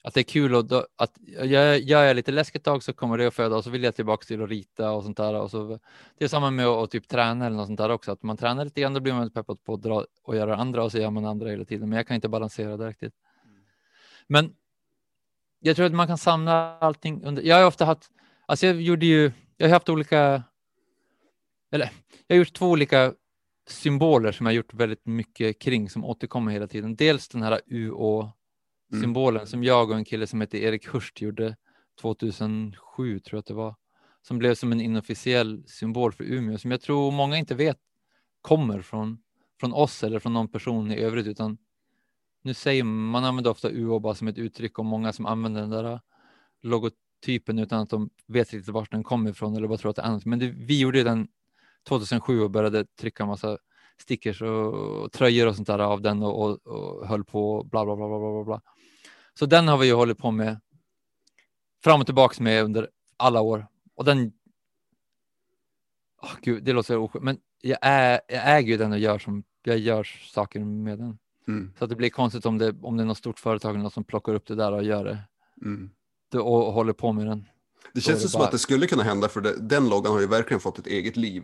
[0.04, 1.12] Att det är kul och då, att
[1.44, 3.94] gör gör jag lite läskigt tag så kommer det att föda och så vill jag
[3.94, 5.34] tillbaka till att rita och sånt där.
[5.34, 5.78] Och så,
[6.18, 8.12] det är samma med att, typ träna eller något sånt där också.
[8.12, 10.84] Att man tränar lite grann, då blir man peppad på att dra och göra andra
[10.84, 11.88] och så gör man andra hela tiden.
[11.88, 13.14] Men jag kan inte balansera det riktigt.
[14.26, 14.54] Men
[15.60, 17.42] jag tror att man kan samla allting under.
[17.42, 18.10] Jag har ofta haft,
[18.46, 20.42] alltså jag gjorde ju, jag har haft olika,
[21.72, 21.90] eller
[22.26, 23.14] jag har gjort två olika
[23.68, 26.96] symboler som jag gjort väldigt mycket kring som återkommer hela tiden.
[26.96, 31.56] Dels den här UÅ-symbolen som jag och en kille som heter Erik Hurst gjorde
[32.00, 33.76] 2007 tror jag att det var.
[34.22, 37.78] som blev som en inofficiell symbol för Umeå som jag tror många inte vet
[38.40, 39.18] kommer från,
[39.60, 41.58] från oss eller från någon person i övrigt utan
[42.42, 45.60] nu säger man, man använder ofta UO bara som ett uttryck och många som använder
[45.60, 46.00] den där
[46.62, 50.02] logotypen utan att de vet riktigt vart den kommer ifrån eller bara tror att det
[50.02, 50.24] är annat.
[50.24, 51.28] Men det, vi gjorde den
[51.88, 53.58] 2007 och började trycka massa
[54.00, 57.96] stickers och, tröjor och sånt där av den och, och, och höll på bla bla
[57.96, 58.60] bla bla bla bla.
[59.34, 60.60] Så den har vi ju hållit på med
[61.84, 64.32] fram och tillbaks med under alla år och den.
[66.22, 69.44] Oh, gud, det låter oskönt, men jag, är, jag äger ju den och gör som
[69.62, 71.18] jag gör saker med den.
[71.48, 71.72] Mm.
[71.78, 73.92] Så att det blir konstigt om det, om det är något stort företag eller något
[73.92, 75.18] som plockar upp det där och gör det
[75.62, 75.90] Mm.
[76.30, 77.38] det- och, och håller på med den.
[77.82, 80.12] Det Då känns det som bara- att det skulle kunna hända för det, den loggan
[80.12, 81.42] har ju verkligen fått ett eget liv.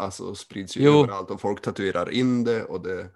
[0.00, 1.02] Alltså sprids ju Jo.
[1.02, 3.08] överallt och folk tatuerar in det och det.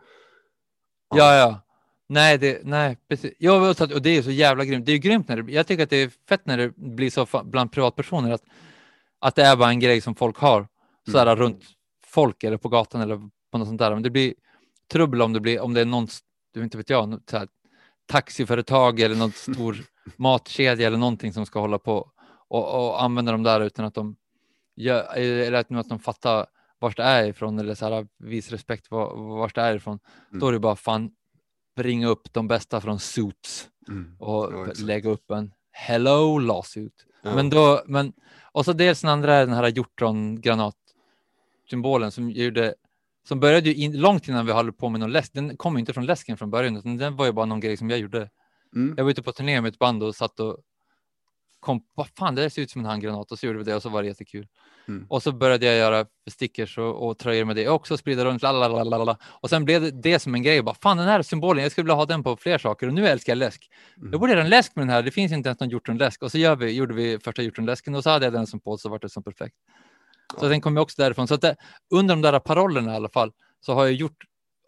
[1.15, 1.61] Ja, ja.
[2.09, 3.33] Nej, det, nej, precis.
[3.81, 4.87] Att, och det är så jävla grymt.
[4.87, 7.11] Det är ju grymt när det, jag tycker att det är fett när det blir
[7.11, 8.43] så bland privatpersoner att,
[9.19, 10.69] att det är bara en grej som folk har
[11.11, 11.63] så här runt
[12.07, 13.17] folk eller på gatan eller
[13.53, 13.95] på något sånt där.
[13.95, 14.35] Men det blir
[14.93, 16.09] trubbel om det blir, om det är någon,
[16.55, 17.49] du inte vet jag, så här,
[18.07, 19.77] taxiföretag eller något stor
[20.17, 22.11] matkedja eller någonting som ska hålla på
[22.49, 24.17] och, och använda dem där utan att de
[24.77, 26.47] gör, eller att, att de fattar
[26.85, 29.99] vart det är ifrån eller så här, vis respekt var, vart det är ifrån.
[30.31, 31.11] Då är det bara fan
[31.77, 34.17] ringa upp de bästa från Suits Mm.
[34.19, 37.07] och Ja, lägga upp en hello lawsuit.
[37.23, 37.35] Ja.
[37.35, 38.13] Men då, men,
[38.53, 42.75] och så dels den andra är den här hjortron granatsymbolen som gjorde
[43.29, 45.33] som började ju in, långt innan vi höll på med någon läsk.
[45.33, 47.77] Den kom ju inte från läsken från början, utan den var ju bara någon grej
[47.77, 48.31] som jag gjorde.
[48.77, 48.95] Mm.
[48.97, 50.59] Jag var ute på turné med ett band och satt och
[51.65, 53.75] kom, vad fan, det där ser ut som en handgranat och så gjorde vi det
[53.75, 54.47] och så var det jättekul.
[54.89, 55.07] Mm.
[55.09, 59.17] Och så började jag göra stickers och, och tröjor med det också, sprida runt, lalalala.
[59.25, 61.85] Och sen blev det, det som en grej, bara fan den här symbolen, jag skulle
[61.85, 63.69] vilja ha den på fler saker och nu älskar jag läsk.
[63.97, 64.11] Mm.
[64.13, 66.23] Jag borde göra en läsk med den här, det finns inte ens någon hjortronläsk.
[66.23, 68.77] Och så gör vi, gjorde vi första hjortronläsken och så hade jag den som på
[68.77, 69.57] så vart det som perfekt.
[70.41, 71.29] Så den kom ju också därifrån.
[71.29, 71.57] Så att det,
[71.95, 74.17] under de där parollerna i alla fall så har jag gjort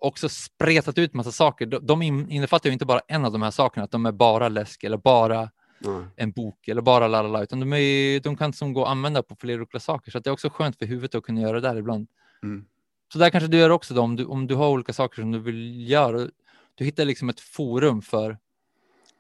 [0.01, 1.67] också spretat ut massa saker.
[1.67, 4.13] De, de in- innefattar ju inte bara en av de här sakerna, att de är
[4.13, 6.05] bara läsk eller bara Nej.
[6.17, 9.37] en bok eller bara lalala, utan de, är, de kan som gå att använda på
[9.37, 10.11] flera olika saker.
[10.11, 12.09] Så det är också skönt för huvudet att kunna göra det där ibland.
[12.43, 12.65] Mm.
[13.13, 15.33] Så där kanske du gör också då, om du, om du har olika saker som
[15.33, 16.29] du vill göra.
[16.75, 18.39] Du hittar liksom ett forum för,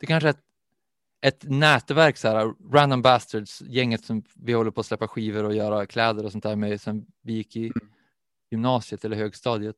[0.01, 0.41] det kanske är ett,
[1.23, 5.55] ett nätverk, så här, Random Bastards, gänget som vi håller på att släppa skivor och
[5.55, 7.73] göra kläder och sånt där med sen vi gick i
[8.51, 9.77] gymnasiet eller högstadiet.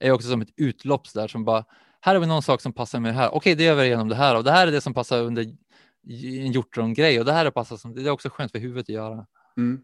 [0.00, 1.64] Är också som ett utlopp där som bara,
[2.00, 3.34] här har vi någon sak som passar med det här.
[3.34, 5.46] Okej, det gör vi igenom det här och det här är det som passar under
[6.08, 8.88] en hjortron-grej och det här är passar som, det är också skönt för huvudet att
[8.88, 9.26] göra.
[9.56, 9.80] Mm.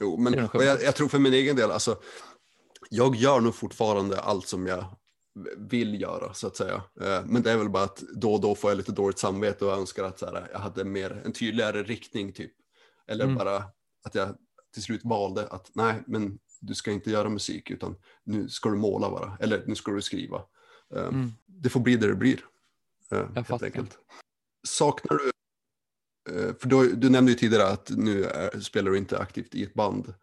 [0.00, 1.98] Jo, men jag, jag tror för min egen del, alltså,
[2.90, 4.84] jag gör nog fortfarande allt som jag
[5.70, 6.82] vill göra så att säga.
[7.00, 9.64] Eh, Men det är väl bara att då och då får jag lite dåligt samvete
[9.64, 12.52] och jag önskar att så här, jag hade mer, en tydligare riktning typ.
[13.06, 13.36] Eller Mm.
[13.36, 13.56] bara
[14.04, 14.36] att jag
[14.74, 18.76] till slut valde att nej, men du ska inte göra musik utan nu ska du
[18.76, 19.36] måla bara.
[19.40, 20.42] Eller nu ska du skriva.
[20.94, 21.30] Eh, Mm.
[21.46, 22.40] Det får bli det det blir.
[23.10, 23.66] eh, Helt fattar.
[23.66, 23.98] enkelt.
[24.68, 25.30] Saknar du
[26.30, 29.62] Eh, För du, du nämnde ju tidigare att nu är, spelar du inte aktivt i
[29.62, 30.14] ett band.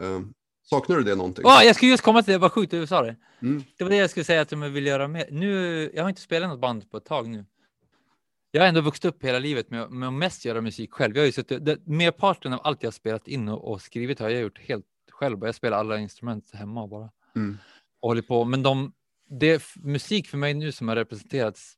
[0.00, 0.20] Eh,
[0.62, 1.44] Saknar du det någonting?
[1.46, 3.16] Åh, jag skulle just komma till det, vad sjukt du sa det.
[3.42, 3.62] Mm.
[3.78, 5.28] Det var det jag skulle säga att jag vill göra mer.
[5.30, 7.44] Nu, jag har inte spelat något band på ett tag nu.
[8.50, 11.16] Jag har ändå vuxit upp hela livet med, med att mest göra musik själv.
[11.16, 14.18] Jag har ju suttit, det, merparten av allt jag har spelat in och, och skrivit
[14.18, 15.38] har jag gjort helt själv.
[15.42, 17.10] Jag spelar alla instrument hemma bara.
[17.36, 17.58] Mm.
[18.00, 18.44] Och håller på.
[18.44, 18.92] Men de,
[19.40, 21.77] det musik för mig nu som har representerats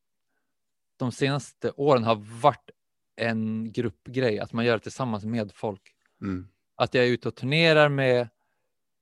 [1.01, 2.70] de senaste åren har varit
[3.16, 5.82] en gruppgrej, att man gör det tillsammans med folk.
[6.22, 6.48] Mm.
[6.77, 8.28] Att jag är ute och turnerar med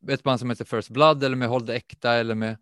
[0.08, 2.56] ett band som heter First Blood eller med Håll det äkta eller med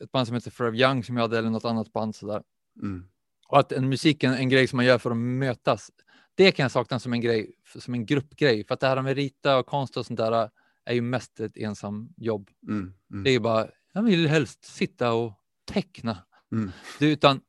[0.00, 2.42] ett band som heter Forever Young som jag hade eller något annat band sådär.
[2.82, 3.08] Mm.
[3.48, 5.90] Och att en musik är en grej som man gör för att mötas.
[6.34, 8.64] Det kan jag sakna som en grej, som en gruppgrej.
[8.64, 10.50] För att det här med rita och konst och sånt där
[10.84, 12.50] är ju mest ett ensam jobb.
[12.68, 12.94] Mm.
[13.10, 13.24] Mm.
[13.24, 15.32] Det är ju bara, jag vill helst sitta och
[15.64, 16.18] teckna.
[16.52, 16.70] Mm.
[16.98, 17.40] Det, utan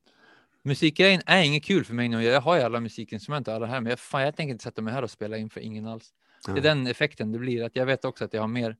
[0.64, 2.24] musikgrejen är inget kul för mig nu.
[2.24, 4.82] Jag har ju alla musikinstrument och alla här, men jag, fan, jag tänker inte sätta
[4.82, 6.14] mig här och spela in för ingen alls.
[6.46, 7.64] Det är den effekten det blir.
[7.64, 8.78] Att jag vet också att jag har mer,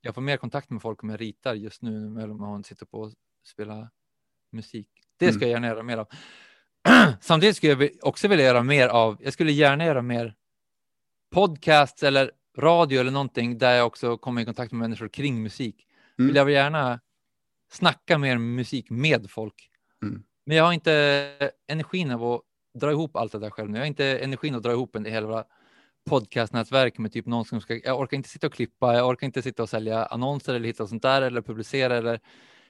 [0.00, 3.00] jag får mer kontakt med folk om jag ritar just nu om man sitter på
[3.00, 3.12] och
[3.46, 3.90] spelar
[4.52, 4.88] musik.
[5.16, 5.48] Det ska Mm.
[5.48, 6.08] jag gärna göra mer av.
[7.20, 10.34] Samtidigt skulle jag också vilja göra mer av, jag skulle gärna göra mer
[11.30, 15.86] podcasts eller radio eller någonting där jag också kommer i kontakt med människor kring musik.
[16.18, 16.26] Mm.
[16.26, 17.00] Vill jag gärna
[17.72, 19.70] snacka mer musik med folk.
[20.02, 20.22] Mm.
[20.48, 22.40] Men jag har inte energin av att
[22.80, 23.78] dra ihop allt det där själv nu.
[23.78, 25.44] Jag har inte energin att dra ihop en hela
[26.10, 29.42] podcastnätverk med typ någon som ska, jag orkar inte sitta och klippa, jag orkar inte
[29.42, 32.20] sitta och sälja annonser eller hitta sånt där eller publicera eller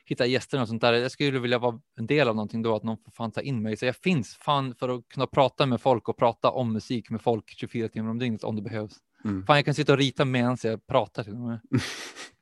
[0.05, 0.93] hitta gäster och sånt där.
[0.93, 3.63] Jag skulle vilja vara en del av någonting då, att någon får fan ta in
[3.63, 3.77] mig.
[3.77, 7.21] Så jag finns fan för att kunna prata med folk och prata om musik med
[7.21, 8.97] folk 24 timmar om dygnet om det behövs.
[9.25, 9.47] Mm.
[9.47, 11.61] Fan, jag kan sitta och rita medan jag pratar till och med.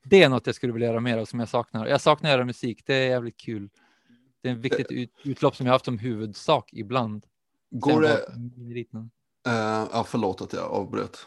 [0.05, 1.87] Det är något jag skulle vilja göra mer av som jag saknar.
[1.87, 2.83] Jag saknar att göra musik.
[2.87, 3.69] Det är jävligt kul.
[4.43, 7.25] Det är ett viktigt ut, utlopp som jag haft som huvudsak ibland.
[7.71, 8.27] Går det,
[9.47, 11.27] eh, ja, förlåt att jag avbröt.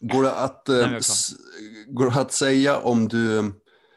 [0.00, 1.30] Går det att, Nej, s-
[1.86, 3.52] går det att säga om du,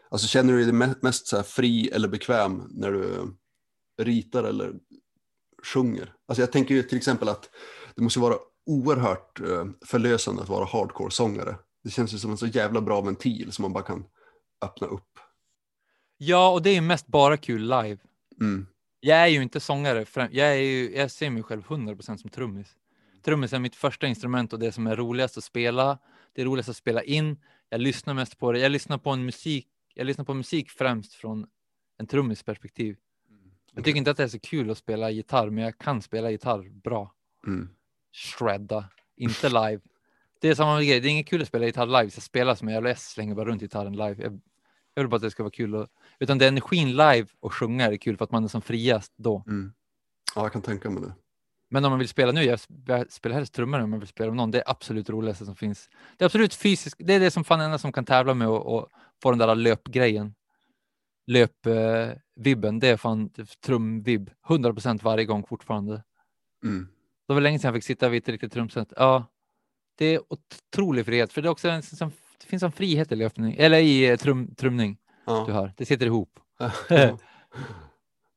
[0.09, 3.33] alltså känner du dig me- mest så fri eller bekväm när du
[3.97, 4.73] ritar eller
[5.63, 6.13] sjunger?
[6.27, 7.49] Alltså jag tänker ju till exempel att
[7.95, 8.35] det måste vara
[8.65, 11.55] oerhört eh, förlösande att vara hardcore-sångare.
[11.83, 14.03] Det känns ju som en så jävla bra ventil som man bara kan
[14.65, 15.19] öppna upp.
[16.17, 17.97] Ja, och det är mest bara kul live.
[18.41, 18.67] Mm.
[18.99, 20.05] Jag är ju inte sångare.
[20.15, 22.75] Jag, är ju, jag ser mig själv 100% som trummis.
[23.23, 25.97] Trummis är mitt första instrument och det som är roligast att spela.
[26.33, 27.37] Det är roligast att spela in.
[27.69, 28.59] Jag lyssnar mest på det.
[28.59, 29.67] Jag lyssnar på en musik.
[29.93, 31.47] Jag lyssnar på musik främst från
[31.97, 32.97] en trummis perspektiv.
[33.73, 36.31] Jag tycker inte att det är så kul att spela gitarr, men jag kan spela
[36.31, 37.13] gitarr bra.
[37.47, 37.69] Mm.
[38.13, 39.79] Shredda, inte live.
[40.41, 40.99] Det är samma grej.
[40.99, 42.09] Det är inget kul att spela gitarr live.
[42.09, 44.23] Så jag spelar som en jävla S, slänger bara runt gitarren live.
[44.23, 44.41] Jag,
[44.93, 45.75] jag vill bara att det ska vara kul.
[45.75, 45.87] Och,
[46.21, 49.13] utan det är energin live och sjunga är kul för att man är som friast
[49.17, 49.43] då.
[49.47, 49.73] Mm.
[50.35, 51.13] Ja, jag kan tänka mig det.
[51.69, 54.07] Men om man vill spela nu, jag sp- jag spelar helst trummor om man vill
[54.07, 54.51] spela med någon.
[54.51, 55.89] Det är absolut roligaste som finns.
[56.17, 56.95] Det är absolut fysiskt.
[56.99, 58.89] Det är det som fan enda som kan tävla med och, och
[59.23, 60.35] få den där löpgrejen.
[61.27, 63.29] Löpvibben, eh, det är fan
[63.65, 64.29] trumvibb.
[64.47, 66.03] 100% varje gång fortfarande.
[66.63, 66.87] Mm.
[67.27, 68.93] Det var länge sedan jag fick sitta vid ett riktigt trumset.
[68.95, 69.25] Ja,
[69.97, 71.81] det är otrolig frihet, för det är också en,
[72.39, 74.97] det finns en frihet i löpning, eller i eh, trum, trumning.
[75.31, 75.43] Ja.
[75.47, 76.39] Du hör, det sitter ihop.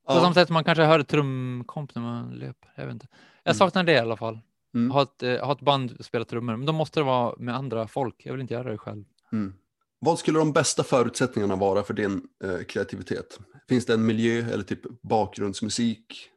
[0.06, 0.14] Ja.
[0.14, 2.72] På samma sätt som man kanske hör trumkomp när man löper.
[2.76, 3.06] Jag, vet inte.
[3.42, 3.58] jag Mm.
[3.58, 4.38] saknar det i alla fall.
[4.74, 4.90] Mm.
[4.90, 7.54] Ha, ett, eh, ha ett band och spela trummor, men då måste det vara med
[7.56, 8.14] andra folk.
[8.26, 9.04] Jag vill inte göra det själv.
[9.32, 9.54] Mm.
[9.98, 13.38] Vad skulle de bästa förutsättningarna vara för din eh, kreativitet?
[13.68, 16.28] Finns det en miljö eller typ bakgrundsmusik?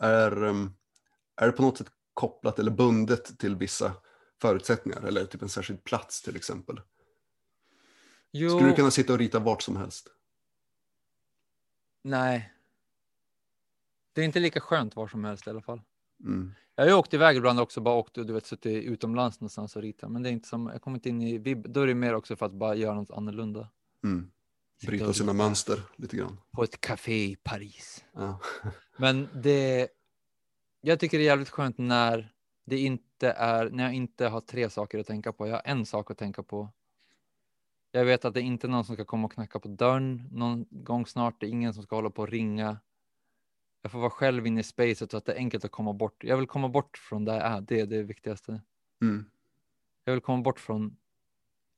[0.00, 0.70] Är, ehm,
[1.40, 3.92] är det på något sätt kopplat eller bundet till vissa
[4.42, 6.80] förutsättningar eller typ en särskild plats till exempel?
[8.32, 10.08] Jo, Skulle du kunna sitta och rita vart som helst?
[12.02, 12.52] nej.
[14.12, 15.80] Det är inte lika skönt var som helst i alla fall.
[16.24, 16.54] Mm.
[16.74, 19.76] Jag har ju åkt iväg ibland också, bara åkt och du vet, suttit utomlands någonstans
[19.76, 21.86] och ritat, men det är inte som, jag kommer inte in i vibb, då är
[21.86, 23.68] det mer också för att bara göra något annorlunda.
[24.04, 24.30] Mm.
[24.86, 26.40] Bryta sina mönster lite grann.
[26.50, 28.04] På ett café i Paris.
[28.12, 28.40] Ja.
[28.96, 29.88] Men det,
[30.80, 32.32] jag tycker det är jävligt skönt när
[32.66, 35.46] det inte är, när jag inte har tre saker att tänka på.
[35.46, 36.68] Jag har en sak att tänka på.
[37.92, 40.66] Jag vet att det är inte någon som ska komma och knacka på dörren någon
[40.70, 41.40] gång snart.
[41.40, 42.78] Det är ingen som ska hålla på och ringa.
[43.82, 46.24] Jag får vara själv inne i spacet så att det är enkelt att komma bort.
[46.24, 47.60] Jag vill komma bort från där jag är.
[47.60, 48.60] Det är det viktigaste.
[49.02, 49.24] Mm.
[50.04, 50.96] Jag vill komma bort från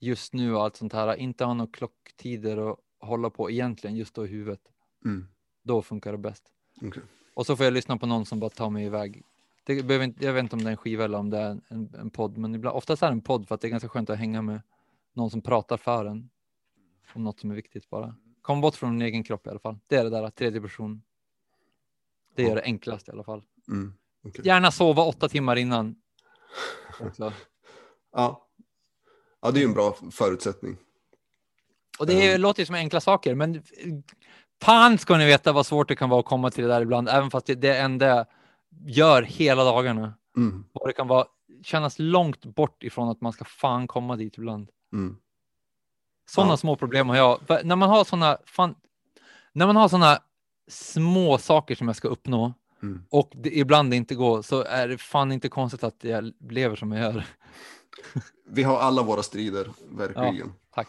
[0.00, 1.16] just nu och allt sånt här.
[1.16, 4.60] Inte ha några klocktider och hålla på egentligen just då i huvudet.
[5.04, 5.28] Mm.
[5.62, 6.52] Då funkar det bäst.
[6.82, 7.02] Okej.
[7.34, 9.22] Och så får jag lyssna på någon som bara tar mig iväg.
[9.64, 11.50] Det behöver inte, jag vet inte om det är en skiva eller om det är
[11.50, 13.70] en, en, en podd, men ibland, oftast är det en podd för att det är
[13.70, 14.60] ganska skönt att hänga med
[15.12, 16.30] någon som pratar för en.
[17.14, 18.14] Om något som är viktigt bara.
[18.42, 19.78] Kom bort från din egen kropp i alla fall.
[19.86, 21.02] Det är det där tredje person.
[22.34, 23.42] Det är det enklaste i alla fall.
[23.68, 23.94] Mm.
[24.24, 24.46] okej.
[24.46, 25.96] Gärna sova åtta timmar innan.
[28.12, 28.48] Ja.
[29.42, 30.76] ja, det är en bra förutsättning.
[31.98, 33.62] Och det är, låter ju som enkla saker, men
[34.62, 37.08] fan ska ni veta vad svårt det kan vara att komma till det där ibland,
[37.08, 38.26] även fast det, det är enda jag
[38.86, 40.14] gör hela dagarna.
[40.36, 40.64] Mm.
[40.72, 41.26] Och det kan vara,
[41.62, 44.70] kännas långt bort ifrån att man ska fan komma dit ibland.
[44.92, 45.16] Mm.
[46.30, 46.56] Sådana Ja.
[46.56, 47.40] små problem har jag.
[47.46, 48.74] För när man har sådana, fan,
[49.52, 50.22] när man har sådana
[50.68, 53.02] små saker som jag ska uppnå Mm.
[53.10, 56.76] och det, ibland det inte går så är det fan inte konstigt att jag lever
[56.76, 57.26] som jag gör.
[58.46, 60.52] Vi har alla våra strider, verkligen.
[60.74, 60.88] Tack.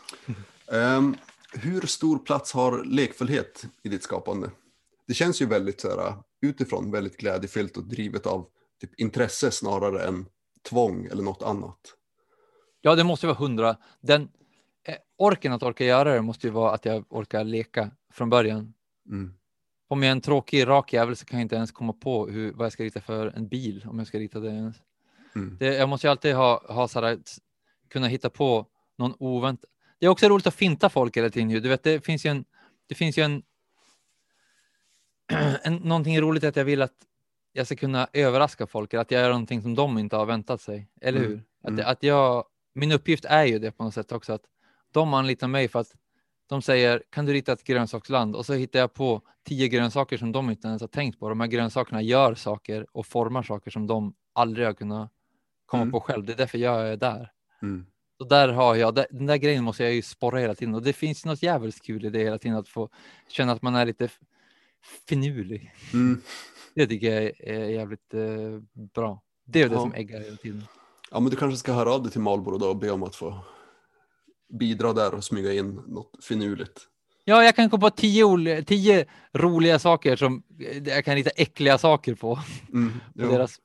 [0.71, 1.15] Ehm,
[1.53, 4.51] hur stor plats har lekfullhet i ditt skapande?
[5.07, 8.47] Det känns ju väldigt så här, utifrån väldigt glädjefyllt och drivet av
[8.81, 10.25] typ, intresse snarare än
[10.69, 11.79] tvång eller något annat.
[12.85, 13.77] Ja, det måste vara hundra.
[14.01, 14.29] Den
[14.87, 18.73] eh, orken att orka göra det måste ju vara att jag orkar leka från början.
[19.09, 19.33] Mm.
[19.87, 22.51] Om jag är en tråkig, rak jävel så kan jag inte ens komma på hur,
[22.53, 24.75] vad jag ska rita för en bil om jag ska rita det ens.
[25.35, 25.57] Mm.
[25.59, 27.19] Det, jag måste ju alltid ha, ha så här,
[27.89, 28.65] kunna hitta på
[28.97, 29.69] någon oväntad.
[29.99, 31.49] Det är också roligt att finta folk hela tiden.
[31.49, 32.45] Du vet, det finns ju en,
[32.87, 33.43] det finns ju en,
[35.63, 36.93] en någonting roligt att jag vill att
[37.51, 40.61] jag ska kunna överraska folk, eller att jag gör någonting som de inte har väntat
[40.61, 40.87] sig.
[41.01, 41.31] Eller Mm.
[41.31, 41.43] hur?
[41.63, 41.85] Att, Mm.
[41.87, 44.43] att jag, min uppgift är ju det på något sätt också, att
[44.91, 45.95] de anlitar mig för att
[46.47, 48.35] de säger, kan du rita ett grönsaksland?
[48.35, 51.29] Och så hittar jag på tio grönsaker som de inte ens har tänkt på.
[51.29, 55.11] De här grönsakerna gör saker och formar saker som de aldrig har kunnat
[55.65, 55.91] komma Mm.
[55.91, 56.25] på själv.
[56.25, 57.31] Det är därför jag är där.
[57.61, 57.85] Mm.
[58.17, 60.93] Så där har jag, den där grejen måste jag ju sporra hela tiden och det
[60.93, 62.89] finns något jävligt kul i det hela tiden att få
[63.27, 64.09] känna att man är lite
[65.09, 65.71] finurlig.
[65.93, 66.21] Mm.
[66.75, 69.21] Det tycker jag är, är jävligt eh, bra.
[69.45, 69.81] Det är det Ja.
[69.81, 70.63] som äggar hela tiden.
[71.13, 73.15] Ja, men du kanske ska höra av dig till Marlboro då och be om att
[73.15, 73.37] få
[74.59, 76.81] bidra där och smyga in något finurligt.
[77.25, 80.43] Ja, jag kan komma på tio, tio roliga saker som
[80.85, 82.39] jag kan rita äckliga saker på.
[82.73, 83.27] Mm, ja.
[83.27, 83.57] deras,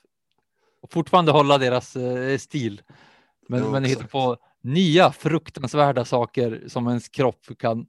[0.82, 2.82] och fortfarande hålla deras eh, stil.
[3.48, 7.86] Men, Ja, men hitta på nya fruktansvärda saker som ens kropp kan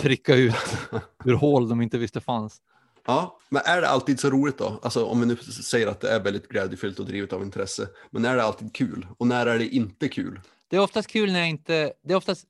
[0.00, 0.54] trycka ut
[1.24, 2.60] ur hål de inte visste fanns.
[3.04, 4.80] Ja, men är det alltid så roligt då?
[4.82, 7.88] Alltså om vi nu säger att det är väldigt glädjefyllt och drivet av intresse.
[8.10, 9.06] Men är det alltid kul?
[9.18, 10.40] Och när är det inte kul?
[10.68, 12.46] Det är oftast kul när jag inte, det är oftast,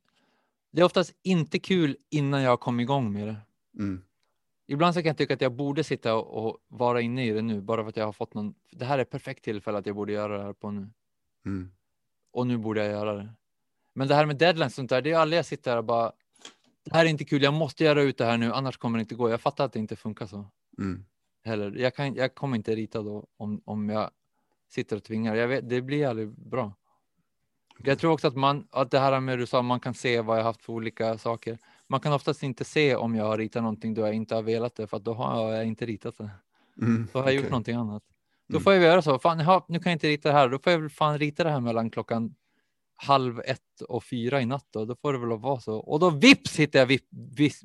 [0.73, 3.37] det är oftast inte kul innan jag kom igång med det.
[3.79, 4.03] Mm.
[4.67, 7.43] Ibland så kan jag tycka att jag borde sitta och, och vara inne i det
[7.43, 9.97] nu, bara för att jag har fått någon, det här är perfekt tillfälle att jag
[9.97, 10.89] borde göra det här på nu.
[11.47, 11.73] Mm.
[12.33, 13.29] Och nu borde jag göra det.
[13.95, 15.85] Men det här med deadlines och sånt där, det är aldrig jag sitter här och
[15.85, 16.13] bara,
[16.85, 19.01] det här är inte kul, jag måste göra ut det här nu, annars kommer det
[19.03, 19.31] inte gå.
[19.31, 20.47] Jag fattar att det inte funkar så
[20.79, 21.05] Mm.
[21.45, 21.73] heller.
[21.77, 24.11] Jag, kan, jag kommer inte rita då om, om jag
[24.69, 25.35] sitter och tvingar.
[25.35, 26.73] Jag vet, det blir aldrig bra.
[27.85, 30.39] Jag tror också att man, att det här med du sa, man kan se vad
[30.39, 31.59] jag haft för olika saker.
[31.87, 34.75] Man kan oftast inte se om jag har ritat någonting då jag inte har velat
[34.77, 36.31] det, för att då har jag inte ritat det.
[36.81, 37.09] Mm.
[37.13, 37.51] Då har jag gjort okej.
[37.51, 38.03] någonting annat.
[38.49, 38.63] Då Mm.
[38.65, 39.19] får jag göra så.
[39.19, 40.49] Fan, jaha, nu kan jag inte rita det här.
[40.49, 42.35] Då får jag väl fan rita det här mellan klockan
[42.97, 44.67] halv ett och fyra i natt.
[44.71, 45.77] Då, då får det väl vara så.
[45.79, 47.63] Och då vips hittar jag vip, vis,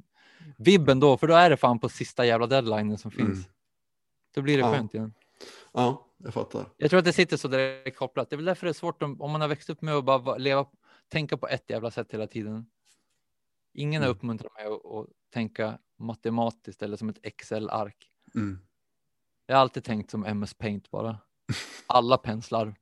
[0.58, 3.30] vibben då, för då är det fan på sista jävla deadlinen som finns.
[3.38, 3.44] Mm.
[4.36, 4.72] Då blir det Ja.
[4.74, 5.14] skönt igen.
[5.74, 6.66] Ja, jag fattar.
[6.78, 8.30] Jag tror att det sitter så direkt kopplat.
[8.30, 10.06] Det är väl därför det är svårt om, om man har växt upp med att
[10.06, 10.66] bara va- leva,
[11.08, 12.66] tänka på ett jävla sätt hela tiden.
[13.74, 14.18] Ingen har Mm.
[14.18, 18.12] uppmuntrat mig att, att tänka matematiskt eller som ett Excel-ark.
[18.36, 18.60] Mm.
[19.46, 21.18] Jag har alltid tänkt som MS Paint bara.
[21.88, 22.76] Alla penslar,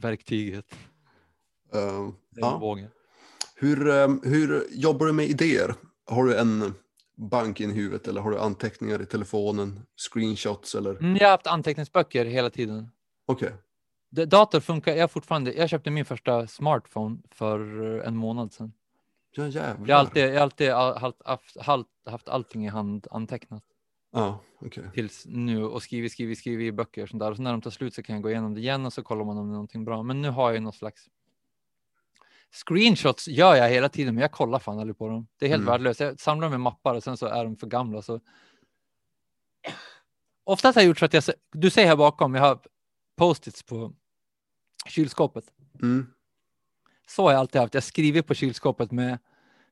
[0.00, 0.74] sprayverktyget,
[1.74, 2.78] Uh, ja.
[3.56, 5.74] hur, eh, hur jobbar du med idéer?
[6.06, 6.74] Har du en
[7.16, 9.80] bank in i huvudet eller har du anteckningar i telefonen?
[9.96, 10.90] Screenshots eller?
[10.90, 12.88] Mm, jag har haft anteckningsböcker hela tiden.
[13.26, 13.52] Okej.
[14.10, 15.52] Det- Dator funkar jag fortfarande.
[15.52, 17.60] Jag köpte min första smartphone för
[18.00, 18.72] en månad sedan.
[19.36, 19.88] Ja jävlar.
[19.88, 23.62] Jag har alltid, jag alltid all- haft, haft, haft, haft allting i hand antecknat
[24.12, 24.90] Ja, okej.
[24.94, 27.30] tills nu och skrivit, skrivit, skrivit i böcker och sånt där.
[27.30, 29.02] Och så när de tar slut så kan jag gå igenom det igen och så
[29.02, 30.02] kollar man om det är någonting bra.
[30.02, 31.08] Men nu har jag ju någon slags
[32.66, 35.26] screenshots gör jag hela tiden, men jag kollar fan aldrig på dem.
[35.38, 35.72] Det är helt Mm.
[35.72, 36.00] värdelöst.
[36.00, 38.02] Jag samlar i mappar och sen så är de för gamla.
[38.02, 38.20] Så...
[40.44, 42.60] Oftast har jag gjort så att jag, du ser här bakom, jag har
[43.16, 43.92] post-its på
[44.88, 45.44] kylskåpet.
[45.82, 46.06] Mm.
[47.08, 47.74] Så har jag alltid haft.
[47.74, 49.18] Jag skriver på kylskåpet med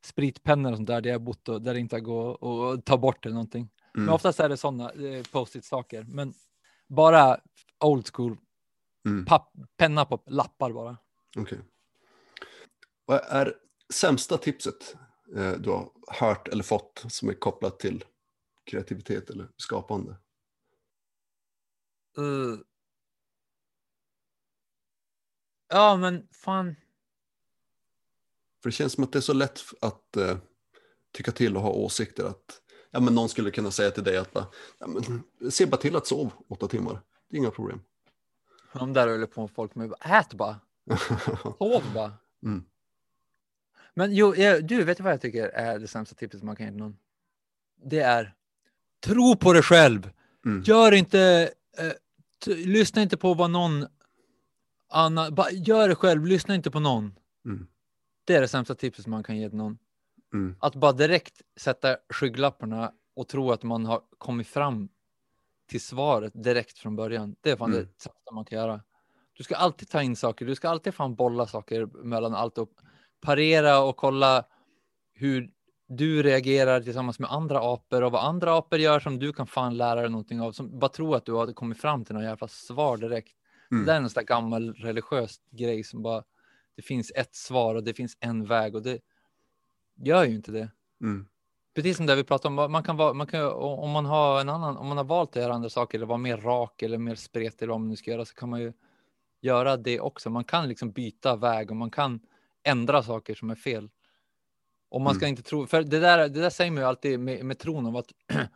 [0.05, 3.27] spritpennor och sånt där, där jag bott och där det inte går att ta bort
[3.27, 3.69] eller någonting.
[3.95, 4.07] Mm.
[4.07, 6.05] Men oftast är det sådana eh, post-it saker.
[6.09, 6.35] Men
[6.89, 7.41] bara
[7.81, 8.37] old school,
[9.07, 9.25] Mm.
[9.25, 10.97] papp, penna på lappar bara.
[11.37, 11.59] Okej.
[13.05, 13.55] Vad är
[13.93, 14.97] sämsta tipset
[15.37, 18.05] eh, du har hört eller fått som är kopplat till
[18.65, 20.17] kreativitet eller skapande?
[22.19, 22.59] Uh.
[25.69, 26.77] Ja, men fan.
[28.63, 30.39] För det känns som att det är så lätt att eh,
[31.13, 32.61] tycka till och ha åsikter att
[32.95, 34.47] ja, men någon skulle kunna säga till dig att bara,
[34.79, 37.01] ja, men, se bara till att sova åtta timmar.
[37.29, 37.81] Det är inga problem.
[38.73, 40.61] De där håller på med folk med, ät bara,
[41.59, 42.13] sov bara.
[42.43, 42.65] Mm.
[43.95, 46.73] Men jo, jag, du, vet vad jag tycker är det sämsta tipset man kan ge
[46.73, 46.97] någon?
[47.85, 48.35] Det är,
[49.01, 50.11] tro på dig själv.
[50.45, 50.63] Mm.
[50.63, 53.87] Gör inte, eh, lyssna inte på vad någon
[54.89, 57.19] annan, bara gör det själv, lyssna inte på någon.
[57.45, 57.67] Mm.
[58.25, 59.79] Det är det sämsta tipset man kan ge någon.
[60.35, 60.57] Mm.
[60.61, 64.89] Att bara direkt sätta skygglapparna och tro att man har kommit fram
[65.67, 67.37] till svaret direkt från början.
[67.41, 67.83] Det är fan Mm.
[67.85, 68.81] det sämsta man kan göra.
[69.33, 72.71] Du ska alltid ta in saker, du ska alltid fan bolla saker mellan allt och
[73.21, 74.45] parera och kolla
[75.15, 75.51] hur
[75.89, 79.77] du reagerar tillsammans med andra apor och vad andra apor gör som du kan fan
[79.77, 80.53] lära dig någonting av.
[80.53, 83.33] Som bara tro att du har kommit fram till något jävla svar direkt.
[83.71, 83.87] Mm.
[83.87, 86.23] Det är en sån där gammal religiös grej som bara
[86.77, 89.01] det finns ett svar och det finns en väg och det
[89.97, 90.71] gör ju inte det.
[91.01, 91.27] Mm.
[91.75, 94.49] Precis som det vi pratade om, man kan vara, man kan, om man har en
[94.49, 97.15] annan, om man har valt att göra andra saker eller vara mer rak eller mer
[97.15, 98.73] spretig eller vad man nu ska göra så kan man ju
[99.41, 100.31] göra det också.
[100.31, 102.21] Man kan liksom byta väg och man kan
[102.63, 103.91] ändra saker som är fel.
[104.89, 105.31] Och man ska Mm.
[105.31, 107.97] inte tro, för det där, det där säger man ju alltid med, med tron om
[107.97, 108.13] att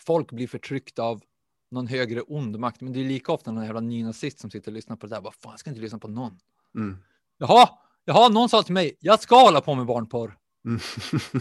[0.00, 1.22] folk blir förtryckta av
[1.70, 2.80] någon högre ond makt.
[2.80, 5.20] Men det är lika ofta någon jävla nynazist som sitter och lyssnar på det där.
[5.20, 6.38] Vad fan, ska inte lyssna på någon.
[6.74, 6.96] Mm.
[7.38, 7.68] Jaha,
[8.06, 10.38] jaha, någon sa till mig, jag ska hålla på med barnporr.
[10.64, 10.80] Mm.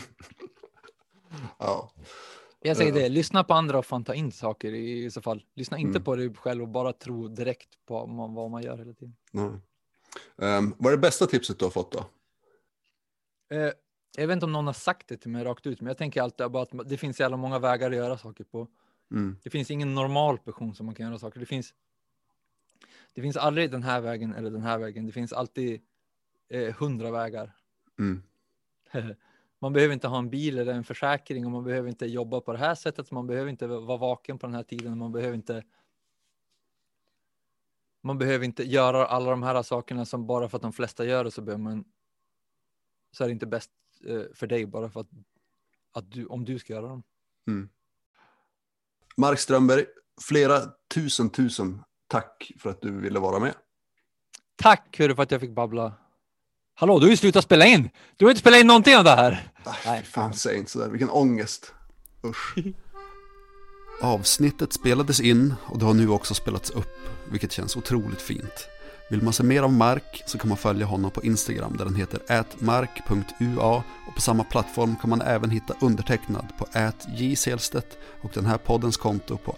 [1.59, 1.91] ja.
[2.61, 5.43] Jag säger det, lyssna på andra och fan ta in saker i, så fall.
[5.55, 6.03] Lyssna inte Mm.
[6.03, 8.05] på dig själv och bara tro direkt på
[8.35, 9.15] vad man, gör hela tiden.
[9.31, 9.49] Nej.
[10.41, 11.99] Ehm, vad är det bästa tipset du har fått då?
[13.55, 13.71] Eh,
[14.17, 16.21] jag vet inte om någon har sagt det till mig rakt ut, men jag tänker
[16.21, 18.67] alltid bara att det finns jävla många vägar att göra saker på.
[19.11, 19.37] Mm.
[19.43, 21.39] Det finns ingen normal person som man kan göra saker.
[21.39, 21.73] Det finns.
[23.13, 25.05] Det finns aldrig den här vägen eller den här vägen.
[25.05, 25.81] Det finns alltid
[26.77, 27.55] hundra vägar.
[27.99, 28.23] Mm.
[29.59, 32.51] Man behöver inte ha en bil eller en försäkring och man behöver inte jobba på
[32.51, 33.11] det här sättet.
[33.11, 34.97] Man behöver inte vara vaken på den här tiden.
[34.97, 35.63] Man behöver inte.
[38.01, 41.23] Man behöver inte göra alla de här sakerna som bara för att de flesta gör
[41.23, 41.85] det så behöver man.
[43.11, 43.71] Så är det inte bäst
[44.07, 45.09] eh, för dig bara för att,
[45.91, 47.03] att du om du ska göra dem.
[47.47, 47.69] Mm.
[49.17, 49.85] Mark Strömberg,
[50.21, 50.59] flera
[50.93, 53.55] tusen tusen tack för att du ville vara med.
[54.55, 55.93] Tack för att jag fick babbla.
[56.77, 57.89] Hallå, du har ju slutat spela in.
[58.17, 59.47] Du har inte spelat in någonting av det här.
[59.85, 61.73] Nej, fan säg inte sådär, vilken ångest.
[62.23, 62.55] Usch.
[64.01, 66.97] Avsnittet spelades in och det har nu också spelats upp,
[67.31, 68.67] vilket känns otroligt fint.
[69.09, 71.95] Vill man se mer av Mark så kan man följa honom på Instagram där den
[71.95, 76.67] heter ätmark.ua och på samma plattform kan man även hitta undertecknad på
[77.17, 79.57] @jselstedt och den här poddens konto på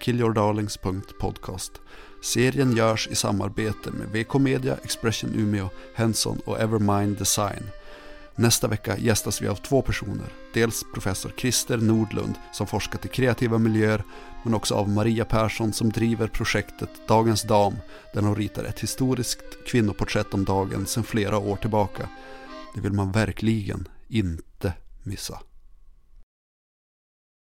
[0.00, 1.72] @killyourdarlings.podcast.
[2.22, 7.70] Serien görs i samarbete med VK Media, Expression Umeå, Henson och Evermind Design.
[8.34, 10.32] Nästa vecka gästas vi av två personer.
[10.54, 14.04] Dels professor Christer Nordlund som forskat i kreativa miljöer
[14.42, 17.76] men också av Maria Persson som driver projektet Dagens Dam
[18.14, 22.08] där hon ritar ett historiskt kvinnoporträtt om dagen sedan flera år tillbaka.
[22.74, 24.72] Det vill man verkligen inte
[25.02, 25.38] missa.